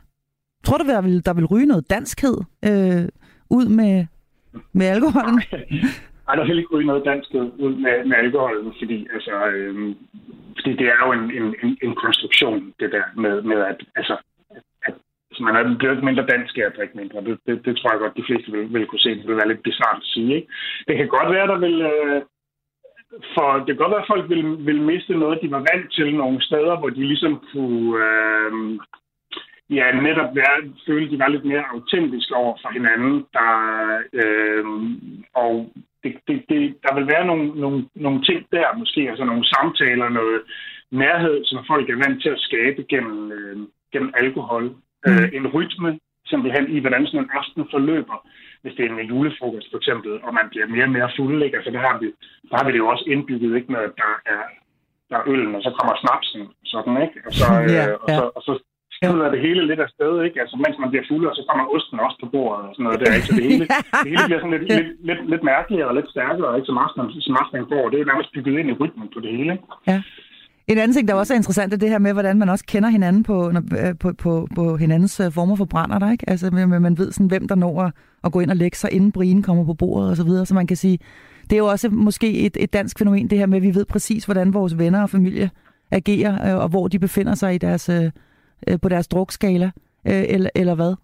Tror 0.65 0.77
du, 0.77 0.83
der 0.83 1.01
vil, 1.01 1.25
der 1.25 1.33
vil 1.33 1.45
ryge 1.45 1.65
noget 1.65 1.89
danskhed 1.89 2.37
øh, 2.69 3.05
ud 3.49 3.65
med, 3.79 4.05
med 4.73 4.85
alkoholen? 4.87 5.41
Nej, 6.27 6.35
der 6.35 6.45
vil 6.45 6.57
ikke 6.57 6.75
ryge 6.75 6.87
noget 6.87 7.05
danskhed 7.05 7.51
ud 7.65 7.75
med, 7.75 8.05
med 8.05 8.17
alkoholen, 8.17 8.73
fordi, 8.79 9.07
altså, 9.13 9.33
øh, 9.47 9.95
fordi 10.57 10.71
det 10.81 10.87
er 10.87 10.99
jo 11.05 11.11
en, 11.17 11.25
en, 11.39 11.77
en 11.81 11.95
konstruktion, 11.95 12.73
det 12.79 12.91
der 12.91 13.03
med, 13.23 13.41
med 13.41 13.59
at, 13.71 13.79
altså, 13.95 14.15
at 14.87 14.93
altså, 15.29 15.43
man 15.43 15.55
er 15.55 15.77
blevet 15.77 16.03
mindre 16.03 16.25
dansk 16.25 16.57
af 16.57 16.65
at 16.65 16.75
drikke 16.77 16.97
mindre. 16.97 17.23
Det, 17.27 17.39
det, 17.47 17.65
det 17.65 17.77
tror 17.77 17.91
jeg 17.91 17.99
godt, 17.99 18.17
de 18.17 18.27
fleste 18.29 18.51
vil, 18.51 18.73
vil 18.73 18.87
kunne 18.87 19.05
se. 19.05 19.15
Det 19.15 19.27
vil 19.27 19.41
være 19.41 19.51
lidt 19.51 19.63
bizarrt 19.63 20.01
at 20.03 20.11
sige. 20.13 20.35
Ikke? 20.35 20.47
Det 20.87 20.97
kan 20.97 21.07
godt 21.07 21.29
være, 21.35 21.47
der 21.47 21.57
vil, 21.65 21.77
øh, 21.81 22.21
for 23.33 23.49
det 23.57 23.67
kan 23.67 23.75
godt 23.75 23.91
være, 23.91 24.05
at 24.05 24.13
folk 24.13 24.29
vil, 24.29 24.65
vil 24.65 24.81
miste 24.81 25.13
noget, 25.13 25.41
de 25.41 25.51
var 25.51 25.65
vant 25.71 25.93
til 25.93 26.15
nogle 26.15 26.41
steder, 26.41 26.79
hvor 26.79 26.89
de 26.89 27.03
ligesom 27.07 27.33
kunne 27.51 28.05
øh, 28.05 28.79
ja, 29.69 29.91
netop 29.91 30.35
være, 30.35 30.57
føle, 30.87 31.11
de 31.11 31.19
var 31.19 31.27
lidt 31.27 31.45
mere 31.45 31.63
autentiske 31.73 32.35
over 32.35 32.57
for 32.61 32.69
hinanden. 32.69 33.25
Der, 33.33 33.51
øh, 34.13 34.65
og 35.33 35.71
det, 36.03 36.13
det, 36.27 36.45
det, 36.49 36.75
der 36.83 36.95
vil 36.95 37.07
være 37.07 37.25
nogle, 37.25 37.45
nogle, 37.61 37.85
nogle 37.95 38.23
ting 38.23 38.45
der, 38.51 38.77
måske 38.77 39.01
altså 39.09 39.25
nogle 39.25 39.45
samtaler, 39.45 40.09
noget 40.09 40.41
nærhed, 40.91 41.45
som 41.45 41.65
folk 41.67 41.89
er 41.89 42.01
vant 42.03 42.21
til 42.21 42.29
at 42.29 42.39
skabe 42.47 42.83
gennem, 42.89 43.31
øh, 43.31 43.57
gennem 43.93 44.13
alkohol. 44.17 44.63
Mm. 45.05 45.11
Øh, 45.11 45.29
en 45.33 45.47
rytme, 45.47 45.99
simpelthen 46.25 46.75
i, 46.75 46.79
hvordan 46.79 47.05
sådan 47.05 47.19
en 47.19 47.29
aften 47.33 47.67
forløber 47.71 48.27
hvis 48.65 48.77
det 48.77 48.83
er 48.85 48.89
en 48.89 49.11
julefrokost 49.11 49.67
for 49.71 49.79
eksempel, 49.81 50.11
og 50.25 50.31
man 50.39 50.47
bliver 50.51 50.67
mere 50.75 50.87
og 50.89 50.95
mere 50.97 51.09
fuld, 51.17 51.37
ikke? 51.45 51.57
Altså, 51.57 51.71
der 51.75 51.81
har 51.87 51.95
vi, 52.01 52.07
der 52.49 52.55
har 52.57 52.65
vi 52.65 52.71
det 52.71 52.81
jo 52.83 52.87
også 52.93 53.05
indbygget, 53.13 53.51
ikke? 53.59 53.77
At 53.87 53.93
der 54.01 54.11
er, 54.35 54.43
der 55.09 55.15
er 55.19 55.27
øllen, 55.31 55.55
og 55.57 55.61
så 55.65 55.71
kommer 55.77 55.93
snapsen, 56.03 56.41
sådan, 56.73 56.95
ikke? 57.05 57.17
Og 57.27 57.31
så, 57.39 57.47
øh, 57.63 57.93
og 58.03 58.09
så, 58.17 58.23
og 58.37 58.41
så 58.47 58.53
skrider 58.95 59.27
det 59.33 59.45
hele 59.47 59.61
lidt 59.69 59.81
afsted, 59.87 60.13
ikke? 60.27 60.41
Altså, 60.43 60.55
mens 60.63 60.77
man 60.83 60.91
bliver 60.91 61.07
fuld, 61.11 61.25
og 61.31 61.35
så 61.35 61.43
kommer 61.49 61.65
osten 61.75 62.05
også 62.05 62.17
på 62.21 62.27
bordet 62.33 62.65
og 62.69 62.73
sådan 62.73 62.85
noget 62.87 62.99
der, 63.01 63.15
ikke? 63.17 63.27
Så 63.29 63.35
det 63.39 63.45
hele, 63.51 63.65
det 64.03 64.09
hele 64.13 64.25
bliver 64.29 64.41
sådan 64.41 64.55
lidt, 64.55 64.65
lidt, 64.79 64.89
lidt, 65.09 65.21
lidt 65.31 65.43
mærkeligere 65.53 65.89
og 65.91 65.95
lidt 65.97 66.09
stærkere, 66.15 66.55
ikke? 66.57 66.69
Som 66.69 66.77
aftenen, 66.85 67.07
som 67.27 67.37
aftenen 67.41 67.65
går. 67.73 67.83
Det 67.89 67.97
er 67.97 68.11
nærmest 68.11 68.33
bygget 68.35 68.59
ind 68.59 68.69
i 68.71 68.79
rytmen 68.81 69.07
på 69.13 69.19
det 69.23 69.31
hele, 69.37 69.51
ikke? 69.55 69.67
Ja. 69.91 69.97
En 70.67 70.77
anden 70.77 70.93
ting, 70.93 71.07
der 71.07 71.13
også 71.13 71.33
er 71.33 71.37
interessant, 71.37 71.73
er 71.73 71.77
det 71.77 71.89
her 71.89 71.99
med, 71.99 72.13
hvordan 72.13 72.39
man 72.39 72.49
også 72.49 72.65
kender 72.67 72.89
hinanden 72.89 73.23
på, 73.23 73.49
øh, 73.49 73.97
på, 73.99 74.13
på, 74.23 74.47
på 74.55 74.77
hinandens 74.77 75.19
øh, 75.19 75.31
former 75.31 75.55
for 75.55 75.65
brænder 75.65 75.99
der, 75.99 76.11
ikke? 76.11 76.29
Altså, 76.29 76.51
man, 76.51 76.81
man 76.81 76.97
ved 76.97 77.11
sådan, 77.11 77.27
hvem 77.27 77.47
der 77.47 77.55
når 77.55 77.81
at, 77.81 77.93
at 78.23 78.31
gå 78.31 78.39
ind 78.39 78.49
og 78.49 78.55
lægge 78.55 78.77
sig, 78.77 78.93
inden 78.93 79.11
brien 79.11 79.43
kommer 79.43 79.65
på 79.65 79.73
bordet 79.73 80.09
og 80.09 80.15
så 80.15 80.25
videre. 80.25 80.45
Så 80.45 80.55
man 80.55 80.67
kan 80.67 80.77
sige, 80.77 80.99
det 81.43 81.53
er 81.53 81.57
jo 81.57 81.65
også 81.65 81.89
måske 81.89 82.45
et, 82.45 82.57
et 82.59 82.73
dansk 82.73 82.99
fænomen, 82.99 83.29
det 83.29 83.37
her 83.37 83.45
med, 83.45 83.57
at 83.57 83.63
vi 83.63 83.75
ved 83.75 83.85
præcis, 83.85 84.25
hvordan 84.25 84.53
vores 84.53 84.77
venner 84.77 85.01
og 85.01 85.09
familie 85.09 85.49
agerer, 85.91 86.55
øh, 86.55 86.63
og 86.63 86.69
hvor 86.69 86.87
de 86.87 86.99
befinder 86.99 87.35
sig 87.35 87.55
i 87.55 87.57
deres, 87.57 87.89
på 88.81 88.89
deres 88.89 89.07
drukskala, 89.07 89.71
eller, 90.05 90.49
eller 90.55 90.75
hvad? 90.75 90.95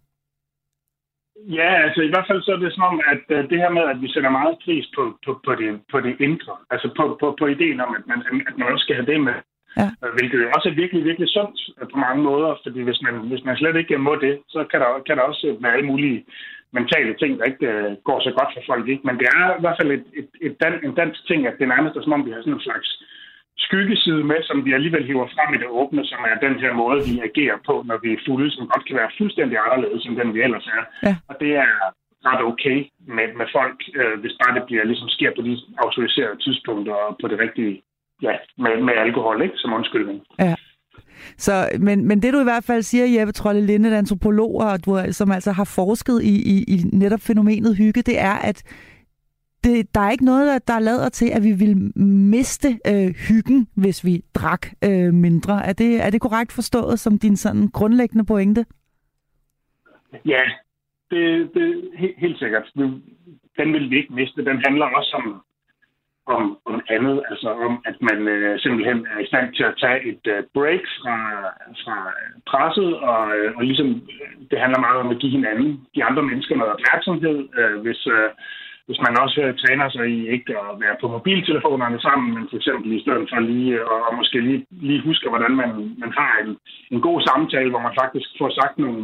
Ja, 1.60 1.70
altså 1.86 2.02
i 2.02 2.12
hvert 2.14 2.28
fald 2.30 2.42
så 2.42 2.52
er 2.52 2.58
det 2.58 2.74
som 2.74 2.84
om, 2.84 3.02
at 3.14 3.50
det 3.50 3.58
her 3.64 3.70
med, 3.70 3.82
at 3.82 4.02
vi 4.02 4.08
sætter 4.14 4.30
meget 4.30 4.56
pris 4.66 4.86
på, 4.96 5.04
på, 5.26 5.32
på, 5.46 5.52
det, 5.56 5.70
på 5.92 6.00
det 6.00 6.16
indre, 6.20 6.54
altså 6.70 6.88
på, 6.98 7.18
på, 7.20 7.36
på 7.40 7.46
ideen 7.48 7.80
om, 7.80 7.96
at 8.00 8.08
man, 8.08 8.20
at 8.48 8.58
man 8.58 8.68
også 8.72 8.84
skal 8.84 8.96
have 8.96 9.12
det 9.12 9.22
med, 9.22 9.34
Ja. 9.80 9.88
Øh, 10.04 10.12
hvilket 10.18 10.40
jo 10.44 10.52
også 10.56 10.68
er 10.70 10.80
virkelig, 10.82 11.02
virkelig 11.10 11.30
sundt 11.30 11.58
på 11.92 11.98
mange 12.06 12.22
måder, 12.30 12.50
fordi 12.64 12.82
hvis 12.88 13.02
man, 13.06 13.16
hvis 13.32 13.44
man 13.48 13.58
slet 13.58 13.76
ikke 13.76 13.98
må 13.98 14.16
det, 14.16 14.34
så 14.54 14.60
kan 14.72 14.80
der, 14.80 14.90
kan 15.08 15.18
der 15.18 15.24
også 15.32 15.58
være 15.62 15.74
alle 15.74 15.90
mulige 15.92 16.26
mentale 16.78 17.14
ting, 17.22 17.40
der 17.40 17.46
ikke 17.52 17.68
øh, 17.68 17.92
går 18.08 18.20
så 18.20 18.32
godt 18.40 18.52
for 18.56 18.64
folk. 18.70 18.86
Ikke? 18.88 19.08
Men 19.08 19.16
det 19.20 19.28
er 19.38 19.46
i 19.58 19.62
hvert 19.64 19.80
fald 19.80 19.92
et, 19.92 20.06
et, 20.20 20.30
et 20.48 20.56
dan, 20.62 20.74
en 20.88 20.96
dansk 21.02 21.28
ting, 21.28 21.48
at 21.48 21.56
det 21.60 21.68
nærmest 21.68 21.96
er 21.96 22.02
som 22.02 22.14
om, 22.14 22.26
vi 22.26 22.32
har 22.32 22.42
sådan 22.42 22.54
en 22.54 22.68
slags 22.68 22.90
skyggeside 23.66 24.24
med, 24.32 24.40
som 24.44 24.66
vi 24.66 24.72
alligevel 24.74 25.06
hiver 25.06 25.28
frem 25.36 25.54
i 25.54 25.62
det 25.64 25.70
åbne, 25.82 26.06
som 26.06 26.20
er 26.30 26.46
den 26.48 26.56
her 26.64 26.74
måde, 26.74 27.00
vi 27.10 27.16
agerer 27.30 27.58
på, 27.66 27.84
når 27.90 27.98
vi 28.04 28.10
er 28.14 28.24
fulde, 28.28 28.52
som 28.52 28.68
godt 28.74 28.86
kan 28.88 29.00
være 29.02 29.16
fuldstændig 29.18 29.58
anderledes, 29.66 30.06
end 30.06 30.18
den 30.22 30.34
vi 30.34 30.42
ellers 30.42 30.68
er. 30.78 30.84
Ja. 31.08 31.16
Og 31.30 31.36
det 31.42 31.52
er 31.66 31.74
ret 32.30 32.42
okay 32.52 32.78
med, 33.18 33.28
med 33.40 33.48
folk, 33.58 33.78
øh, 34.00 34.16
hvis 34.22 34.38
bare 34.42 34.56
det 34.58 34.64
bliver 34.66 34.84
ligesom 34.84 35.10
sker 35.16 35.32
på 35.36 35.42
de 35.48 35.54
autoriserede 35.84 36.38
tidspunkter 36.46 36.94
og 36.94 37.18
på 37.22 37.28
det 37.32 37.40
rigtige, 37.46 37.82
ja, 38.22 38.32
med, 38.58 38.84
med 38.84 38.94
alkohol, 38.94 39.42
ikke, 39.42 39.56
som 39.58 39.74
undskyldning. 39.74 40.22
Ja. 40.40 40.56
Så, 41.38 41.70
men, 41.80 42.08
men 42.08 42.22
det 42.22 42.34
du 42.34 42.40
i 42.40 42.44
hvert 42.44 42.64
fald 42.64 42.82
siger, 42.82 43.20
Jeppe 43.20 43.32
Trolle 43.32 43.62
Linde, 43.62 43.98
antropolog, 43.98 44.56
og 44.56 44.86
du, 44.86 45.00
som 45.12 45.32
altså 45.32 45.52
har 45.52 45.64
forsket 45.64 46.24
i, 46.24 46.36
i, 46.54 46.64
i 46.68 46.78
netop 46.94 47.20
fænomenet 47.20 47.78
hygge, 47.78 48.02
det 48.02 48.20
er, 48.20 48.34
at 48.34 48.64
det, 49.64 49.96
der 49.96 50.02
er 50.02 50.12
ikke 50.12 50.26
noget, 50.26 50.48
der, 50.48 50.74
der 50.74 50.80
lader 50.80 51.10
til, 51.10 51.30
at 51.34 51.44
vi 51.44 51.52
vil 51.52 51.92
miste 52.06 52.68
øh, 52.88 53.10
hyggen, 53.28 53.68
hvis 53.76 54.06
vi 54.06 54.24
drak 54.34 54.68
øh, 54.84 55.14
mindre. 55.14 55.66
Er 55.66 55.74
det, 55.74 56.06
er 56.06 56.10
det 56.10 56.22
korrekt 56.22 56.52
forstået 56.52 57.00
som 57.00 57.20
din 57.20 57.36
sådan 57.36 57.68
grundlæggende 57.68 58.26
pointe? 58.26 58.66
Ja, 60.26 60.42
det, 61.12 61.50
det 61.54 61.90
he- 61.94 62.20
helt 62.20 62.40
sikkert. 62.40 62.72
Den 63.58 63.74
vil 63.74 63.90
vi 63.90 63.98
ikke 63.98 64.14
miste. 64.14 64.46
Den 64.46 64.62
handler 64.66 64.86
også 64.86 65.16
om, 65.16 65.42
om, 66.38 66.58
om 66.66 66.82
andet, 66.96 67.18
altså 67.30 67.50
om, 67.68 67.74
at 67.90 67.98
man 68.10 68.20
øh, 68.28 68.60
simpelthen 68.60 69.08
er 69.14 69.20
i 69.20 69.30
stand 69.32 69.48
til 69.54 69.64
at 69.64 69.78
tage 69.84 70.00
et 70.12 70.24
øh, 70.34 70.44
break 70.56 70.84
fra, 71.00 71.18
fra 71.84 71.98
øh, 72.18 72.32
presset, 72.50 72.92
og, 73.12 73.24
øh, 73.38 73.50
og 73.58 73.64
ligesom, 73.64 73.90
øh, 74.22 74.34
det 74.52 74.60
handler 74.60 74.80
meget 74.80 75.00
om 75.04 75.10
at 75.14 75.20
give 75.22 75.36
hinanden, 75.38 75.70
de 75.96 76.04
andre 76.04 76.24
mennesker 76.24 76.56
noget 76.56 76.74
opmærksomhed. 76.76 77.38
Øh, 77.60 77.76
hvis, 77.84 78.08
øh, 78.08 78.30
hvis 78.92 79.02
man 79.06 79.16
også 79.24 79.42
øh, 79.46 79.54
træner 79.64 79.90
sig 79.90 80.06
i 80.18 80.20
ikke 80.36 80.54
at 80.64 80.72
være 80.84 80.96
på 81.02 81.08
mobiltelefonerne 81.08 82.00
sammen, 82.02 82.28
men 82.36 82.44
for 82.50 82.58
eksempel 82.58 82.90
i 82.92 83.02
stedet 83.02 83.30
for 83.30 83.40
lige, 83.40 83.74
øh, 83.80 83.86
og, 83.92 84.00
og 84.08 84.16
måske 84.16 84.38
lige, 84.40 84.66
lige 84.72 85.06
huske, 85.10 85.30
hvordan 85.30 85.54
man, 85.62 85.70
man 86.04 86.12
har 86.20 86.34
en, 86.44 86.52
en 86.94 87.02
god 87.08 87.22
samtale, 87.30 87.70
hvor 87.70 87.84
man 87.88 88.00
faktisk 88.02 88.30
får 88.40 88.50
sagt 88.60 88.76
nogle, 88.80 89.02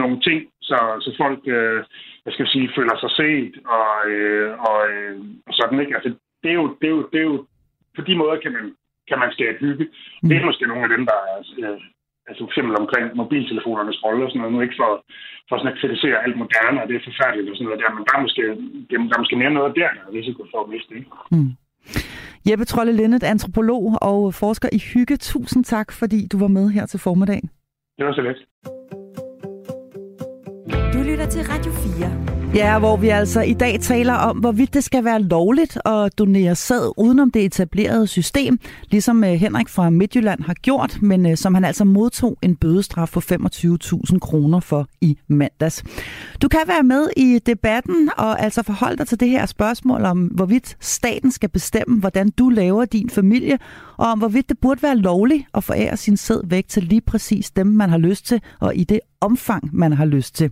nogle 0.00 0.20
ting, 0.20 0.40
så, 0.62 0.78
så 1.04 1.10
folk, 1.22 1.40
øh, 1.46 1.80
jeg 2.26 2.32
skal 2.32 2.46
sige, 2.48 2.74
føler 2.76 2.96
sig 2.98 3.10
set, 3.20 3.54
og, 3.76 4.10
øh, 4.10 4.50
og, 4.68 4.78
øh, 4.92 5.16
sådan, 5.58 5.80
ikke? 5.80 5.94
Altså, 5.96 6.10
det 6.44 6.50
er, 6.52 6.58
jo, 6.60 6.66
det, 6.80 6.86
er 6.90 6.94
jo, 6.96 7.02
det 7.12 7.18
er 7.22 7.26
jo, 7.30 7.36
på 7.96 8.00
de 8.08 8.14
måder 8.20 8.36
kan 8.44 8.52
man, 8.56 8.66
kan 9.08 9.18
man 9.22 9.30
skabe 9.36 9.58
hygge. 9.64 9.84
Mm. 10.22 10.28
Det 10.28 10.34
er 10.36 10.48
måske 10.48 10.70
nogle 10.70 10.86
af 10.86 10.92
dem, 10.94 11.02
der 11.10 11.18
er, 11.32 11.38
øh, 11.62 11.80
altså 12.28 12.40
for 12.44 12.50
eksempel 12.50 12.74
omkring 12.82 13.04
mobiltelefonernes 13.20 14.02
rolle 14.04 14.24
og 14.24 14.30
sådan 14.30 14.40
noget, 14.40 14.54
nu 14.54 14.60
ikke 14.60 14.80
for, 14.82 14.92
for 15.48 15.54
sådan 15.56 15.72
at 15.72 15.80
kritisere 15.80 16.22
alt 16.24 16.36
moderne, 16.42 16.78
og 16.82 16.86
det 16.88 16.96
er 16.96 17.08
forfærdeligt 17.08 17.50
og 17.50 17.56
sådan 17.56 17.66
noget 17.68 17.82
der, 17.82 17.94
men 17.96 18.04
der 18.06 18.14
er 18.16 18.22
måske, 18.26 18.42
det, 18.88 18.96
der 19.10 19.16
er 19.16 19.24
måske 19.24 19.40
mere 19.42 19.56
noget 19.58 19.76
der, 19.80 19.90
der 19.96 20.02
er 20.06 20.16
risiko 20.20 20.42
for 20.52 20.58
at 20.62 20.70
miste, 20.72 20.92
ikke? 21.00 21.10
Mm. 21.34 21.52
Jeppe 22.48 22.64
Trolle 22.64 22.92
Lindet, 22.92 23.22
antropolog 23.22 23.84
og 24.02 24.34
forsker 24.34 24.68
i 24.72 24.80
hygge. 24.92 25.16
Tusind 25.16 25.64
tak, 25.64 25.88
fordi 26.00 26.20
du 26.32 26.38
var 26.38 26.48
med 26.48 26.66
her 26.70 26.86
til 26.86 27.00
formiddag. 27.00 27.42
Det 27.98 28.06
var 28.06 28.12
så 28.12 28.22
let. 28.28 28.40
Du 30.94 30.98
lytter 31.10 31.26
til 31.34 31.42
Radio 31.52 31.72
4. 31.72 32.43
Ja, 32.54 32.78
hvor 32.78 32.96
vi 32.96 33.08
altså 33.08 33.40
i 33.40 33.52
dag 33.52 33.80
taler 33.80 34.14
om, 34.14 34.36
hvorvidt 34.36 34.74
det 34.74 34.84
skal 34.84 35.04
være 35.04 35.22
lovligt 35.22 35.78
at 35.84 36.18
donere 36.18 36.54
sæd 36.54 36.92
udenom 36.96 37.30
det 37.30 37.44
etablerede 37.44 38.06
system, 38.06 38.58
ligesom 38.90 39.24
øh, 39.24 39.30
Henrik 39.30 39.68
fra 39.68 39.90
Midtjylland 39.90 40.42
har 40.42 40.54
gjort, 40.54 40.98
men 41.02 41.26
øh, 41.26 41.36
som 41.36 41.54
han 41.54 41.64
altså 41.64 41.84
modtog 41.84 42.38
en 42.42 42.56
bødestraf 42.56 43.08
på 43.12 43.20
25.000 43.20 44.18
kroner 44.18 44.60
for 44.60 44.88
i 45.00 45.18
mandags. 45.28 45.84
Du 46.42 46.48
kan 46.48 46.60
være 46.66 46.82
med 46.82 47.08
i 47.16 47.38
debatten 47.46 48.10
og 48.16 48.42
altså 48.42 48.62
forholde 48.62 48.96
dig 48.96 49.06
til 49.06 49.20
det 49.20 49.28
her 49.28 49.46
spørgsmål 49.46 50.04
om, 50.04 50.24
hvorvidt 50.24 50.76
staten 50.80 51.30
skal 51.30 51.48
bestemme, 51.48 52.00
hvordan 52.00 52.30
du 52.30 52.48
laver 52.48 52.84
din 52.84 53.10
familie, 53.10 53.58
og 53.96 54.06
om 54.06 54.18
hvorvidt 54.18 54.48
det 54.48 54.58
burde 54.58 54.82
være 54.82 54.96
lovligt 54.96 55.44
at 55.54 55.64
forære 55.64 55.96
sin 55.96 56.16
sæd 56.16 56.40
væk 56.44 56.68
til 56.68 56.82
lige 56.82 57.00
præcis 57.00 57.50
dem, 57.50 57.66
man 57.66 57.90
har 57.90 57.98
lyst 57.98 58.26
til, 58.26 58.40
og 58.60 58.76
i 58.76 58.84
det 58.84 59.00
omfang, 59.20 59.70
man 59.72 59.92
har 59.92 60.04
lyst 60.04 60.34
til. 60.34 60.50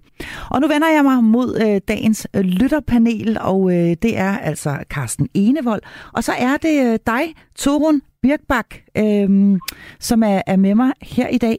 Og 0.50 0.60
nu 0.60 0.68
vender 0.68 0.88
jeg 0.88 1.04
mig 1.04 1.24
mod 1.24 1.60
øh, 1.66 1.80
dagens 1.88 2.26
øh, 2.34 2.40
lytterpanel, 2.40 3.38
og 3.40 3.72
øh, 3.72 3.96
det 4.02 4.18
er 4.18 4.38
altså 4.38 4.76
Carsten 4.90 5.28
Enevold. 5.34 5.82
Og 6.12 6.24
så 6.24 6.32
er 6.32 6.56
det 6.56 6.92
øh, 6.92 6.98
dig, 7.06 7.22
Torun 7.54 8.02
Birkbak, 8.22 8.66
øh, 8.96 9.58
som 10.00 10.22
er, 10.22 10.42
er 10.46 10.56
med 10.56 10.74
mig 10.74 10.92
her 11.02 11.28
i 11.28 11.38
dag. 11.38 11.58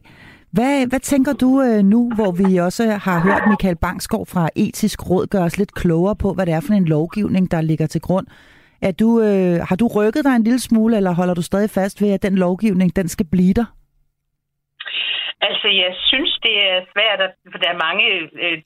Hvad, 0.52 0.88
hvad 0.88 1.00
tænker 1.00 1.34
du 1.34 1.62
øh, 1.62 1.86
nu, 1.86 2.12
hvor 2.16 2.32
vi 2.32 2.58
også 2.58 2.90
har 2.92 3.20
hørt 3.20 3.42
Michael 3.50 3.76
Bangsgaard 3.76 4.26
fra 4.26 4.50
Etisk 4.56 5.10
Råd 5.10 5.28
gøre 5.28 5.44
os 5.44 5.58
lidt 5.58 5.74
klogere 5.74 6.16
på, 6.16 6.34
hvad 6.34 6.46
det 6.46 6.54
er 6.54 6.60
for 6.60 6.74
en 6.74 6.86
lovgivning, 6.86 7.52
der 7.52 7.62
ligger 7.62 7.88
til 7.88 8.02
grund? 8.02 8.28
Er 8.90 8.94
du, 9.02 9.10
øh, 9.28 9.58
har 9.70 9.78
du 9.82 9.86
rykket 9.98 10.26
dig 10.26 10.36
en 10.36 10.48
lille 10.48 10.64
smule, 10.70 10.98
eller 10.98 11.20
holder 11.20 11.36
du 11.40 11.42
stadig 11.42 11.70
fast 11.80 12.02
ved, 12.02 12.12
at 12.14 12.24
den 12.28 12.36
lovgivning, 12.46 12.96
den 12.96 13.08
skal 13.08 13.28
blive 13.34 13.54
der? 13.60 13.68
Altså, 15.48 15.68
jeg 15.84 15.92
synes, 16.10 16.32
det 16.46 16.56
er 16.70 16.80
svært, 16.94 17.20
at, 17.28 17.34
for 17.52 17.58
der 17.64 17.70
er 17.72 17.86
mange 17.88 18.06
øh, 18.44 18.58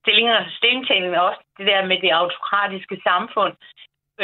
stillinger, 0.00 0.36
stillingtagen 0.56 1.14
også 1.28 1.42
det 1.58 1.66
der 1.66 1.86
med 1.90 1.98
det 2.04 2.10
autokratiske 2.20 2.96
samfund, 3.08 3.54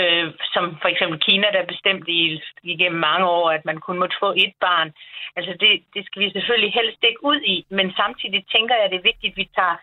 øh, 0.01 0.27
som 0.55 0.65
for 0.83 0.89
eksempel 0.93 1.19
Kina, 1.27 1.47
der 1.53 1.73
bestemt 1.75 2.09
i, 2.09 2.23
igennem 2.63 3.01
mange 3.11 3.27
år, 3.39 3.47
at 3.57 3.65
man 3.65 3.79
kun 3.87 3.99
måtte 3.99 4.17
få 4.25 4.31
et 4.45 4.55
barn. 4.67 4.89
Altså, 5.37 5.53
det, 5.63 5.71
det 5.95 6.03
skal 6.07 6.23
vi 6.23 6.31
selvfølgelig 6.31 6.73
helst 6.81 7.01
ikke 7.09 7.25
ud 7.31 7.41
i, 7.55 7.57
men 7.71 7.87
samtidig 8.01 8.41
tænker 8.55 8.75
jeg, 8.75 8.85
at 8.85 8.91
det 8.93 8.99
er 8.99 9.11
vigtigt, 9.11 9.33
at 9.33 9.41
vi 9.43 9.49
tager 9.59 9.77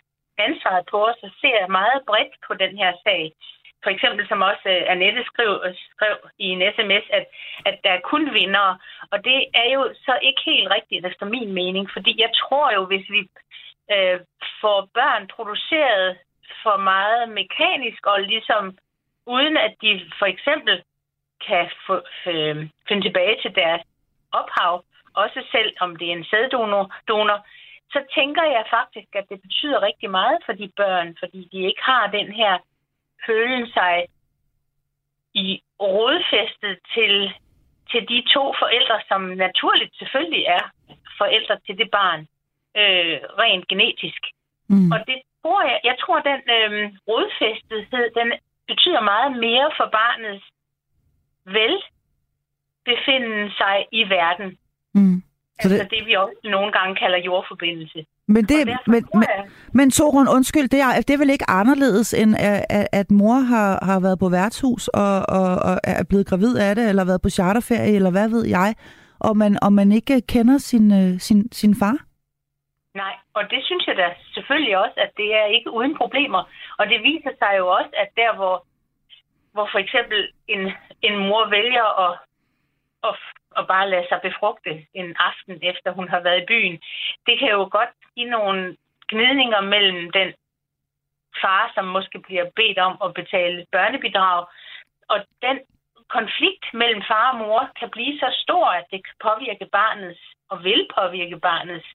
ansvaret 0.47 0.85
på 0.91 0.97
os 1.09 1.19
og 1.27 1.31
ser 1.41 1.73
meget 1.79 1.99
bredt 2.09 2.33
på 2.47 2.53
den 2.63 2.73
her 2.81 2.91
sag. 3.05 3.23
For 3.83 3.89
eksempel, 3.89 4.27
som 4.27 4.41
også 4.41 4.65
uh, 4.65 4.91
Annette 4.91 5.23
skrev, 5.23 5.51
skrev 5.95 6.15
i 6.37 6.47
en 6.55 6.61
sms, 6.75 7.05
at, 7.17 7.25
at 7.65 7.75
der 7.83 7.91
er 7.91 8.07
kun 8.11 8.33
vinder. 8.33 8.77
Og 9.11 9.17
det 9.25 9.39
er 9.53 9.69
jo 9.75 9.93
så 10.05 10.19
ikke 10.21 10.41
helt 10.45 10.69
rigtigt 10.77 11.05
efter 11.05 11.25
min 11.25 11.53
mening, 11.53 11.89
fordi 11.93 12.21
jeg 12.21 12.31
tror 12.41 12.73
jo, 12.73 12.85
hvis 12.85 13.05
vi 13.09 13.21
øh, 13.91 14.19
får 14.61 14.89
børn 14.93 15.27
produceret 15.27 16.17
for 16.63 16.77
meget 16.77 17.29
mekanisk, 17.29 18.05
og 18.05 18.21
ligesom 18.21 18.77
uden 19.25 19.57
at 19.57 19.73
de 19.81 20.11
for 20.19 20.25
eksempel 20.25 20.83
kan 21.47 21.69
få, 21.87 21.95
øh, 22.27 22.69
finde 22.87 23.03
tilbage 23.07 23.37
til 23.41 23.55
deres 23.55 23.81
ophav, 24.31 24.83
også 25.13 25.39
selv 25.51 25.73
om 25.79 25.95
det 25.95 26.07
er 26.07 26.15
en 26.15 26.29
sæddonor, 26.31 26.95
donor, 27.07 27.45
så 27.93 27.99
tænker 28.15 28.43
jeg 28.43 28.65
faktisk, 28.69 29.09
at 29.15 29.25
det 29.29 29.41
betyder 29.41 29.81
rigtig 29.81 30.09
meget 30.09 30.37
for 30.45 30.53
de 30.53 30.71
børn, 30.77 31.17
fordi 31.19 31.49
de 31.51 31.59
ikke 31.69 31.83
har 31.83 32.07
den 32.07 32.31
her 32.31 32.57
føle 33.27 33.71
sig 33.73 34.05
i 35.33 35.61
rådfæstet 35.81 36.79
til, 36.93 37.33
til 37.91 38.01
de 38.11 38.19
to 38.33 38.53
forældre, 38.61 38.97
som 39.07 39.21
naturligt 39.21 39.95
selvfølgelig 39.97 40.45
er 40.45 40.63
forældre 41.17 41.57
til 41.65 41.77
det 41.77 41.91
barn, 41.91 42.19
øh, 42.81 43.19
rent 43.41 43.67
genetisk. 43.67 44.21
Mm. 44.69 44.91
Og 44.91 44.99
det 45.07 45.17
tror 45.41 45.61
jeg, 45.69 45.79
jeg 45.83 45.95
tror, 45.99 46.19
den 46.19 46.41
øh, 46.57 46.91
rådfæstethed, 47.07 48.05
den 48.19 48.33
betyder 48.67 49.01
meget 49.01 49.31
mere 49.45 49.71
for 49.77 49.87
barnets 49.99 50.45
velbefinde 51.57 53.53
sig 53.59 53.85
i 53.91 54.03
verden. 54.09 54.57
Mm. 54.93 55.23
Så 55.61 55.67
altså 55.67 55.83
det... 55.83 55.91
det, 55.91 56.05
vi 56.05 56.13
også 56.13 56.39
nogle 56.43 56.71
gange 56.71 56.95
kalder 56.95 57.17
jordforbindelse. 57.17 58.05
Men, 58.27 58.45
det, 58.45 58.77
men, 58.87 59.05
men, 59.13 59.27
Men 59.73 59.91
Torun, 59.91 60.27
undskyld, 60.27 60.69
det 60.69 60.79
er, 60.79 61.01
det 61.07 61.13
er 61.13 61.17
vel 61.17 61.29
ikke 61.29 61.49
anderledes, 61.49 62.13
end 62.13 62.35
at, 62.39 62.87
at, 62.91 63.11
mor 63.11 63.39
har, 63.51 63.85
har 63.85 63.99
været 63.99 64.19
på 64.19 64.29
værtshus 64.29 64.87
og, 64.87 65.15
og, 65.39 65.49
og 65.69 65.79
er 65.83 66.03
blevet 66.09 66.27
gravid 66.27 66.57
af 66.57 66.75
det, 66.75 66.89
eller 66.89 67.05
været 67.05 67.21
på 67.21 67.29
charterferie, 67.29 67.95
eller 67.95 68.11
hvad 68.11 68.29
ved 68.29 68.45
jeg, 68.45 68.75
og 69.19 69.37
man, 69.37 69.57
og 69.65 69.73
man 69.73 69.91
ikke 69.91 70.21
kender 70.21 70.57
sin, 70.57 70.85
øh, 70.91 71.19
sin, 71.19 71.51
sin 71.51 71.75
far? 71.81 71.97
Nej, 72.95 73.15
og 73.33 73.43
det 73.51 73.61
synes 73.63 73.87
jeg 73.87 73.97
da 73.97 74.07
selvfølgelig 74.33 74.77
også, 74.77 74.97
at 74.97 75.11
det 75.17 75.29
er 75.41 75.45
ikke 75.45 75.71
uden 75.71 75.97
problemer. 75.97 76.43
Og 76.79 76.87
det 76.87 77.03
viser 77.03 77.33
sig 77.39 77.53
jo 77.57 77.67
også, 77.67 77.93
at 78.03 78.09
der, 78.15 78.35
hvor, 78.35 78.65
hvor 79.53 79.67
for 79.71 79.79
eksempel 79.79 80.19
en, 80.47 80.61
en 81.01 81.15
mor 81.27 81.49
vælger 81.49 81.87
at, 82.05 82.13
at, 83.07 83.15
at 83.57 83.67
bare 83.67 83.89
lade 83.89 84.05
sig 84.09 84.19
befrugte 84.23 84.71
en 84.93 85.15
aften, 85.29 85.55
efter 85.71 85.91
hun 85.91 86.07
har 86.09 86.19
været 86.19 86.41
i 86.41 86.49
byen, 86.51 86.75
det 87.27 87.39
kan 87.39 87.49
jo 87.49 87.69
godt 87.77 87.93
give 88.15 88.29
nogle 88.29 88.77
gnidninger 89.11 89.61
mellem 89.61 90.11
den 90.11 90.33
far, 91.41 91.71
som 91.75 91.85
måske 91.85 92.19
bliver 92.19 92.45
bedt 92.55 92.77
om 92.77 92.97
at 93.05 93.13
betale 93.13 93.65
børnebidrag, 93.71 94.45
og 95.09 95.19
den 95.41 95.57
konflikt 96.17 96.65
mellem 96.73 97.01
far 97.09 97.31
og 97.31 97.37
mor 97.37 97.61
kan 97.79 97.89
blive 97.89 98.19
så 98.19 98.29
stor, 98.43 98.65
at 98.79 98.85
det 98.91 98.99
kan 99.05 99.15
påvirke 99.27 99.67
barnets, 99.79 100.23
og 100.49 100.63
vil 100.63 100.87
påvirke 100.97 101.39
barnets 101.39 101.87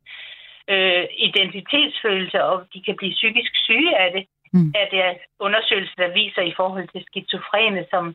øh, 0.72 1.04
identitetsfølelse, 1.28 2.44
og 2.44 2.56
de 2.72 2.82
kan 2.82 2.96
blive 2.96 3.14
psykisk 3.18 3.52
syge 3.66 3.98
af 4.04 4.12
det. 4.12 4.24
Mm. 4.52 4.72
At 4.80 4.88
det 4.90 5.00
er 5.08 5.14
undersøgelser, 5.38 5.94
der 5.96 6.12
viser 6.20 6.42
i 6.42 6.54
forhold 6.56 6.88
til 6.88 7.04
skizofrene, 7.06 7.86
som, 7.90 8.14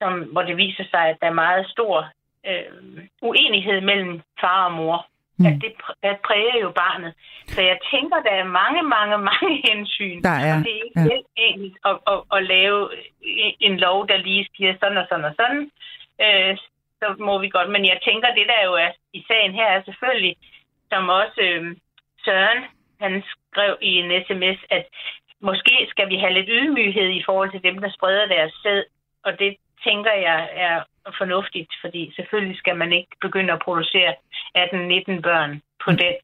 som, 0.00 0.12
hvor 0.32 0.42
det 0.42 0.56
viser 0.56 0.84
sig, 0.90 1.04
at 1.08 1.16
der 1.20 1.26
er 1.26 1.42
meget 1.44 1.70
stor 1.70 1.96
øh, 2.46 2.68
uenighed 3.22 3.80
mellem 3.80 4.22
far 4.40 4.64
og 4.64 4.72
mor. 4.72 5.06
Mm. 5.38 5.46
At 5.46 5.54
det, 5.62 5.72
det 6.02 6.16
præger 6.26 6.56
jo 6.64 6.70
barnet. 6.70 7.12
Så 7.46 7.60
jeg 7.62 7.78
tænker, 7.92 8.16
der 8.22 8.34
er 8.42 8.44
mange, 8.44 8.82
mange, 8.82 9.18
mange 9.30 9.52
hensyn. 9.68 10.22
Der 10.22 10.36
er, 10.46 10.56
og 10.56 10.64
det 10.64 10.72
er 10.72 10.84
ikke 10.84 11.00
ja. 11.00 11.08
helt 11.12 11.30
enkelt 11.36 11.76
at, 11.84 11.96
at, 12.12 12.20
at 12.36 12.40
lave 12.54 12.90
en 13.60 13.76
lov, 13.76 14.08
der 14.08 14.16
lige 14.16 14.48
siger 14.56 14.74
sådan 14.80 14.98
og 15.02 15.06
sådan 15.08 15.24
og 15.24 15.34
sådan. 15.40 15.70
Øh, 16.24 16.56
så 17.00 17.06
må 17.18 17.38
vi 17.38 17.48
godt. 17.48 17.70
Men 17.70 17.84
jeg 17.84 17.98
tænker, 18.08 18.34
det 18.34 18.46
der 18.52 18.60
jo 18.64 18.74
er 18.74 18.90
i 19.12 19.24
sagen 19.28 19.54
her 19.54 19.66
er 19.66 19.82
selvfølgelig, 19.84 20.36
som 20.90 21.08
også 21.08 21.40
øh, 21.48 21.76
Søren, 22.24 22.64
han 23.00 23.22
skrev 23.32 23.76
i 23.82 23.92
en 24.02 24.10
sms, 24.26 24.60
at 24.70 24.84
måske 25.40 25.86
skal 25.90 26.08
vi 26.08 26.16
have 26.16 26.32
lidt 26.32 26.50
ydmyghed 26.58 27.08
i 27.08 27.22
forhold 27.26 27.50
til 27.50 27.62
dem, 27.62 27.76
der 27.78 27.90
spreder 27.90 28.26
deres 28.26 28.52
sæd. 28.62 28.84
Og 29.24 29.38
det 29.38 29.56
tænker 29.84 30.12
jeg 30.12 30.48
er 30.52 30.82
fornuftigt, 31.18 31.72
fordi 31.80 32.12
selvfølgelig 32.16 32.58
skal 32.58 32.76
man 32.76 32.92
ikke 32.92 33.14
begynde 33.20 33.52
at 33.52 33.64
producere 33.64 34.14
18-19 34.58 35.20
børn 35.20 35.62
på 35.84 35.90
mm. 35.90 35.96
den 35.96 36.14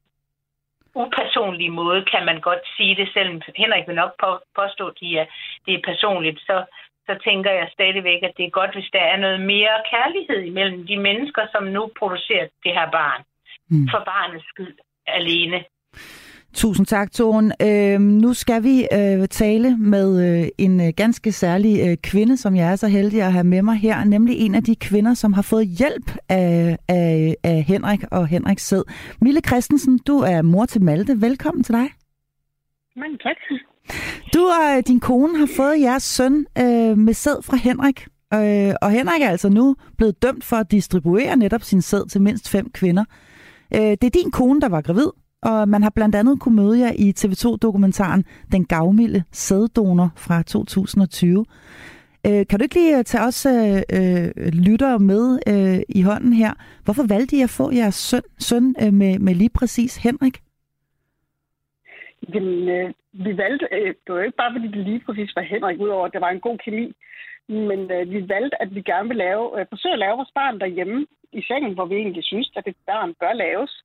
upersonlige 0.95 1.75
måde, 1.81 2.05
kan 2.13 2.25
man 2.25 2.39
godt 2.41 2.63
sige 2.77 2.95
det, 2.95 3.09
selvom 3.13 3.41
Henrik 3.55 3.87
vil 3.87 3.95
nok 3.95 4.11
påstå, 4.55 4.87
at 4.87 4.99
de 5.01 5.17
er, 5.17 5.25
det 5.65 5.73
er 5.73 5.87
personligt, 5.91 6.39
så, 6.39 6.65
så 7.07 7.13
tænker 7.23 7.51
jeg 7.51 7.69
stadigvæk, 7.73 8.23
at 8.23 8.33
det 8.37 8.45
er 8.45 8.57
godt, 8.59 8.73
hvis 8.73 8.89
der 8.93 9.03
er 9.13 9.17
noget 9.17 9.41
mere 9.41 9.75
kærlighed 9.93 10.41
imellem 10.51 10.87
de 10.87 10.97
mennesker, 10.97 11.43
som 11.51 11.63
nu 11.63 11.91
producerer 11.99 12.47
det 12.63 12.73
her 12.73 12.91
barn. 12.91 13.21
Mm. 13.69 13.87
For 13.91 14.01
barnets 14.11 14.47
skyld 14.47 14.77
alene. 15.07 15.63
Tusind 16.53 16.85
tak, 16.85 17.11
Toren. 17.11 17.51
Øh, 17.61 17.99
nu 18.01 18.33
skal 18.33 18.63
vi 18.63 18.87
øh, 18.93 19.27
tale 19.27 19.77
med 19.77 20.41
øh, 20.41 20.47
en 20.57 20.81
øh, 20.81 20.93
ganske 20.97 21.31
særlig 21.31 21.89
øh, 21.89 21.97
kvinde, 21.97 22.37
som 22.37 22.55
jeg 22.55 22.71
er 22.71 22.75
så 22.75 22.87
heldig 22.87 23.21
at 23.21 23.33
have 23.33 23.43
med 23.43 23.61
mig 23.61 23.75
her, 23.75 24.03
nemlig 24.03 24.37
en 24.37 24.55
af 24.55 24.63
de 24.63 24.75
kvinder, 24.75 25.13
som 25.13 25.33
har 25.33 25.41
fået 25.41 25.67
hjælp 25.67 26.17
af, 26.29 26.77
af, 26.87 27.35
af 27.43 27.63
Henrik 27.63 27.99
og 28.11 28.27
Henriks 28.27 28.67
sæd. 28.67 28.83
Mille 29.21 29.41
Christensen, 29.47 29.99
du 30.07 30.17
er 30.19 30.41
mor 30.41 30.65
til 30.65 30.83
Malte. 30.83 31.21
Velkommen 31.21 31.63
til 31.63 31.73
dig. 31.73 31.89
Mange 32.95 33.17
tak. 33.17 33.37
Du 34.33 34.39
og 34.39 34.77
øh, 34.77 34.83
din 34.87 34.99
kone 34.99 35.37
har 35.37 35.49
fået 35.55 35.81
jeres 35.81 36.03
søn 36.03 36.45
øh, 36.57 36.97
med 36.97 37.13
sæd 37.13 37.43
fra 37.43 37.57
Henrik. 37.57 38.07
Øh, 38.33 38.73
og 38.81 38.91
Henrik 38.91 39.21
er 39.21 39.29
altså 39.29 39.49
nu 39.49 39.75
blevet 39.97 40.21
dømt 40.21 40.43
for 40.43 40.55
at 40.55 40.71
distribuere 40.71 41.37
netop 41.37 41.61
sin 41.61 41.81
sæd 41.81 42.09
til 42.09 42.21
mindst 42.21 42.49
fem 42.49 42.69
kvinder. 42.69 43.05
Øh, 43.75 43.79
det 43.81 44.03
er 44.03 44.09
din 44.09 44.31
kone, 44.31 44.61
der 44.61 44.69
var 44.69 44.81
gravid, 44.81 45.09
og 45.41 45.69
man 45.69 45.83
har 45.83 45.89
blandt 45.95 46.15
andet 46.15 46.39
kunne 46.39 46.55
møde 46.55 46.79
jer 46.79 46.91
i 47.05 47.13
TV2-dokumentaren 47.19 48.23
Den 48.51 48.65
gavmilde 48.65 49.23
sæddonor 49.31 50.09
fra 50.17 50.43
2020. 50.43 51.45
Øh, 52.27 52.47
kan 52.47 52.59
du 52.59 52.63
ikke 52.63 52.75
lige 52.75 52.97
øh, 52.97 53.03
tage 53.03 53.23
os 53.23 53.45
øh, 53.45 53.81
øh, 53.97 54.29
lyttere 54.67 54.99
med 54.99 55.25
øh, 55.51 55.79
i 55.99 56.01
hånden 56.01 56.33
her? 56.33 56.53
Hvorfor 56.83 57.05
valgte 57.13 57.35
I 57.35 57.41
at 57.41 57.55
få 57.59 57.71
jeres 57.71 57.95
søn, 57.95 58.21
søn 58.39 58.75
øh, 58.83 58.93
med, 58.93 59.19
med 59.19 59.33
lige 59.35 59.53
præcis 59.59 60.03
Henrik? 60.03 60.37
Jamen, 62.33 62.69
øh, 62.69 62.93
vi 63.13 63.37
valgte, 63.37 63.67
øh, 63.71 63.93
det 64.03 64.09
var 64.15 64.21
ikke 64.21 64.41
bare 64.41 64.53
fordi 64.55 64.67
det 64.67 64.83
lige 64.89 65.03
præcis 65.05 65.35
var 65.35 65.41
Henrik, 65.41 65.79
udover 65.79 66.05
at 66.05 66.13
det 66.13 66.21
var 66.21 66.29
en 66.29 66.45
god 66.47 66.57
kemi, 66.57 66.93
men 67.69 67.79
øh, 67.95 68.11
vi 68.13 68.29
valgte, 68.29 68.61
at 68.61 68.75
vi 68.75 68.81
gerne 68.81 69.07
vil 69.07 69.17
lave, 69.17 69.59
øh, 69.59 69.65
forsøge 69.69 69.93
at 69.93 70.03
lave 70.05 70.15
vores 70.19 70.35
barn 70.39 70.59
derhjemme 70.59 71.07
i 71.33 71.41
sengen, 71.47 71.73
hvor 71.73 71.85
vi 71.85 71.95
egentlig 71.95 72.23
synes, 72.23 72.51
at 72.55 72.67
et 72.67 72.79
barn 72.85 73.13
bør 73.19 73.33
laves. 73.33 73.83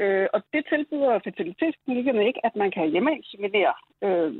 Øh, 0.00 0.26
og 0.32 0.42
det 0.52 0.62
tilbyder 0.68 1.20
fertilitetsklinikkerne 1.24 2.26
ikke, 2.26 2.46
at 2.46 2.56
man 2.56 2.70
kan 2.70 2.90
hjemmeinseminere. 2.90 3.74
Øh, 4.04 4.32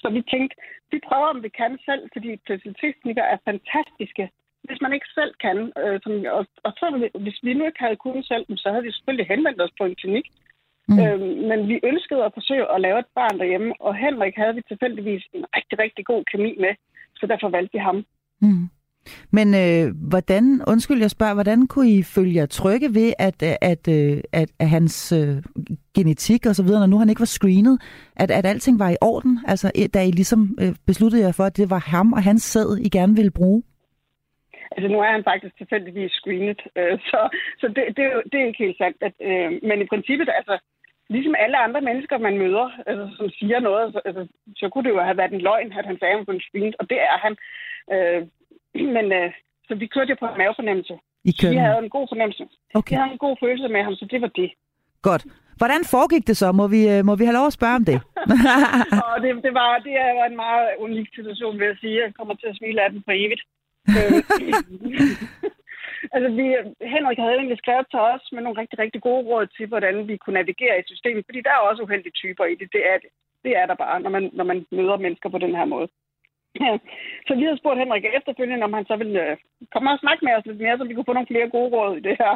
så 0.00 0.08
vi 0.16 0.22
tænkte, 0.32 0.56
vi 0.90 0.98
prøver, 1.08 1.28
om 1.34 1.42
vi 1.42 1.48
kan 1.48 1.78
selv, 1.84 2.02
fordi 2.12 2.30
fertilitetsklinikker 2.46 3.22
er 3.22 3.38
fantastiske. 3.44 4.30
Hvis 4.64 4.80
man 4.80 4.92
ikke 4.92 5.08
selv 5.14 5.32
kan, 5.44 5.72
øh, 5.82 6.00
som, 6.02 6.12
og, 6.38 6.46
og 6.66 6.72
så, 6.78 7.10
hvis 7.24 7.38
vi 7.42 7.54
nu 7.54 7.66
ikke 7.66 7.84
havde 7.84 8.02
kunnet 8.04 8.26
selv, 8.26 8.44
så 8.56 8.70
havde 8.70 8.84
vi 8.84 8.92
selvfølgelig 8.92 9.26
henvendt 9.26 9.62
os 9.62 9.78
på 9.78 9.84
en 9.84 9.94
klinik. 9.94 10.26
Mm. 10.88 10.98
Øh, 11.00 11.20
men 11.20 11.68
vi 11.68 11.80
ønskede 11.82 12.24
at 12.24 12.34
forsøge 12.34 12.72
at 12.74 12.80
lave 12.80 12.98
et 12.98 13.10
barn 13.14 13.38
derhjemme, 13.38 13.74
og 13.80 13.96
Henrik 13.96 14.36
havde 14.36 14.54
vi 14.54 14.62
tilfældigvis 14.68 15.24
en 15.32 15.44
rigtig, 15.56 15.78
rigtig 15.78 16.04
god 16.06 16.24
kemi 16.24 16.56
med, 16.60 16.74
så 17.16 17.26
derfor 17.26 17.48
valgte 17.48 17.72
vi 17.72 17.78
ham. 17.78 18.04
Mm. 18.40 18.68
Men 19.32 19.54
øh, 19.54 19.94
hvordan, 20.08 20.62
undskyld 20.66 21.00
jeg 21.00 21.10
spørger, 21.10 21.34
hvordan 21.34 21.66
kunne 21.66 21.90
I 21.90 22.02
følge 22.02 22.34
jer 22.34 22.46
trygge 22.46 22.94
ved, 22.94 23.12
at, 23.18 23.42
øh, 23.42 23.48
at, 23.48 23.88
at, 23.88 24.22
at, 24.32 24.50
at 24.58 24.68
hans 24.68 25.12
øh, 25.12 25.36
genetik 25.96 26.46
og 26.46 26.54
så 26.54 26.62
videre, 26.62 26.80
når 26.80 26.86
nu 26.86 26.98
han 26.98 27.08
ikke 27.08 27.24
var 27.26 27.34
screenet, 27.38 27.76
at, 28.16 28.30
at 28.30 28.46
alting 28.46 28.78
var 28.78 28.90
i 28.90 28.96
orden? 29.00 29.38
Altså, 29.48 29.88
da 29.94 30.00
I 30.04 30.10
ligesom 30.10 30.58
øh, 30.62 30.74
besluttede 30.86 31.22
jer 31.22 31.32
for, 31.32 31.44
at 31.44 31.56
det 31.56 31.70
var 31.70 31.78
ham 31.78 32.12
og 32.12 32.22
hans 32.22 32.42
sæd, 32.42 32.78
I 32.86 32.88
gerne 32.88 33.16
ville 33.16 33.30
bruge? 33.30 33.62
Altså, 34.76 34.88
nu 34.88 34.98
er 35.00 35.10
han 35.16 35.24
faktisk 35.24 35.54
tilfældigvis 35.56 36.12
screenet, 36.12 36.60
øh, 36.78 36.98
så, 37.10 37.20
så 37.60 37.66
det, 37.76 37.84
det, 37.96 38.04
det 38.30 38.36
er 38.40 38.46
ikke 38.46 38.64
helt 38.64 38.78
sandt. 38.78 38.96
At, 39.08 39.14
øh, 39.28 39.50
men 39.68 39.78
i 39.80 39.86
princippet, 39.92 40.28
altså, 40.40 40.58
ligesom 41.08 41.34
alle 41.38 41.58
andre 41.66 41.80
mennesker, 41.80 42.18
man 42.18 42.38
møder, 42.38 42.68
altså, 42.86 43.04
som 43.18 43.28
siger 43.38 43.60
noget, 43.60 43.92
så, 43.92 44.00
altså, 44.04 44.22
så 44.56 44.68
kunne 44.68 44.84
det 44.84 44.94
jo 44.94 45.00
have 45.00 45.16
været 45.16 45.32
en 45.32 45.46
løgn, 45.48 45.72
at 45.78 45.86
han 45.90 45.98
sagde, 45.98 46.12
at 46.12 46.18
han 46.18 46.26
var 46.26 46.46
screenet, 46.48 46.76
og 46.80 46.90
det 46.90 46.98
er 47.10 47.18
han. 47.24 47.34
Øh, 47.94 48.22
men 48.96 49.06
øh, 49.18 49.32
så 49.68 49.74
vi 49.74 49.86
kørte 49.86 50.10
jo 50.10 50.16
på 50.20 50.26
en 50.26 50.38
mavefornemmelse. 50.38 50.94
I 51.24 51.32
kørte. 51.40 51.54
Vi 51.54 51.60
havde 51.66 51.82
en 51.86 51.94
god 51.96 52.06
fornemmelse. 52.12 52.44
Okay. 52.74 52.94
Vi 52.94 53.00
havde 53.00 53.12
en 53.12 53.24
god 53.26 53.36
følelse 53.42 53.68
med 53.68 53.82
ham, 53.82 53.94
så 53.94 54.04
det 54.12 54.20
var 54.20 54.32
det. 54.40 54.50
Godt. 55.08 55.24
Hvordan 55.60 55.82
foregik 55.94 56.24
det 56.26 56.36
så? 56.36 56.48
Må 56.60 56.66
vi, 56.74 56.80
øh, 56.92 57.00
må 57.08 57.12
vi 57.16 57.24
have 57.24 57.38
lov 57.38 57.46
at 57.46 57.58
spørge 57.58 57.78
om 57.80 57.84
det? 57.90 57.98
og 59.06 59.16
det, 59.22 59.30
det, 59.46 59.52
var, 59.60 59.70
det 59.86 59.92
var 60.18 60.26
en 60.32 60.38
meget 60.44 60.68
unik 60.84 61.08
situation, 61.18 61.58
vil 61.58 61.66
jeg 61.70 61.78
sige. 61.80 62.02
Jeg 62.04 62.14
kommer 62.18 62.34
til 62.34 62.48
at 62.50 62.56
smile 62.56 62.82
af 62.84 62.90
den 62.92 63.02
for 63.06 63.12
evigt. 63.22 63.42
Øh, 63.96 64.18
altså, 66.14 66.28
vi, 66.38 66.44
Henrik 66.94 67.18
havde 67.22 67.36
egentlig 67.40 67.62
skrevet 67.62 67.86
til 67.90 68.00
os 68.12 68.24
med 68.32 68.42
nogle 68.42 68.60
rigtig, 68.60 68.78
rigtig 68.78 69.00
gode 69.08 69.22
råd 69.30 69.46
til, 69.56 69.66
hvordan 69.70 69.94
vi 70.08 70.16
kunne 70.16 70.38
navigere 70.40 70.76
i 70.78 70.88
systemet, 70.92 71.26
fordi 71.28 71.40
der 71.46 71.52
er 71.54 71.66
også 71.68 71.82
uheldige 71.82 72.18
typer 72.22 72.44
i 72.44 72.54
det. 72.60 72.68
Det 72.76 72.82
er, 72.92 72.96
det. 73.02 73.10
det 73.44 73.52
er 73.60 73.66
der 73.70 73.76
bare, 73.84 74.00
når 74.04 74.10
man, 74.16 74.24
når 74.38 74.44
man 74.50 74.58
møder 74.78 74.96
mennesker 75.04 75.28
på 75.32 75.38
den 75.44 75.54
her 75.58 75.66
måde. 75.74 75.88
Så 77.26 77.34
vi 77.34 77.42
havde 77.44 77.60
spurgt 77.60 77.78
Henrik 77.78 78.04
efterfølgende, 78.04 78.64
om 78.64 78.72
han 78.72 78.86
så 78.86 78.96
ville 78.96 79.30
øh, 79.30 79.36
komme 79.72 79.90
og 79.90 79.98
snakke 79.98 80.24
med 80.24 80.34
os 80.34 80.46
lidt 80.46 80.60
mere, 80.60 80.78
så 80.78 80.84
vi 80.84 80.94
kunne 80.94 81.08
få 81.08 81.12
nogle 81.12 81.32
flere 81.32 81.48
gode 81.48 81.70
råd 81.74 81.96
i 81.96 82.06
det 82.08 82.16
her. 82.22 82.34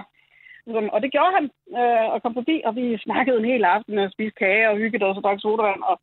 Og 0.95 1.03
det 1.03 1.13
gjorde 1.13 1.33
han, 1.39 1.45
øh, 1.79 2.07
og 2.13 2.23
kom 2.23 2.35
forbi, 2.35 2.63
og 2.65 2.77
vi 2.77 2.99
snakkede 2.99 3.39
en 3.39 3.51
hel 3.53 3.65
aften 3.65 3.99
og 3.99 4.13
spiste 4.13 4.39
kage 4.39 4.71
og 4.71 4.77
hyggede 4.77 5.05
os 5.05 5.17
og 5.17 5.23
drak 5.23 5.41
sodavand. 5.41 5.83
Og, 5.83 6.01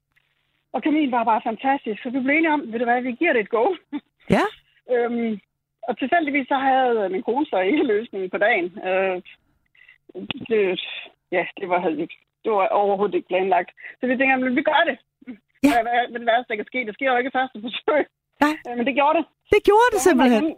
og 0.73 0.83
kemien 0.83 1.11
var 1.11 1.23
bare 1.23 1.47
fantastisk, 1.49 2.03
så 2.03 2.09
vi 2.09 2.19
blev 2.19 2.35
enige 2.35 2.53
om, 2.53 2.71
ved 2.71 2.79
du 2.79 2.85
hvad, 2.85 3.01
vi 3.01 3.11
giver 3.11 3.33
det 3.33 3.41
et 3.41 3.49
go. 3.49 3.65
Ja. 4.35 4.45
øhm, 4.93 5.39
og 5.87 5.97
tilfældigvis 5.97 6.47
så 6.47 6.55
havde 6.55 7.09
min 7.09 7.23
kone 7.23 7.45
så 7.45 7.59
ikke 7.59 7.83
løsningen 7.83 8.29
på 8.29 8.37
dagen. 8.37 8.79
Øh, 8.87 9.21
det, 10.49 10.81
ja, 11.31 11.45
det 11.59 11.69
var, 11.69 11.81
det 12.43 12.51
var 12.51 12.67
overhovedet 12.67 13.15
ikke 13.15 13.27
planlagt. 13.27 13.71
Så 13.99 14.07
vi 14.07 14.17
tænkte, 14.17 14.55
vi 14.55 14.61
gør 14.61 14.83
det. 14.89 14.97
Ja. 15.65 15.69
Hvad, 15.73 15.83
hvad 16.11 16.19
det 16.21 16.29
værste, 16.31 16.49
der 16.49 16.59
kan 16.59 16.71
ske? 16.71 16.79
Det 16.87 16.95
sker 16.97 17.11
jo 17.11 17.17
ikke 17.21 17.37
første 17.39 17.57
forsøg. 17.65 18.03
Nej. 18.43 18.55
Øh, 18.67 18.73
men 18.77 18.85
det 18.87 18.95
gjorde 18.99 19.15
det. 19.19 19.25
Det 19.53 19.61
gjorde 19.69 19.89
det 19.93 20.01
simpelthen? 20.07 20.43
Han, 20.43 20.55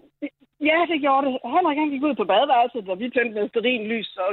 ja, 0.69 0.79
det 0.91 0.99
gjorde 1.05 1.23
det. 1.25 1.31
Henrik 1.55 1.77
han 1.81 1.91
gik 1.93 2.03
ud 2.07 2.15
på 2.17 2.25
badeværelset, 2.31 2.89
og 2.93 2.99
vi 3.01 3.05
tændte 3.09 3.35
med 3.37 3.49
sterin 3.49 3.83
lys 3.91 4.09
og, 4.23 4.29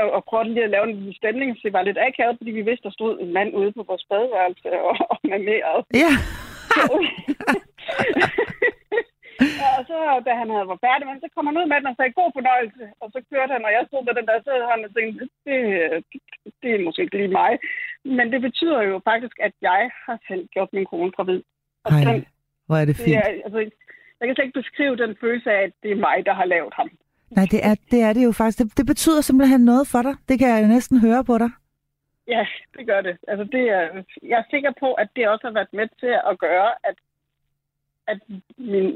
og, 0.00 0.06
og 0.16 0.20
prøvede 0.28 0.54
lige 0.54 0.68
at 0.68 0.74
lave 0.74 0.86
en 0.90 1.14
stemning. 1.20 1.48
Så 1.56 1.62
det 1.64 1.72
var 1.76 1.82
lidt 1.82 2.04
akavet, 2.06 2.38
fordi 2.38 2.50
vi 2.58 2.62
vidste, 2.68 2.86
der 2.86 2.96
stod 2.98 3.12
en 3.24 3.32
mand 3.36 3.50
ude 3.60 3.72
på 3.72 3.82
vores 3.90 4.04
badeværelse 4.10 4.68
og, 4.88 4.94
og 5.10 5.18
med 5.30 5.40
mere. 5.50 5.72
Ja. 6.02 6.12
ja, 9.62 9.68
og 9.78 9.84
så, 9.90 9.96
da 10.26 10.32
han 10.40 10.48
havde 10.54 10.70
var 10.72 10.80
færdig, 10.86 11.04
men 11.06 11.20
så 11.22 11.28
kom 11.34 11.46
han 11.48 11.58
ud 11.60 11.66
med 11.68 11.78
den 11.80 11.92
og 11.92 11.96
sagde, 11.96 12.18
god 12.20 12.30
fornøjelse. 12.38 12.84
Og 13.02 13.08
så 13.14 13.18
kørte 13.30 13.52
han, 13.56 13.64
og 13.66 13.72
jeg 13.76 13.82
stod 13.86 14.02
med 14.04 14.14
den 14.18 14.26
der 14.30 14.38
sædhånd 14.44 14.82
og 14.88 14.92
tænkte, 14.96 15.24
det, 15.46 15.58
det, 16.62 16.70
er 16.72 16.84
måske 16.86 17.02
ikke 17.02 17.18
lige 17.20 17.36
mig. 17.40 17.52
Men 18.18 18.26
det 18.32 18.40
betyder 18.46 18.80
jo 18.90 18.96
faktisk, 19.10 19.36
at 19.46 19.54
jeg 19.70 19.82
har 20.06 20.18
selv 20.28 20.44
gjort 20.54 20.70
min 20.76 20.86
kone 20.90 21.12
gravid. 21.16 21.40
Og 21.84 21.90
Ej, 21.92 22.00
den, 22.08 22.26
hvor 22.66 22.76
er 22.76 22.84
det 22.84 22.96
det 22.96 23.04
fint. 23.04 23.16
er, 23.16 23.28
altså, 23.46 23.60
jeg 24.18 24.24
kan 24.26 24.34
slet 24.34 24.46
ikke 24.46 24.60
beskrive 24.62 24.96
den 25.02 25.12
følelse 25.22 25.50
af, 25.56 25.62
at 25.68 25.72
det 25.82 25.90
er 25.90 26.04
mig, 26.06 26.16
der 26.28 26.34
har 26.40 26.46
lavet 26.54 26.74
ham. 26.80 26.90
Nej, 27.36 27.46
det 27.54 27.60
er, 27.68 27.74
det 27.92 28.00
er 28.08 28.12
det 28.12 28.24
jo 28.24 28.32
faktisk. 28.32 28.58
Det, 28.58 28.78
det 28.78 28.86
betyder 28.86 29.20
simpelthen 29.20 29.62
noget 29.70 29.86
for 29.92 30.02
dig. 30.02 30.14
Det 30.28 30.38
kan 30.38 30.48
jeg 30.48 30.68
næsten 30.76 31.00
høre 31.06 31.24
på 31.24 31.38
dig. 31.38 31.50
Ja, 32.34 32.46
det 32.76 32.86
gør 32.86 33.00
det. 33.00 33.14
Altså, 33.28 33.44
det 33.44 33.64
er, 33.76 33.82
jeg 34.30 34.38
er 34.38 34.50
sikker 34.50 34.72
på, 34.80 34.88
at 34.92 35.08
det 35.16 35.28
også 35.28 35.46
har 35.46 35.54
været 35.58 35.72
med 35.72 35.88
til 36.00 36.14
at 36.30 36.38
gøre, 36.38 36.70
at, 36.88 36.96
at 38.12 38.18
min, 38.58 38.86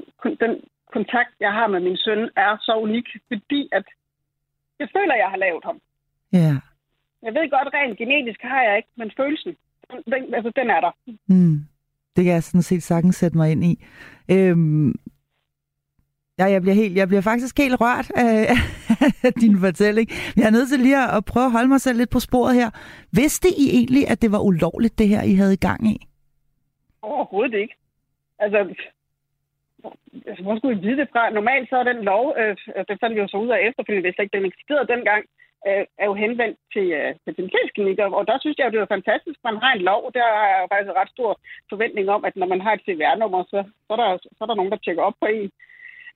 den 0.45 0.53
kontakt, 0.97 1.33
jeg 1.41 1.53
har 1.59 1.67
med 1.67 1.81
min 1.81 1.97
søn, 1.97 2.23
er 2.37 2.53
så 2.67 2.73
unik, 2.87 3.07
fordi 3.29 3.69
at 3.73 3.87
jeg 4.81 4.89
føler, 4.97 5.15
jeg 5.15 5.31
har 5.31 5.37
lavet 5.37 5.65
ham. 5.65 5.79
Ja. 6.33 6.53
Jeg 7.27 7.33
ved 7.35 7.51
godt, 7.51 7.75
rent 7.75 7.99
genetisk 7.99 8.41
har 8.43 8.63
jeg 8.63 8.77
ikke, 8.77 8.89
men 8.97 9.11
følelsen, 9.17 9.53
den, 10.13 10.35
altså, 10.35 10.53
den 10.57 10.71
er 10.71 10.81
der. 10.81 10.93
Mm. 11.27 11.59
Det 12.17 12.25
kan 12.25 12.35
jeg 12.35 12.43
sådan 12.43 12.63
set 12.63 12.83
sagtens 12.83 13.17
sætte 13.17 13.37
mig 13.37 13.53
ind 13.53 13.65
i. 13.65 13.85
Øhm, 14.31 14.95
ja, 16.39 16.45
jeg 16.45 16.63
bliver, 16.63 16.75
helt, 16.75 16.97
jeg 16.97 17.09
bliver 17.09 17.21
faktisk 17.21 17.59
helt 17.59 17.81
rørt 17.81 18.11
af, 18.17 18.57
af 19.25 19.33
din 19.43 19.59
fortælling. 19.59 20.09
Jeg 20.37 20.47
er 20.47 20.51
nødt 20.51 20.69
til 20.69 20.81
lige 20.81 21.03
at, 21.05 21.17
at 21.17 21.25
prøve 21.25 21.47
at 21.47 21.53
holde 21.53 21.69
mig 21.69 21.81
selv 21.81 21.99
lidt 21.99 22.11
på 22.11 22.21
sporet 22.21 22.55
her. 22.55 22.71
Vidste 23.13 23.49
I 23.49 23.65
egentlig, 23.79 24.09
at 24.09 24.23
det 24.23 24.33
var 24.33 24.39
ulovligt, 24.39 24.99
det 24.99 25.09
her, 25.09 25.23
I 25.23 25.35
havde 25.35 25.55
i 25.55 25.65
gang 25.69 25.87
i? 25.87 25.97
Overhovedet 27.03 27.55
ikke. 27.55 27.75
Altså, 28.39 28.75
altså, 30.29 30.43
hvor 30.45 30.57
skulle 30.57 30.77
vi 30.77 30.87
vide 30.87 31.01
det 31.01 31.09
fra? 31.13 31.31
Normalt 31.31 31.69
så 31.69 31.77
er 31.77 31.87
den 31.93 32.01
lov, 32.11 32.25
øh, 32.41 32.57
det 32.89 33.01
fandt 33.01 33.15
vi 33.15 33.21
jo 33.21 33.29
så 33.29 33.37
ud 33.45 33.51
af 33.55 33.61
efterfølgende, 33.69 34.07
hvis 34.07 34.21
ikke 34.21 34.37
den 34.37 34.51
eksisterede 34.51 34.93
dengang, 34.95 35.23
øh, 35.69 35.85
er 36.03 36.07
jo 36.11 36.15
henvendt 36.25 36.59
til 36.75 36.87
øh, 36.99 37.11
fertilitetsklinikker, 37.25 38.07
og 38.19 38.27
der 38.31 38.37
synes 38.39 38.57
jeg, 38.59 38.67
det 38.67 38.79
er 38.79 38.87
jo 38.87 38.97
fantastisk, 38.97 39.39
man 39.45 39.57
har 39.63 39.73
en 39.73 39.87
lov, 39.91 40.03
der 40.17 40.27
har 40.41 40.49
jeg 40.53 40.71
faktisk 40.73 40.99
ret 41.01 41.15
stor 41.17 41.31
forventning 41.73 42.07
om, 42.17 42.25
at 42.29 42.37
når 42.37 42.49
man 42.53 42.61
har 42.65 42.73
et 42.75 42.85
CVR-nummer, 42.87 43.43
så, 43.53 43.59
så, 43.87 43.91
er 43.95 43.99
der, 44.03 44.09
så 44.37 44.41
er 44.45 44.49
der 44.49 44.61
nogen, 44.61 44.73
der 44.73 44.83
tjekker 44.85 45.03
op 45.03 45.19
på 45.21 45.27
en. 45.39 45.51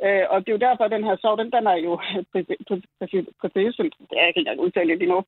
Øh, 0.06 0.24
og 0.30 0.36
det 0.40 0.48
er 0.48 0.56
jo 0.56 0.66
derfor, 0.66 0.84
at 0.84 0.94
den 0.96 1.04
her 1.08 1.16
sorg, 1.16 1.38
den, 1.38 1.50
den 1.56 1.66
er 1.74 1.78
jo 1.86 1.92
præcis, 3.42 3.72
det 4.10 4.16
er 4.16 4.22
jeg 4.22 4.28
ikke 4.28 4.40
engang 4.40 4.60
udtale 4.60 4.94
lige 4.94 5.12
nu, 5.14 5.20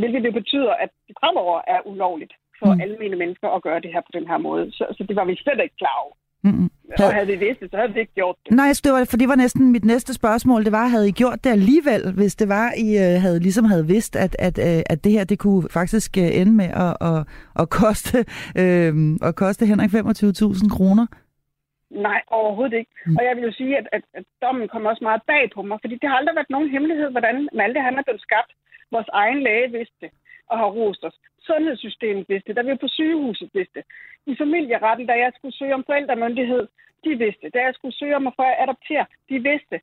hvilket 0.00 0.22
det 0.26 0.34
betyder, 0.40 0.72
at 0.84 0.90
det 1.08 1.14
fremover 1.20 1.60
er 1.66 1.80
ulovligt 1.90 2.34
for 2.58 2.74
mm. 2.74 2.80
almindelige 2.80 3.22
mennesker 3.24 3.48
at 3.48 3.62
gøre 3.62 3.80
det 3.80 3.92
her 3.94 4.00
på 4.00 4.12
den 4.18 4.26
her 4.30 4.38
måde. 4.38 4.72
Så, 4.72 4.84
så 4.96 5.02
det 5.08 5.16
var 5.16 5.24
vi 5.24 5.36
slet 5.36 5.60
ikke 5.62 5.80
klar 5.82 5.96
over. 6.04 6.14
Mm-mm. 6.42 6.70
Og 6.98 7.14
havde 7.14 7.26
vi 7.26 7.36
vidst 7.36 7.60
det, 7.60 7.70
så 7.70 7.76
havde 7.76 7.92
vi 7.94 8.00
ikke 8.00 8.14
gjort 8.14 8.36
det. 8.44 8.56
Nej, 8.56 8.72
det 8.84 8.92
var, 8.92 9.06
for 9.10 9.16
det 9.16 9.28
var 9.28 9.34
næsten 9.34 9.72
mit 9.72 9.84
næste 9.84 10.14
spørgsmål. 10.14 10.64
Det 10.64 10.72
var, 10.72 10.86
havde 10.86 11.08
I 11.08 11.12
gjort 11.12 11.44
det 11.44 11.50
alligevel, 11.50 12.02
hvis 12.14 12.34
det 12.36 12.48
var, 12.48 12.72
I 12.86 12.88
øh, 13.04 13.20
havde 13.24 13.40
ligesom 13.40 13.64
havde 13.64 13.86
vidst, 13.86 14.16
at, 14.16 14.36
at, 14.38 14.56
øh, 14.58 14.82
at 14.92 15.04
det 15.04 15.12
her, 15.12 15.24
det 15.24 15.38
kunne 15.38 15.68
faktisk 15.78 16.10
øh, 16.18 16.40
ende 16.40 16.52
med 16.52 16.70
at, 16.86 16.94
at, 17.10 17.20
at, 17.60 17.66
koste, 17.80 18.18
øh, 18.62 18.92
at 19.28 19.34
koste 19.42 19.66
Henrik 19.66 19.90
25.000 19.90 20.76
kroner? 20.76 21.06
Nej, 21.90 22.20
overhovedet 22.38 22.76
ikke. 22.78 22.92
Mm. 23.06 23.16
Og 23.18 23.22
jeg 23.24 23.36
vil 23.36 23.44
jo 23.48 23.52
sige, 23.52 23.78
at, 23.80 23.86
at, 23.92 24.04
at 24.14 24.24
dommen 24.42 24.68
kom 24.68 24.86
også 24.90 25.04
meget 25.08 25.22
bag 25.32 25.44
på 25.54 25.62
mig, 25.62 25.78
fordi 25.80 25.94
det 26.00 26.08
har 26.08 26.16
aldrig 26.16 26.34
været 26.34 26.54
nogen 26.54 26.70
hemmelighed, 26.74 27.10
hvordan 27.10 27.48
Malte 27.58 27.80
han 27.80 27.98
er 27.98 28.02
blevet 28.06 28.26
skabt. 28.28 28.52
Vores 28.94 29.10
egen 29.22 29.40
læge 29.46 29.68
vidste 29.78 29.96
det 30.00 30.10
og 30.50 30.58
har 30.58 30.68
rost 30.78 31.04
os. 31.08 31.16
Sundhedssystemet 31.50 32.24
vidste 32.30 32.48
det, 32.48 32.56
da 32.56 32.62
vi 32.62 32.82
på 32.84 32.88
sygehuset 32.98 33.48
vidste 33.56 33.74
det. 33.78 33.84
I 34.30 34.32
familieretten, 34.42 35.06
da 35.10 35.14
jeg 35.24 35.30
skulle 35.36 35.56
søge 35.60 35.74
om 35.78 35.84
forældremyndighed, 35.88 36.64
de 37.04 37.10
vidste 37.22 37.42
det. 37.44 37.54
Da 37.56 37.60
jeg 37.66 37.74
skulle 37.74 37.96
søge 38.00 38.16
om 38.20 38.26
at 38.30 38.36
få 38.38 38.44
adoptere, 38.64 39.06
de 39.30 39.36
vidste. 39.50 39.76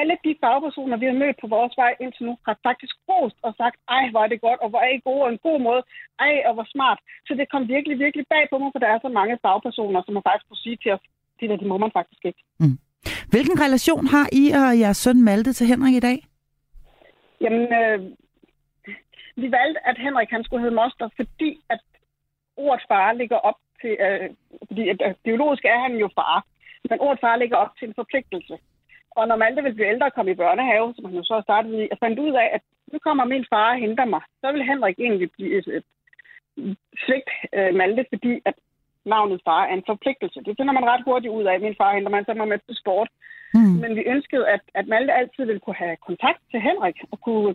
Alle 0.00 0.14
de 0.24 0.32
fagpersoner, 0.42 0.96
vi 1.02 1.06
har 1.10 1.20
mødt 1.22 1.38
på 1.40 1.46
vores 1.56 1.74
vej 1.82 1.92
indtil 2.02 2.26
nu, 2.28 2.34
har 2.46 2.56
faktisk 2.68 2.94
rost 3.08 3.38
og 3.46 3.52
sagt, 3.60 3.76
ej, 3.96 4.04
hvor 4.10 4.22
er 4.24 4.30
det 4.32 4.40
godt, 4.46 4.60
og 4.64 4.68
hvor 4.70 4.80
er 4.86 4.92
I 4.96 5.00
gode, 5.08 5.22
og 5.24 5.30
en 5.32 5.44
god 5.48 5.58
måde, 5.68 5.82
ej, 6.26 6.34
og 6.48 6.52
hvor 6.54 6.66
smart. 6.74 6.98
Så 7.26 7.32
det 7.38 7.50
kom 7.52 7.62
virkelig, 7.74 7.96
virkelig 8.04 8.24
bag 8.34 8.44
på 8.50 8.56
mig, 8.58 8.70
for 8.72 8.80
der 8.82 8.90
er 8.90 8.98
så 9.02 9.10
mange 9.18 9.38
fagpersoner, 9.44 10.00
som 10.02 10.14
har 10.16 10.24
faktisk 10.28 10.48
kunne 10.48 10.64
sige 10.66 10.78
til 10.82 10.90
os, 10.96 11.04
det 11.38 11.50
der, 11.50 11.56
det 11.62 11.68
må 11.72 11.76
man 11.84 11.96
faktisk 11.98 12.22
ikke. 12.28 12.42
Mm. 12.62 12.78
Hvilken 13.32 13.56
relation 13.64 14.04
har 14.14 14.26
I 14.40 14.44
og 14.60 14.78
jeres 14.82 14.96
søn 14.96 15.22
Malte 15.28 15.52
til 15.52 15.66
Henrik 15.66 15.94
i 15.94 16.06
dag? 16.08 16.18
Jamen, 17.40 17.66
øh, 17.80 17.98
vi 19.36 19.52
valgte, 19.52 19.86
at 19.86 19.98
Henrik 19.98 20.30
han 20.30 20.44
skulle 20.44 20.62
hedde 20.62 20.74
Moster, 20.74 21.08
fordi 21.16 21.60
at 21.70 21.80
ordet 22.56 22.84
far 22.88 23.12
ligger 23.12 23.36
op 23.36 23.58
til, 23.80 23.96
øh, 24.00 24.30
fordi 24.66 24.88
at, 24.88 25.02
at 25.02 25.16
biologisk 25.24 25.64
er 25.64 25.78
han 25.78 25.96
jo 25.96 26.08
far, 26.14 26.44
men 26.90 27.00
ordet 27.00 27.20
far 27.20 27.36
ligger 27.36 27.56
op 27.56 27.72
til 27.78 27.88
en 27.88 27.94
forpligtelse. 27.94 28.58
Og 29.16 29.28
når 29.28 29.36
Malte 29.36 29.62
vil 29.62 29.74
blive 29.74 29.88
ældre 29.88 30.06
og 30.06 30.12
komme 30.12 30.30
i 30.30 30.40
børnehave, 30.42 30.94
som 30.94 31.04
han 31.04 31.14
jo 31.14 31.24
så 31.24 31.34
har 31.34 31.42
startet 31.42 31.72
i, 31.74 31.88
jeg 31.90 31.98
fandt 32.00 32.18
ud 32.18 32.32
af, 32.42 32.48
at 32.52 32.62
nu 32.92 32.98
kommer 32.98 33.24
min 33.24 33.46
far 33.52 33.70
og 33.72 33.78
henter 33.78 34.04
mig, 34.04 34.22
så 34.40 34.52
vil 34.52 34.68
Henrik 34.70 34.98
egentlig 34.98 35.30
blive 35.32 35.58
et, 35.58 35.66
et 35.78 35.86
svigt 37.04 37.30
øh, 37.56 37.74
Malte, 37.74 38.04
fordi 38.12 38.32
at 38.44 38.54
navnet 39.04 39.40
far 39.44 39.62
er 39.64 39.74
en 39.74 39.88
forpligtelse. 39.92 40.40
Det 40.46 40.54
finder 40.58 40.72
man 40.72 40.84
ret 40.84 41.04
hurtigt 41.04 41.34
ud 41.38 41.44
af. 41.44 41.60
Min 41.60 41.78
far 41.80 41.94
henter 41.94 42.10
mig, 42.10 42.24
så 42.24 42.34
mig 42.34 42.48
med 42.48 42.58
til 42.58 42.76
sport. 42.82 43.08
Mm. 43.54 43.76
Men 43.82 43.96
vi 43.96 44.02
ønskede, 44.14 44.48
at, 44.48 44.60
at 44.74 44.86
Malte 44.86 45.12
altid 45.12 45.44
ville 45.44 45.60
kunne 45.60 45.82
have 45.84 45.96
kontakt 46.08 46.40
til 46.50 46.60
Henrik 46.60 46.96
og 47.10 47.20
kunne 47.20 47.54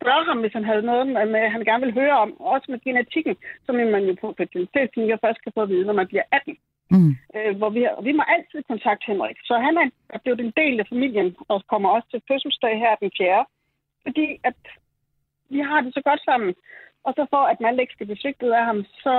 spørge 0.00 0.24
ham, 0.28 0.38
hvis 0.40 0.56
han 0.58 0.64
havde 0.70 0.82
noget, 0.90 1.06
med, 1.06 1.42
han 1.54 1.64
gerne 1.64 1.84
vil 1.86 1.98
høre 2.00 2.16
om. 2.24 2.30
Også 2.40 2.66
med 2.70 2.80
genetikken, 2.86 3.36
som 3.66 3.74
man 3.74 4.04
jo 4.08 4.14
på 4.20 4.34
fertilitetsklinikker 4.38 5.18
først 5.24 5.42
kan 5.42 5.52
få 5.54 5.60
at 5.62 5.68
vide, 5.68 5.86
når 5.86 5.96
man 6.00 6.08
bliver 6.10 6.26
18. 6.32 6.56
Mm. 6.94 7.12
Øh, 7.36 7.52
hvor 7.58 7.70
vi, 7.76 7.80
vi 8.08 8.12
må 8.18 8.22
altid 8.34 8.60
kontakte 8.70 9.08
Henrik. 9.10 9.38
Så 9.48 9.54
han 9.66 9.74
er, 9.82 9.86
er 10.14 10.20
blevet 10.24 10.40
en 10.40 10.52
del 10.60 10.80
af 10.80 10.86
familien 10.92 11.36
og 11.48 11.58
kommer 11.72 11.88
også 11.90 12.08
til 12.10 12.22
fødselsdag 12.28 12.74
her 12.84 12.94
den 13.02 13.10
4. 13.18 13.44
Fordi 14.06 14.26
at 14.44 14.60
vi 15.54 15.60
har 15.68 15.80
det 15.80 15.94
så 15.94 16.02
godt 16.08 16.22
sammen. 16.24 16.54
Og 17.06 17.12
så 17.16 17.26
for 17.32 17.42
at 17.52 17.60
Malte 17.60 17.82
ikke 17.82 17.96
skal 17.96 18.06
blive 18.06 18.22
svigtet 18.22 18.50
af 18.58 18.64
ham, 18.70 18.84
så 19.04 19.14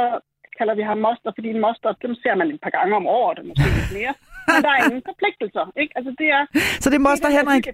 kalder 0.57 0.75
vi 0.75 0.83
ham 0.91 0.97
moster, 0.97 1.31
fordi 1.35 1.49
en 1.49 1.61
moster, 1.65 1.89
dem 2.05 2.15
ser 2.23 2.35
man 2.35 2.47
et 2.51 2.61
par 2.65 2.73
gange 2.77 2.95
om 2.95 3.07
året, 3.07 3.39
og 3.39 3.45
måske 3.45 3.67
lidt 3.77 3.93
mere. 3.99 4.13
Men 4.53 4.63
der 4.65 4.71
er 4.75 4.81
ingen 4.85 5.03
forpligtelser, 5.11 5.65
ikke? 5.81 5.93
Altså, 5.97 6.11
det 6.19 6.27
er... 6.37 6.43
Så 6.83 6.87
det 6.89 6.97
er 6.97 7.07
moster 7.09 7.27
det, 7.29 7.37
Henrik? 7.37 7.65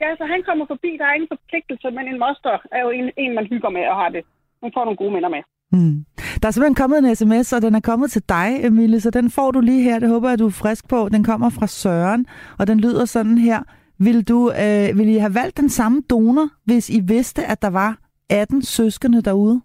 Ja, 0.00 0.08
så 0.18 0.24
han 0.34 0.42
kommer 0.48 0.64
forbi, 0.72 0.90
der 0.98 1.04
er 1.06 1.14
ingen 1.14 1.32
forpligtelser, 1.34 1.90
men 1.90 2.04
en 2.08 2.18
moster 2.18 2.58
er 2.76 2.80
jo 2.86 2.90
en, 2.90 3.10
en 3.16 3.34
man 3.34 3.46
hygger 3.46 3.70
med 3.70 3.84
og 3.92 3.96
har 3.96 4.08
det. 4.08 4.22
Man 4.62 4.72
får 4.74 4.84
nogle 4.84 4.96
gode 4.96 5.12
minder 5.14 5.28
med. 5.28 5.42
Mm. 5.72 6.04
Der 6.40 6.48
er 6.48 6.52
simpelthen 6.52 6.80
kommet 6.82 6.98
en 6.98 7.16
sms, 7.16 7.52
og 7.52 7.62
den 7.62 7.74
er 7.74 7.80
kommet 7.80 8.10
til 8.10 8.22
dig, 8.28 8.48
Emilie, 8.66 9.00
så 9.00 9.10
den 9.10 9.30
får 9.30 9.50
du 9.50 9.60
lige 9.60 9.82
her. 9.82 9.98
Det 9.98 10.08
håber 10.08 10.28
jeg, 10.28 10.38
du 10.38 10.46
er 10.46 10.60
frisk 10.62 10.88
på. 10.88 11.08
Den 11.08 11.24
kommer 11.24 11.50
fra 11.50 11.66
Søren, 11.66 12.26
og 12.58 12.66
den 12.66 12.80
lyder 12.80 13.04
sådan 13.04 13.38
her. 13.38 13.62
Vil, 13.98 14.28
du, 14.28 14.38
øh, 14.50 14.98
vil 14.98 15.08
I 15.08 15.16
have 15.16 15.34
valgt 15.34 15.56
den 15.56 15.68
samme 15.68 16.02
donor, 16.10 16.48
hvis 16.64 16.90
I 16.90 17.00
vidste, 17.00 17.42
at 17.44 17.62
der 17.62 17.70
var 17.70 17.98
18 18.30 18.62
søskende 18.62 19.22
derude? 19.22 19.60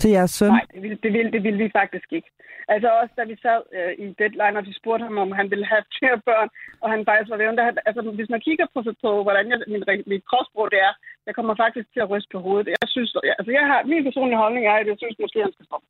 Til 0.00 0.10
jeres 0.10 0.30
søn? 0.30 0.48
Nej, 0.48 0.64
det 0.74 0.82
ville, 0.82 0.98
det 1.02 1.12
ville, 1.12 1.32
det 1.32 1.42
ville 1.42 1.64
vi 1.64 1.70
faktisk 1.72 2.12
ikke. 2.12 2.30
Altså 2.74 2.88
også 3.00 3.12
da 3.18 3.24
vi 3.30 3.36
sad 3.44 3.60
øh, 3.78 3.92
i 4.04 4.06
deadline, 4.20 4.58
og 4.58 4.64
vi 4.68 4.72
spurgte 4.80 5.04
ham, 5.08 5.18
om 5.24 5.32
han 5.40 5.48
ville 5.52 5.66
have 5.72 5.84
flere 5.96 6.18
børn, 6.28 6.48
og 6.82 6.88
han 6.92 7.00
faktisk 7.08 7.30
var 7.30 7.40
ved, 7.40 7.56
der, 7.58 7.66
altså 7.88 8.00
hvis 8.18 8.32
man 8.34 8.44
kigger 8.46 8.66
på, 8.74 8.78
på 9.04 9.10
hvordan 9.26 9.44
jeg, 9.52 9.58
min, 9.72 9.82
mit 10.12 10.24
kropssprog 10.30 10.68
det 10.74 10.80
er, 10.88 10.92
jeg 11.26 11.34
kommer 11.34 11.54
faktisk 11.64 11.86
til 11.90 12.00
at 12.04 12.10
ryste 12.12 12.32
på 12.34 12.40
hovedet. 12.46 12.68
Jeg 12.82 12.88
synes, 12.94 13.10
altså 13.38 13.50
jeg 13.58 13.64
har, 13.70 13.78
min 13.92 14.06
personlige 14.08 14.42
holdning 14.44 14.64
er, 14.66 14.76
at 14.80 14.88
jeg 14.90 14.98
synes 14.98 15.16
måske, 15.24 15.38
han 15.46 15.52
skal 15.56 15.66
stoppe. 15.68 15.86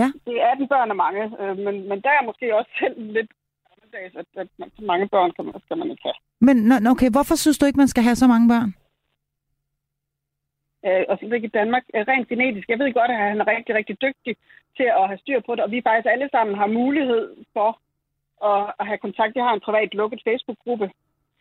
Ja. 0.00 0.08
Det 0.26 0.34
er 0.42 0.46
18 0.52 0.68
børn 0.72 0.90
af 0.94 0.98
mange, 1.04 1.22
øh, 1.40 1.54
men, 1.64 1.74
men 1.90 1.98
der 2.04 2.12
er 2.18 2.28
måske 2.28 2.46
også 2.58 2.70
selv 2.82 2.96
lidt 3.16 3.30
at, 3.94 4.12
at, 4.20 4.48
at 4.62 4.70
så 4.78 4.82
mange 4.90 5.08
børn 5.14 5.30
skal 5.32 5.44
man, 5.44 5.54
skal 5.64 5.78
man 5.78 5.90
ikke 5.90 6.04
have. 6.08 6.18
Men 6.46 6.86
okay, 6.92 7.10
hvorfor 7.10 7.34
synes 7.34 7.58
du 7.58 7.66
ikke, 7.66 7.82
man 7.82 7.92
skal 7.92 8.02
have 8.02 8.16
så 8.22 8.26
mange 8.26 8.48
børn? 8.48 8.70
Øh, 10.86 11.04
og 11.08 11.18
slet 11.18 11.32
ikke 11.32 11.50
i 11.50 11.58
Danmark, 11.60 11.84
øh, 11.94 12.04
rent 12.08 12.28
genetisk. 12.28 12.68
Jeg 12.68 12.78
ved 12.78 12.92
godt, 12.92 13.10
at 13.10 13.16
han 13.16 13.40
er 13.40 13.52
rigtig, 13.54 13.74
rigtig 13.74 13.96
dygtig 14.06 14.36
til 14.76 14.88
at 15.00 15.08
have 15.10 15.22
styr 15.22 15.40
på 15.46 15.54
det, 15.54 15.64
og 15.64 15.70
vi 15.70 15.86
faktisk 15.86 16.08
alle 16.12 16.28
sammen 16.34 16.54
har 16.56 16.66
mulighed 16.80 17.24
for 17.52 17.70
at, 18.50 18.74
at 18.80 18.86
have 18.86 19.04
kontakt. 19.06 19.36
Jeg 19.36 19.44
har 19.44 19.54
en 19.54 19.66
privat 19.66 19.94
lukket 19.94 20.20
Facebook-gruppe, 20.28 20.90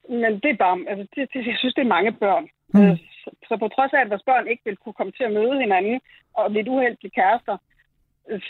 men 0.10 0.32
det 0.44 0.50
er 0.52 0.64
bare, 0.66 0.78
altså, 0.92 1.06
det, 1.16 1.22
det, 1.34 1.48
jeg 1.52 1.58
synes, 1.60 1.74
det 1.74 1.84
er 1.84 1.96
mange 1.98 2.12
børn. 2.12 2.46
Mm. 2.74 2.82
Øh, 2.82 2.98
så, 3.22 3.30
så 3.48 3.54
på 3.58 3.68
trods 3.68 3.94
af, 3.94 4.02
at 4.02 4.10
vores 4.10 4.28
børn 4.30 4.48
ikke 4.48 4.64
vil 4.66 4.78
kunne 4.78 4.98
komme 5.00 5.14
til 5.18 5.24
at 5.24 5.34
møde 5.38 5.60
hinanden 5.60 6.00
og 6.34 6.52
lidt 6.52 6.68
uheldige 6.68 7.16
kærester, 7.20 7.58
øh, 8.30 8.42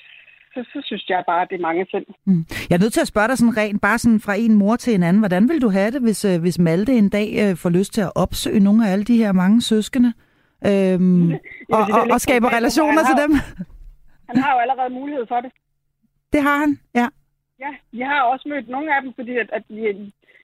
så, 0.54 0.60
så 0.74 0.80
synes 0.84 1.10
jeg 1.10 1.24
bare, 1.28 1.42
at 1.42 1.48
det 1.50 1.56
er 1.56 1.68
mange 1.70 1.86
selv. 1.92 2.08
Mm. 2.26 2.46
Jeg 2.70 2.76
er 2.76 2.80
nødt 2.80 2.94
til 2.94 3.02
at 3.02 3.08
spørge 3.08 3.28
dig 3.28 3.38
sådan 3.38 3.58
rent, 3.58 3.82
bare 3.82 3.98
sådan 3.98 4.20
fra 4.20 4.36
en 4.36 4.54
mor 4.54 4.76
til 4.76 4.96
en 4.96 5.04
anden. 5.04 5.22
Hvordan 5.22 5.50
vil 5.50 5.62
du 5.62 5.70
have 5.70 5.92
det, 5.92 6.02
hvis, 6.02 6.22
hvis 6.24 6.60
Malte 6.60 6.94
en 6.94 7.10
dag 7.10 7.30
øh, 7.42 7.58
får 7.58 7.70
lyst 7.70 7.94
til 7.94 8.02
at 8.02 8.12
opsøge 8.16 8.60
nogle 8.60 8.88
af 8.88 8.92
alle 8.92 9.06
de 9.06 9.18
her 9.18 9.32
mange 9.32 9.62
søskende? 9.62 10.14
Øhm, 10.70 11.32
ja, 11.32 11.38
og, 11.76 11.84
og, 11.98 12.02
og 12.14 12.20
skaber 12.22 12.50
relationer 12.58 13.04
til 13.10 13.16
dem. 13.24 13.32
Han 14.30 14.38
har 14.44 14.52
jo 14.54 14.60
allerede 14.64 14.94
mulighed 15.00 15.26
for 15.32 15.40
det. 15.42 15.52
Det 16.34 16.42
har 16.48 16.58
han, 16.64 16.72
ja. 17.00 17.08
Ja, 17.64 17.72
vi 17.92 18.02
har 18.10 18.22
også 18.22 18.46
mødt 18.50 18.68
nogle 18.70 18.96
af 18.96 19.02
dem, 19.02 19.12
fordi 19.20 19.34
at, 19.44 19.50
at 19.58 19.64
vi, 19.70 19.82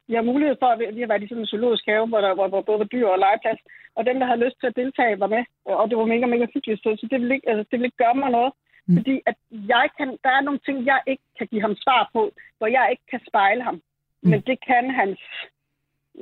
vi 0.07 0.13
har 0.17 0.21
mulighed 0.31 0.55
for, 0.59 0.67
at 0.67 0.95
vi 0.95 1.01
har 1.01 1.11
været 1.11 1.23
i 1.23 1.27
sådan 1.27 1.43
en 1.43 1.51
zoologisk 1.53 1.85
have, 1.87 2.07
hvor 2.07 2.21
der 2.21 2.33
hvor, 2.35 2.47
hvor 2.47 2.61
både 2.61 2.79
var 2.79 2.89
dyr 2.93 3.07
og 3.07 3.19
legeplads, 3.19 3.61
og 3.97 4.05
dem, 4.05 4.19
der 4.19 4.25
havde 4.29 4.45
lyst 4.45 4.57
til 4.59 4.67
at 4.67 4.79
deltage, 4.81 5.19
var 5.19 5.31
med, 5.35 5.43
og 5.65 5.89
det 5.89 5.97
var 5.97 6.05
mega, 6.13 6.25
mega 6.25 6.45
hyggeligt, 6.53 6.83
så, 6.83 6.89
så 6.99 7.05
det, 7.11 7.21
vil 7.21 7.31
ikke, 7.31 7.49
altså, 7.49 7.63
det 7.69 7.75
vil 7.79 7.89
ikke 7.89 8.03
gøre 8.05 8.15
mig 8.21 8.31
noget. 8.37 8.53
Mm. 8.87 8.95
Fordi 8.97 9.15
at 9.29 9.37
jeg 9.73 9.85
kan, 9.97 10.07
der 10.25 10.31
er 10.37 10.41
nogle 10.41 10.59
ting, 10.65 10.77
jeg 10.91 10.99
ikke 11.11 11.25
kan 11.37 11.47
give 11.51 11.61
ham 11.67 11.75
svar 11.83 12.09
på, 12.13 12.21
hvor 12.57 12.67
jeg 12.77 12.87
ikke 12.91 13.07
kan 13.11 13.21
spejle 13.29 13.63
ham. 13.63 13.75
Mm. 13.75 14.29
Men 14.29 14.39
det 14.49 14.57
kan 14.69 14.83
hans 14.99 15.19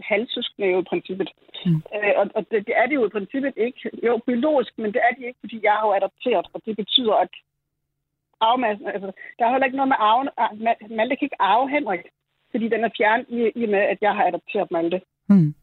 halvsøskende 0.03 0.67
jo 0.69 0.81
i 0.81 0.89
princippet. 0.91 1.29
Mm. 1.65 1.81
Øh, 1.95 2.13
og 2.15 2.25
og 2.35 2.45
det, 2.51 2.67
det 2.67 2.73
er 2.77 2.85
det 2.85 2.95
jo 2.95 3.05
i 3.05 3.15
princippet 3.15 3.53
ikke. 3.57 3.91
Jo, 4.05 4.17
biologisk, 4.25 4.73
men 4.77 4.93
det 4.93 5.01
er 5.07 5.15
de 5.15 5.25
ikke, 5.25 5.39
fordi 5.39 5.59
jeg 5.63 5.73
har 5.73 5.87
jo 5.87 5.93
adopteret, 5.93 6.47
og 6.53 6.61
det 6.65 6.75
betyder, 6.75 7.13
at 7.13 7.33
arvemassen, 8.41 8.87
altså, 8.87 9.11
der 9.39 9.45
er 9.45 9.51
heller 9.51 9.65
ikke 9.65 9.77
noget 9.77 9.93
med 9.93 9.99
arven. 9.99 10.29
Malte 10.97 11.15
kan 11.15 11.25
ikke 11.25 11.41
arve 11.41 11.69
Henrik, 11.69 12.03
fordi 12.51 12.67
den 12.69 12.83
er 12.83 12.89
fjernet 12.97 13.25
i, 13.29 13.39
i 13.61 13.65
med, 13.65 13.79
at 13.79 13.97
jeg 14.01 14.15
har 14.15 14.25
adopteret 14.27 14.71
Malte. 14.71 15.01
Mm. 15.29 15.53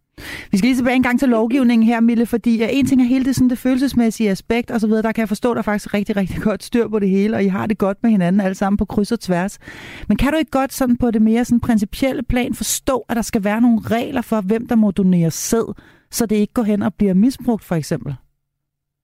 Vi 0.50 0.58
skal 0.58 0.68
lige 0.68 0.76
tilbage 0.76 0.96
en 0.96 1.02
gang 1.02 1.18
til 1.18 1.28
lovgivningen 1.28 1.86
her, 1.86 2.00
Mille, 2.00 2.26
fordi 2.26 2.62
en 2.70 2.86
ting 2.86 3.00
er 3.00 3.06
hele 3.06 3.24
det, 3.24 3.34
sådan 3.34 3.50
det 3.50 3.58
følelsesmæssige 3.58 4.30
aspekt 4.30 4.70
og 4.70 4.80
så 4.80 4.86
videre. 4.86 5.02
Der 5.02 5.12
kan 5.12 5.20
jeg 5.20 5.28
forstå, 5.28 5.50
at 5.50 5.56
der 5.56 5.62
faktisk 5.62 5.94
rigtig, 5.94 6.16
rigtig 6.16 6.42
godt 6.48 6.62
styr 6.62 6.88
på 6.88 6.98
det 6.98 7.08
hele, 7.08 7.36
og 7.36 7.42
I 7.44 7.46
har 7.46 7.66
det 7.66 7.78
godt 7.78 8.02
med 8.02 8.10
hinanden 8.10 8.40
alle 8.40 8.54
sammen 8.54 8.76
på 8.76 8.84
kryds 8.84 9.12
og 9.12 9.20
tværs. 9.20 9.58
Men 10.08 10.16
kan 10.16 10.32
du 10.32 10.38
ikke 10.38 10.50
godt 10.50 10.72
sådan 10.72 10.96
på 10.96 11.10
det 11.10 11.22
mere 11.22 11.44
sådan 11.44 11.60
principielle 11.60 12.22
plan 12.22 12.54
forstå, 12.54 13.04
at 13.08 13.16
der 13.16 13.22
skal 13.22 13.44
være 13.44 13.60
nogle 13.60 13.80
regler 13.84 14.22
for, 14.22 14.40
hvem 14.40 14.66
der 14.66 14.76
må 14.76 14.90
donere 14.90 15.30
sæd, 15.30 15.74
så 16.10 16.26
det 16.26 16.36
ikke 16.36 16.54
går 16.54 16.62
hen 16.62 16.82
og 16.82 16.94
bliver 16.94 17.14
misbrugt, 17.14 17.64
for 17.64 17.74
eksempel? 17.74 18.14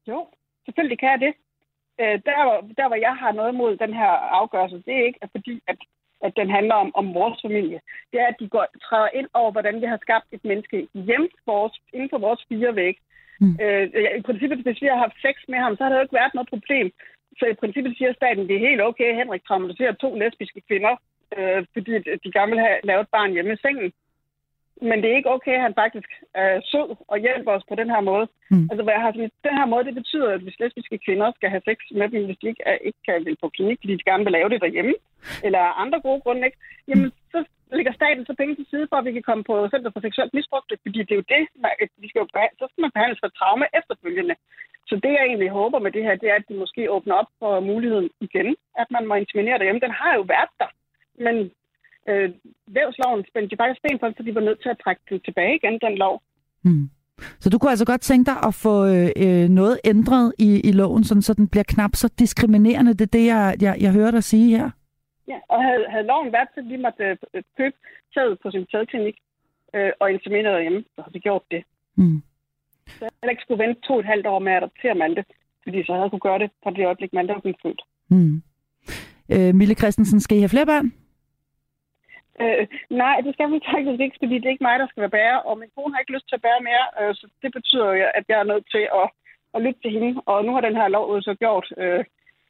Jo, 0.08 0.26
selvfølgelig 0.64 0.98
kan 0.98 1.08
jeg 1.08 1.20
det. 1.20 1.34
Øh, 2.00 2.16
der, 2.26 2.34
der, 2.78 2.86
hvor 2.88 3.00
jeg 3.06 3.14
har 3.22 3.32
noget 3.32 3.54
mod 3.54 3.76
den 3.76 3.92
her 3.94 4.12
afgørelse, 4.40 4.76
det 4.86 4.94
er 4.94 5.06
ikke 5.06 5.20
fordi, 5.32 5.60
at 5.66 5.78
at 6.26 6.32
den 6.36 6.50
handler 6.50 6.74
om, 6.74 6.90
om 7.00 7.14
vores 7.14 7.38
familie. 7.46 7.80
Det 8.12 8.20
er, 8.20 8.26
at 8.26 8.40
de 8.40 8.48
går, 8.48 8.66
træder 8.86 9.08
ind 9.18 9.28
over, 9.34 9.50
hvordan 9.52 9.80
vi 9.80 9.86
har 9.86 9.98
skabt 10.02 10.26
et 10.32 10.44
menneske 10.44 10.88
hjem 10.94 11.28
vores, 11.46 11.74
inden 11.92 12.10
for 12.12 12.18
vores 12.18 12.40
fire 12.48 12.76
væg. 12.76 12.96
Mm. 13.40 13.56
Øh, 13.62 13.84
I 14.18 14.22
princippet, 14.28 14.58
hvis 14.58 14.82
vi 14.82 14.86
har 14.86 14.98
haft 15.04 15.16
sex 15.26 15.34
med 15.48 15.58
ham, 15.58 15.76
så 15.76 15.82
har 15.82 15.90
der 15.90 15.96
jo 15.96 16.02
ikke 16.02 16.20
været 16.20 16.34
noget 16.34 16.48
problem. 16.54 16.86
Så 17.38 17.44
i 17.46 17.60
princippet 17.60 17.92
siger 17.96 18.12
staten, 18.12 18.48
det 18.48 18.56
er 18.56 18.68
helt 18.68 18.82
okay, 18.88 19.14
Henrik 19.14 19.44
traumatiserer 19.44 19.92
to 19.92 20.14
lesbiske 20.14 20.60
kvinder, 20.68 20.94
øh, 21.36 21.60
fordi 21.72 21.92
de 22.24 22.32
gerne 22.36 22.52
vil 22.52 22.64
have 22.66 22.78
lavet 22.84 23.00
et 23.02 23.14
barn 23.16 23.32
hjemme 23.32 23.52
i 23.52 23.62
sengen. 23.64 23.92
Men 24.82 25.02
det 25.02 25.08
er 25.10 25.16
ikke 25.16 25.34
okay, 25.36 25.54
at 25.58 25.66
han 25.66 25.74
faktisk 25.74 26.10
er 26.34 26.60
sød 26.70 26.88
og 27.08 27.18
hjælper 27.18 27.52
os 27.52 27.68
på 27.68 27.74
den 27.74 27.90
her 27.90 28.00
måde. 28.00 28.26
Mm. 28.50 28.66
Altså, 28.70 28.82
hvad 28.82 28.94
jeg 28.94 29.02
har 29.02 29.10
den 29.48 29.56
her 29.60 29.66
måde, 29.72 29.84
det 29.84 29.94
betyder, 29.94 30.30
at 30.32 30.40
hvis 30.40 30.60
lesbiske 30.60 30.98
kvinder 31.04 31.32
skal 31.36 31.50
have 31.50 31.62
sex 31.68 31.78
med 32.00 32.08
dem, 32.08 32.24
hvis 32.24 32.38
de 32.40 32.48
ikke, 32.48 32.62
er, 32.66 32.76
ikke 32.88 33.02
kan 33.06 33.24
vil 33.24 33.36
på 33.42 33.48
klinik, 33.48 33.78
fordi 33.80 33.94
de 33.96 34.10
gerne 34.10 34.24
vil 34.24 34.36
lave 34.38 34.48
det 34.48 34.60
derhjemme, 34.60 34.94
eller 35.46 35.62
andre 35.82 36.00
gode 36.00 36.20
grunde, 36.20 36.44
ikke? 36.46 36.58
jamen 36.88 37.12
så 37.32 37.38
lægger 37.76 37.92
staten 37.92 38.26
så 38.26 38.34
penge 38.40 38.54
til 38.54 38.66
side 38.70 38.86
for, 38.88 38.96
at 38.96 39.04
vi 39.04 39.12
kan 39.12 39.28
komme 39.28 39.44
på 39.44 39.54
Center 39.72 39.90
for 39.92 40.00
Seksuelt 40.00 40.34
Misbrug, 40.34 40.62
fordi 40.86 40.98
det 41.06 41.12
er 41.12 41.22
jo 41.22 41.32
det, 41.36 41.42
man, 41.62 41.72
vi 42.02 42.08
skal 42.08 42.20
jo 42.20 42.28
så 42.60 42.64
skal 42.70 42.82
man 42.82 42.94
behandles 42.96 43.20
for 43.22 43.28
traume 43.28 43.66
efterfølgende. 43.78 44.36
Så 44.88 44.94
det, 45.04 45.12
jeg 45.16 45.24
egentlig 45.26 45.50
håber 45.60 45.78
med 45.78 45.92
det 45.92 46.04
her, 46.04 46.14
det 46.14 46.28
er, 46.30 46.34
at 46.34 46.48
de 46.48 46.54
måske 46.54 46.90
åbner 46.90 47.14
op 47.14 47.30
for 47.38 47.60
muligheden 47.60 48.10
igen, 48.20 48.56
at 48.82 48.88
man 48.90 49.06
må 49.06 49.14
inseminere 49.14 49.58
derhjemme. 49.58 49.80
Den 49.86 49.98
har 50.00 50.12
jo 50.14 50.20
været 50.34 50.52
der, 50.62 50.70
men 51.24 51.36
øh, 52.10 52.28
vævsloven 52.76 53.24
spændte 53.28 53.50
de 53.50 53.60
faktisk 53.60 53.80
sten 53.80 53.98
for, 54.00 54.12
så 54.16 54.22
de 54.22 54.34
var 54.34 54.40
nødt 54.48 54.62
til 54.62 54.68
at 54.74 54.80
trække 54.84 55.02
den 55.10 55.20
tilbage 55.20 55.54
igen, 55.56 55.78
den 55.86 55.98
lov. 56.04 56.22
Mm. 56.62 56.90
Så 57.40 57.50
du 57.50 57.58
kunne 57.58 57.70
altså 57.70 57.86
godt 57.86 58.00
tænke 58.00 58.26
dig 58.30 58.38
at 58.48 58.54
få 58.54 58.74
øh, 58.86 59.10
øh, 59.24 59.48
noget 59.48 59.80
ændret 59.84 60.34
i, 60.38 60.60
i 60.68 60.72
loven, 60.72 61.04
sådan, 61.04 61.22
så 61.22 61.34
den 61.34 61.48
bliver 61.48 61.64
knap 61.68 61.94
så 61.94 62.08
diskriminerende. 62.18 62.92
Det 62.94 63.00
er 63.00 63.16
det, 63.18 63.26
jeg, 63.26 63.56
jeg, 63.60 63.76
jeg 63.80 63.92
hører 63.92 64.10
dig 64.10 64.24
sige 64.24 64.58
her. 64.58 64.70
Ja, 65.28 65.38
og 65.48 65.62
havde, 65.62 65.84
havde 65.88 66.06
loven 66.06 66.32
været 66.32 66.48
til, 66.54 66.60
at 66.60 66.68
vi 66.68 66.76
måtte 66.76 67.04
øh, 67.34 67.42
købe 67.56 67.76
taget 68.14 68.38
på 68.42 68.50
sin 68.50 68.66
sædklinik 68.70 69.16
øh, 69.74 69.92
og 70.00 70.12
inseminere 70.12 70.54
derhjemme, 70.54 70.84
så 70.94 71.02
havde 71.02 71.12
vi 71.12 71.18
gjort 71.18 71.42
det. 71.50 71.62
Mm. 71.96 72.22
Så 72.98 73.08
jeg 73.22 73.30
ikke 73.30 73.42
skulle 73.42 73.64
vente 73.64 73.80
to 73.80 73.92
og 73.94 74.00
et 74.00 74.06
halvt 74.06 74.26
år 74.26 74.38
med 74.38 74.52
at 74.52 74.62
adoptere 74.62 74.94
Malte, 74.94 75.24
fordi 75.62 75.84
så 75.84 75.92
havde 75.92 76.02
jeg 76.02 76.10
kunne 76.10 76.28
gøre 76.28 76.38
det 76.38 76.50
fra 76.62 76.70
det 76.70 76.86
øjeblik, 76.86 77.12
Malte 77.12 77.34
var 77.34 77.40
blevet 77.40 77.62
født. 77.62 77.82
Mm. 78.08 78.42
Øh, 79.32 79.54
Mille 79.54 79.74
Christensen, 79.74 80.20
skal 80.20 80.36
I 80.36 80.40
have 80.40 80.48
flere 80.48 80.66
børn? 80.66 80.92
Øh, 82.42 82.66
nej, 83.02 83.16
det 83.24 83.32
skal 83.34 83.48
vi 83.52 83.58
faktisk 83.74 84.00
ikke, 84.04 84.18
fordi 84.22 84.34
det 84.38 84.46
er 84.46 84.54
ikke 84.54 84.68
mig, 84.68 84.78
der 84.78 84.88
skal 84.88 85.00
være 85.04 85.16
bære, 85.18 85.42
og 85.48 85.58
min 85.58 85.74
kone 85.74 85.92
har 85.92 86.00
ikke 86.00 86.14
lyst 86.16 86.28
til 86.28 86.38
at 86.38 86.44
bære 86.46 86.66
mere, 86.70 86.86
øh, 87.00 87.14
så 87.18 87.24
det 87.42 87.50
betyder 87.58 87.88
jo, 88.00 88.04
at 88.18 88.24
jeg 88.28 88.38
er 88.40 88.50
nødt 88.52 88.66
til 88.74 88.84
at, 89.00 89.06
at 89.54 89.62
lytte 89.64 89.80
til 89.80 89.92
hende. 89.96 90.10
Og 90.30 90.44
nu 90.44 90.50
har 90.54 90.60
den 90.60 90.76
her 90.80 90.88
lov 90.88 91.22
så 91.22 91.34
gjort, 91.42 91.66
øh, 91.82 92.04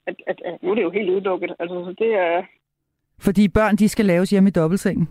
at, 0.08 0.16
at, 0.30 0.38
at 0.48 0.54
nu 0.62 0.70
er 0.70 0.74
det 0.74 0.82
jo 0.82 0.96
helt 0.98 1.10
uddukket. 1.10 1.50
Altså, 1.60 1.76
så 1.86 1.92
det 2.02 2.10
er... 2.26 2.42
Fordi 3.26 3.48
børn, 3.48 3.76
de 3.76 3.88
skal 3.88 4.06
laves 4.06 4.30
hjemme 4.30 4.48
i 4.48 4.56
dobbeltsengen? 4.60 5.08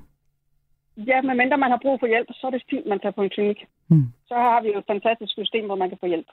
Ja, 0.97 1.21
men 1.21 1.37
mindre 1.37 1.57
man 1.57 1.71
har 1.71 1.79
brug 1.81 1.99
for 1.99 2.07
hjælp, 2.07 2.27
så 2.33 2.47
er 2.47 2.51
det 2.51 2.63
fint, 2.69 2.85
man 2.87 2.99
tager 2.99 3.17
på 3.17 3.21
en 3.21 3.29
klinik. 3.29 3.59
Hmm. 3.89 4.07
Så 4.27 4.33
har 4.33 4.61
vi 4.61 4.67
jo 4.67 4.79
et 4.79 4.87
fantastisk 4.87 5.31
system, 5.31 5.65
hvor 5.65 5.75
man 5.75 5.89
kan 5.89 5.97
få 6.01 6.07
hjælp. 6.07 6.27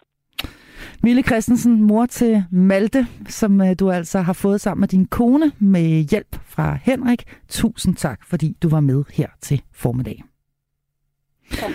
Mille 1.03 1.23
Christensen, 1.23 1.83
mor 1.83 2.07
til 2.07 2.45
Malte, 2.51 3.07
som 3.29 3.61
øh, 3.61 3.75
du 3.79 3.91
altså 3.91 4.21
har 4.21 4.33
fået 4.33 4.61
sammen 4.61 4.81
med 4.81 4.89
din 4.89 5.07
kone 5.07 5.53
med 5.59 6.11
hjælp 6.11 6.37
fra 6.47 6.79
Henrik. 6.83 7.23
Tusind 7.49 7.97
tak, 7.97 8.21
fordi 8.27 8.57
du 8.63 8.69
var 8.69 8.81
med 8.81 9.05
her 9.13 9.29
til 9.41 9.63
formiddag. 9.73 10.25
Ja. 11.53 11.67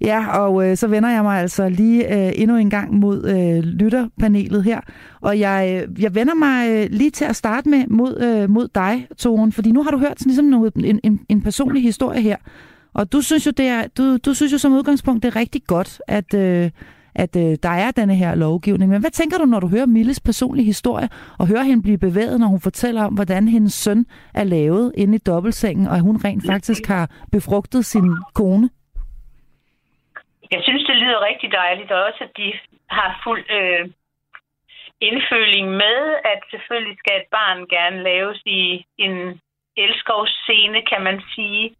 Ja, 0.00 0.38
og 0.38 0.68
øh, 0.68 0.76
så 0.76 0.86
vender 0.86 1.10
jeg 1.10 1.22
mig 1.22 1.40
altså 1.40 1.68
lige 1.68 2.14
øh, 2.14 2.32
endnu 2.34 2.56
en 2.56 2.70
gang 2.70 2.94
mod 2.94 3.24
øh, 3.24 3.64
lytterpanelet 3.64 4.64
her. 4.64 4.80
Og 5.20 5.38
jeg, 5.38 5.86
øh, 5.88 6.02
jeg 6.02 6.14
vender 6.14 6.34
mig 6.34 6.70
øh, 6.70 6.86
lige 6.90 7.10
til 7.10 7.24
at 7.24 7.36
starte 7.36 7.68
med 7.68 7.86
mod, 7.86 8.20
øh, 8.20 8.50
mod 8.50 8.68
dig, 8.74 9.08
Toren, 9.18 9.52
fordi 9.52 9.72
nu 9.72 9.82
har 9.82 9.90
du 9.90 9.98
hørt 9.98 10.18
sådan, 10.18 10.30
ligesom 10.30 10.44
noget, 10.44 10.74
en, 10.74 11.00
en, 11.02 11.20
en 11.28 11.42
personlig 11.42 11.82
historie 11.82 12.20
her. 12.20 12.36
Og 12.94 13.12
du 13.12 13.20
synes 13.20 13.46
jo, 13.46 13.50
det 13.50 13.66
er, 13.66 13.86
du, 13.86 14.16
du 14.16 14.34
synes 14.34 14.52
jo 14.52 14.58
som 14.58 14.72
udgangspunkt, 14.72 15.22
det 15.22 15.28
er 15.28 15.36
rigtig 15.36 15.62
godt, 15.66 16.00
at, 16.08 16.34
øh, 16.34 16.70
at 17.24 17.36
øh, 17.36 17.56
der 17.62 17.74
er 17.84 17.90
denne 17.90 18.14
her 18.14 18.34
lovgivning. 18.34 18.90
Men 18.90 19.00
hvad 19.00 19.10
tænker 19.10 19.38
du, 19.38 19.44
når 19.44 19.60
du 19.60 19.68
hører 19.68 19.86
Milles 19.86 20.20
personlige 20.20 20.66
historie, 20.66 21.08
og 21.38 21.48
hører 21.48 21.62
hende 21.62 21.82
blive 21.82 21.98
bevæget, 21.98 22.40
når 22.40 22.46
hun 22.46 22.60
fortæller 22.60 23.04
om, 23.04 23.14
hvordan 23.14 23.48
hendes 23.48 23.72
søn 23.72 24.06
er 24.34 24.44
lavet 24.44 24.92
inde 25.02 25.14
i 25.14 25.24
dobbeltsengen, 25.30 25.86
og 25.86 25.94
at 25.94 26.06
hun 26.08 26.16
rent 26.24 26.42
faktisk 26.52 26.86
har 26.86 27.10
befrugtet 27.32 27.84
sin 27.84 28.08
kone? 28.34 28.70
Jeg 30.50 30.60
synes, 30.62 30.86
det 30.86 30.96
lyder 30.96 31.26
rigtig 31.30 31.52
dejligt, 31.52 31.90
og 31.90 32.02
også, 32.02 32.24
at 32.24 32.30
de 32.36 32.52
har 32.90 33.20
fuld 33.24 33.44
øh, 33.58 33.88
indføling 35.00 35.70
med, 35.70 35.98
at 36.32 36.40
selvfølgelig 36.50 36.96
skal 36.98 37.16
et 37.20 37.28
barn 37.38 37.66
gerne 37.76 38.02
laves 38.02 38.42
i 38.46 38.84
en 38.98 39.40
elskovsscene, 39.76 40.82
kan 40.92 41.02
man 41.02 41.22
sige, 41.34 41.74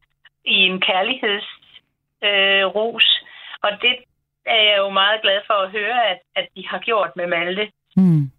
i 0.45 0.57
en 0.70 0.80
kærlighedsrus. 0.80 3.09
Øh, 3.22 3.26
og 3.66 3.70
det 3.82 3.95
er 4.47 4.62
jeg 4.70 4.76
jo 4.78 4.88
meget 4.90 5.22
glad 5.22 5.40
for 5.47 5.55
at 5.55 5.70
høre, 5.70 6.11
at, 6.11 6.20
at 6.36 6.47
de 6.57 6.68
har 6.68 6.78
gjort 6.78 7.11
med 7.16 7.26
Malte. 7.26 7.70
Mm. 7.97 8.30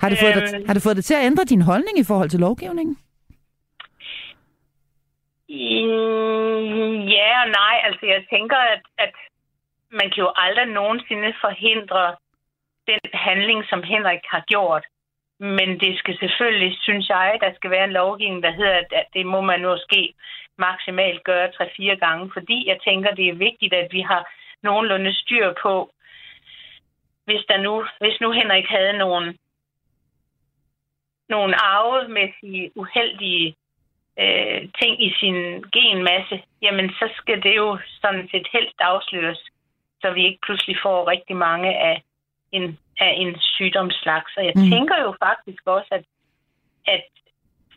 Har, 0.00 0.08
det 0.08 0.18
fået 0.18 0.36
øhm, 0.36 0.46
dig, 0.50 0.66
har 0.66 0.74
det 0.74 0.82
fået 0.82 0.96
dig 0.96 1.04
til 1.04 1.14
at 1.14 1.24
ændre 1.24 1.44
din 1.44 1.62
holdning 1.62 1.98
i 1.98 2.08
forhold 2.10 2.28
til 2.30 2.40
lovgivningen? 2.40 2.96
Mm, 5.48 6.98
ja 7.16 7.30
og 7.42 7.48
nej. 7.60 7.76
Altså, 7.88 8.04
jeg 8.06 8.22
tænker, 8.30 8.56
at, 8.56 8.82
at 8.98 9.14
man 9.90 10.10
kan 10.10 10.22
jo 10.24 10.32
aldrig 10.36 10.66
nogensinde 10.66 11.34
forhindre 11.40 12.16
den 12.86 13.04
handling, 13.14 13.64
som 13.70 13.82
Henrik 13.82 14.24
har 14.34 14.44
gjort. 14.46 14.84
Men 15.40 15.68
det 15.80 15.98
skal 15.98 16.18
selvfølgelig, 16.18 16.76
synes 16.80 17.08
jeg, 17.08 17.38
der 17.40 17.50
skal 17.54 17.70
være 17.70 17.84
en 17.84 17.98
lovgivning, 18.02 18.42
der 18.42 18.50
hedder, 18.50 18.78
at 18.92 19.06
det 19.14 19.26
må 19.26 19.40
man 19.40 19.62
måske 19.62 20.14
maksimalt 20.58 21.24
gøre 21.24 21.52
tre-fire 21.52 21.96
gange, 21.96 22.30
fordi 22.32 22.68
jeg 22.68 22.78
tænker, 22.88 23.10
det 23.10 23.28
er 23.28 23.42
vigtigt, 23.48 23.74
at 23.74 23.88
vi 23.92 24.00
har 24.00 24.22
nogenlunde 24.62 25.14
styr 25.14 25.54
på, 25.62 25.90
hvis, 27.24 27.44
der 27.48 27.58
nu, 27.58 27.86
hvis 28.00 28.20
nu 28.20 28.30
Henrik 28.30 28.66
havde 28.68 28.92
nogle, 28.92 29.34
nogle 31.28 31.54
arvemæssige 31.56 32.70
uheldige 32.74 33.56
øh, 34.18 34.60
ting 34.80 35.04
i 35.06 35.10
sin 35.20 35.64
genmasse, 35.74 36.42
jamen 36.62 36.90
så 36.90 37.08
skal 37.16 37.42
det 37.42 37.56
jo 37.56 37.78
sådan 38.00 38.28
set 38.30 38.46
helst 38.52 38.76
afsløres, 38.80 39.42
så 40.00 40.10
vi 40.10 40.24
ikke 40.24 40.38
pludselig 40.42 40.76
får 40.82 41.08
rigtig 41.10 41.36
mange 41.36 41.78
af 41.78 42.02
en, 42.52 42.78
af 43.00 43.14
en 43.16 43.40
sygdomsslags. 43.40 44.36
Og 44.36 44.44
jeg 44.44 44.52
mm. 44.56 44.70
tænker 44.70 44.96
jo 45.02 45.14
faktisk 45.22 45.62
også, 45.66 45.88
at, 45.90 46.04
at 46.86 47.04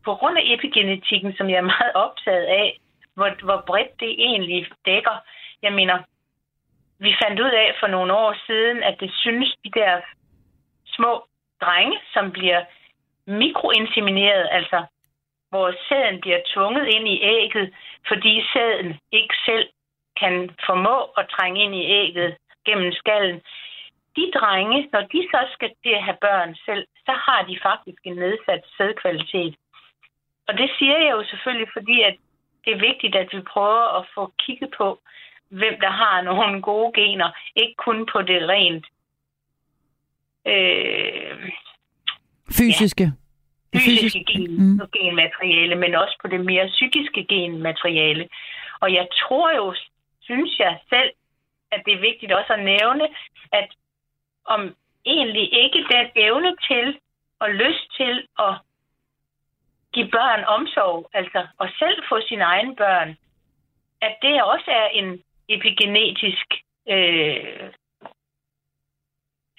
på 0.05 0.15
grund 0.15 0.37
af 0.37 0.43
epigenetikken, 0.45 1.33
som 1.37 1.49
jeg 1.49 1.57
er 1.57 1.71
meget 1.75 1.93
optaget 1.93 2.45
af, 2.45 2.79
hvor, 3.13 3.43
hvor 3.43 3.63
bredt 3.67 3.99
det 3.99 4.11
egentlig 4.11 4.67
dækker, 4.85 5.17
jeg 5.61 5.73
mener, 5.73 5.97
vi 7.05 7.11
fandt 7.23 7.39
ud 7.39 7.53
af 7.63 7.69
for 7.79 7.87
nogle 7.87 8.13
år 8.13 8.33
siden, 8.47 8.83
at 8.83 8.95
det 8.99 9.11
synes 9.23 9.49
de 9.63 9.71
der 9.79 10.01
små 10.85 11.13
drenge, 11.61 11.99
som 12.13 12.31
bliver 12.31 12.61
mikroinsemineret, 13.27 14.47
altså 14.51 14.85
hvor 15.49 15.73
sæden 15.87 16.21
bliver 16.21 16.41
tvunget 16.53 16.85
ind 16.95 17.07
i 17.07 17.21
ægget, 17.21 17.73
fordi 18.07 18.33
sæden 18.53 18.99
ikke 19.11 19.35
selv 19.45 19.67
kan 20.19 20.49
formå 20.65 20.97
at 21.19 21.29
trænge 21.35 21.63
ind 21.63 21.75
i 21.75 21.85
ægget 22.01 22.37
gennem 22.65 22.91
skallen. 22.91 23.41
De 24.15 24.31
drenge, 24.39 24.89
når 24.93 25.01
de 25.01 25.21
så 25.31 25.41
skal 25.53 25.71
til 25.83 25.93
at 25.99 26.03
have 26.03 26.17
børn 26.21 26.55
selv, 26.65 26.87
så 27.05 27.13
har 27.25 27.41
de 27.49 27.59
faktisk 27.63 28.01
en 28.03 28.15
nedsat 28.15 28.63
sædkvalitet. 28.77 29.55
Og 30.47 30.57
det 30.57 30.69
siger 30.77 30.97
jeg 30.97 31.11
jo 31.11 31.23
selvfølgelig, 31.23 31.69
fordi 31.73 32.01
at 32.01 32.15
det 32.65 32.73
er 32.73 32.85
vigtigt, 32.89 33.15
at 33.15 33.29
vi 33.31 33.41
prøver 33.41 33.97
at 33.99 34.05
få 34.15 34.33
kigget 34.39 34.73
på, 34.77 34.99
hvem 35.49 35.79
der 35.81 35.89
har 35.89 36.21
nogle 36.21 36.61
gode 36.61 36.91
gener. 36.93 37.31
Ikke 37.55 37.75
kun 37.75 38.05
på 38.13 38.21
det 38.21 38.49
rent 38.49 38.85
øh, 40.47 41.51
fysiske. 42.51 43.03
Ja, 43.73 43.79
fysiske 43.79 44.23
gen, 44.27 44.51
mm. 44.57 44.79
genmateriale, 44.93 45.75
men 45.75 45.95
også 45.95 46.17
på 46.21 46.27
det 46.27 46.45
mere 46.45 46.67
psykiske 46.67 47.25
genmateriale. 47.29 48.29
Og 48.79 48.93
jeg 48.93 49.07
tror 49.21 49.55
jo 49.55 49.75
synes 50.21 50.59
jeg 50.59 50.79
selv, 50.89 51.11
at 51.71 51.81
det 51.85 51.93
er 51.93 51.99
vigtigt 52.09 52.31
også 52.31 52.53
at 52.53 52.63
nævne, 52.63 53.07
at 53.51 53.69
om 54.45 54.75
egentlig 55.05 55.53
ikke 55.63 55.85
den 55.93 56.07
evne 56.15 56.55
til 56.69 56.99
og 57.39 57.49
lyst 57.49 57.85
til 57.97 58.27
at 58.39 58.53
give 59.93 60.09
børn 60.11 60.43
omsorg, 60.43 61.09
altså 61.13 61.47
at 61.61 61.69
selv 61.79 62.03
få 62.09 62.21
sine 62.27 62.43
egne 62.43 62.75
børn, 62.75 63.17
at 64.01 64.15
det 64.21 64.43
også 64.43 64.71
er 64.71 64.87
en 64.87 65.23
epigenetisk 65.49 66.47
øh, 66.89 67.69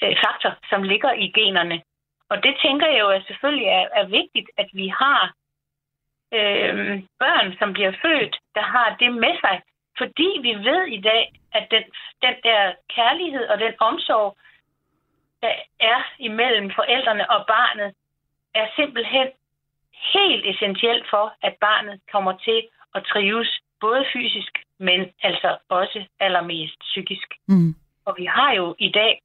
øh, 0.02 0.16
faktor, 0.24 0.52
som 0.70 0.82
ligger 0.82 1.12
i 1.12 1.28
generne. 1.28 1.82
Og 2.28 2.42
det 2.42 2.54
tænker 2.62 2.86
jeg 2.86 3.00
jo 3.00 3.08
at 3.08 3.24
selvfølgelig 3.26 3.66
er, 3.66 3.88
er 3.94 4.06
vigtigt, 4.06 4.50
at 4.56 4.68
vi 4.72 4.88
har 4.88 5.34
øh, 6.32 7.02
børn, 7.18 7.56
som 7.58 7.72
bliver 7.72 7.92
født, 8.02 8.36
der 8.54 8.62
har 8.62 8.96
det 9.00 9.12
med 9.12 9.34
sig. 9.40 9.62
Fordi 9.98 10.28
vi 10.42 10.52
ved 10.54 10.86
i 10.86 11.00
dag, 11.00 11.32
at 11.52 11.66
den, 11.70 11.84
den 12.22 12.34
der 12.42 12.74
kærlighed 12.94 13.46
og 13.48 13.58
den 13.58 13.74
omsorg, 13.78 14.36
der 15.42 15.54
er 15.80 16.00
imellem 16.18 16.70
forældrene 16.74 17.30
og 17.30 17.46
barnet, 17.46 17.94
er 18.54 18.66
simpelthen 18.76 19.28
helt 20.14 20.46
essentielt 20.46 21.06
for, 21.10 21.34
at 21.42 21.54
barnet 21.60 22.00
kommer 22.12 22.32
til 22.38 22.68
at 22.94 23.04
trives, 23.04 23.60
både 23.80 24.04
fysisk, 24.12 24.63
men 24.78 25.00
altså 25.22 25.56
også 25.68 26.04
allermest 26.20 26.78
psykisk. 26.80 27.28
Mm. 27.48 27.74
Og 28.04 28.14
vi 28.18 28.24
har 28.24 28.52
jo 28.52 28.74
i 28.78 28.88
dag 28.88 29.20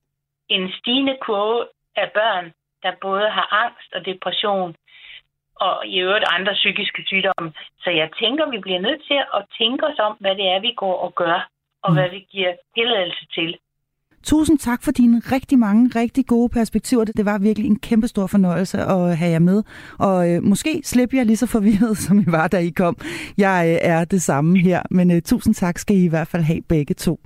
en 0.49 0.71
stigende 0.71 1.17
kurve 1.21 1.67
af 1.95 2.11
børn, 2.11 2.53
der 2.83 2.91
både 3.01 3.29
har 3.29 3.47
angst 3.65 3.93
og 3.93 4.05
depression, 4.05 4.75
og 5.55 5.87
i 5.87 5.99
øvrigt 5.99 6.25
andre 6.37 6.53
psykiske 6.53 7.03
sygdomme. 7.07 7.53
Så 7.83 7.89
jeg 7.89 8.09
tænker, 8.21 8.49
vi 8.49 8.57
bliver 8.57 8.79
nødt 8.79 9.01
til 9.07 9.19
at 9.33 9.45
tænke 9.57 9.85
os 9.87 9.99
om, 9.99 10.17
hvad 10.19 10.35
det 10.35 10.47
er, 10.47 10.59
vi 10.59 10.73
går 10.77 10.97
og 11.05 11.15
gør, 11.15 11.49
og 11.83 11.91
mm. 11.91 11.95
hvad 11.97 12.09
vi 12.09 12.19
giver 12.31 12.53
tilladelse 12.75 13.25
til. 13.35 13.57
Tusind 14.23 14.59
tak 14.59 14.83
for 14.83 14.91
dine 14.91 15.21
rigtig 15.31 15.59
mange, 15.59 15.91
rigtig 15.95 16.25
gode 16.25 16.49
perspektiver. 16.49 17.03
Det 17.03 17.25
var 17.25 17.37
virkelig 17.37 17.67
en 17.69 17.79
kæmpe 17.79 18.07
stor 18.07 18.27
fornøjelse 18.27 18.77
at 18.81 19.17
have 19.17 19.31
jer 19.31 19.39
med. 19.39 19.63
Og 19.97 20.29
øh, 20.29 20.43
måske 20.43 20.81
slipper 20.83 21.17
jeg 21.17 21.25
lige 21.25 21.37
så 21.37 21.45
forvirret, 21.45 21.97
som 22.07 22.19
I 22.19 22.23
var, 22.27 22.47
da 22.47 22.57
I 22.57 22.69
kom. 22.69 22.97
Jeg 23.37 23.79
øh, 23.83 23.89
er 23.89 24.05
det 24.05 24.21
samme 24.21 24.59
her, 24.59 24.81
men 24.91 25.11
øh, 25.11 25.21
tusind 25.21 25.55
tak 25.55 25.79
skal 25.79 25.97
I 25.97 26.03
i 26.03 26.07
hvert 26.07 26.27
fald 26.27 26.43
have 26.43 26.61
begge 26.61 26.93
to. 26.93 27.19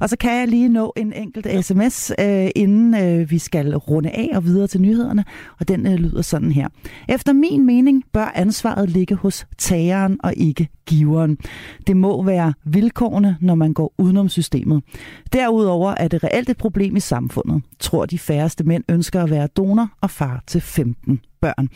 Og 0.00 0.08
så 0.08 0.16
kan 0.16 0.38
jeg 0.40 0.48
lige 0.48 0.68
nå 0.68 0.92
en 0.96 1.12
enkelt 1.12 1.64
sms, 1.64 2.12
øh, 2.20 2.48
inden 2.56 2.94
øh, 2.94 3.30
vi 3.30 3.38
skal 3.38 3.76
runde 3.76 4.10
af 4.10 4.30
og 4.34 4.44
videre 4.44 4.66
til 4.66 4.80
nyhederne. 4.80 5.24
Og 5.60 5.68
den 5.68 5.86
øh, 5.86 5.94
lyder 5.94 6.22
sådan 6.22 6.52
her. 6.52 6.68
Efter 7.08 7.32
min 7.32 7.66
mening 7.66 8.04
bør 8.12 8.32
ansvaret 8.34 8.90
ligge 8.90 9.14
hos 9.14 9.46
tageren 9.58 10.16
og 10.22 10.34
ikke 10.36 10.68
giveren. 10.86 11.38
Det 11.86 11.96
må 11.96 12.22
være 12.22 12.54
vilkårene, 12.64 13.36
når 13.40 13.54
man 13.54 13.72
går 13.72 13.94
udenom 13.98 14.28
systemet. 14.28 14.82
Derudover 15.32 15.94
er 15.96 16.08
det 16.08 16.24
reelt 16.24 16.37
et 16.48 16.56
problem 16.56 16.96
i 16.96 17.00
samfundet. 17.00 17.62
Tror 17.80 18.06
de 18.06 18.18
færreste 18.18 18.64
mænd 18.64 18.84
ønsker 18.88 19.22
at 19.22 19.30
være 19.30 19.46
donor 19.46 19.90
og 20.00 20.10
far 20.10 20.42
til 20.46 20.60
15 20.60 21.20
børn. 21.40 21.68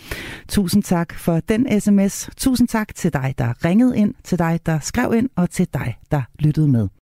Tusind 0.49 0.83
tak 0.83 1.15
for 1.15 1.41
den 1.41 1.81
sms. 1.81 2.31
Tusind 2.37 2.69
tak 2.69 2.95
til 2.95 3.13
dig, 3.13 3.35
der 3.39 3.65
ringede 3.65 3.97
ind, 3.97 4.15
til 4.25 4.39
dig, 4.39 4.61
der 4.67 4.79
skrev 4.79 5.15
ind, 5.15 5.29
og 5.37 5.51
til 5.51 5.69
dig, 5.75 5.99
der 6.11 6.23
lyttede 6.39 6.69
med. 6.69 6.89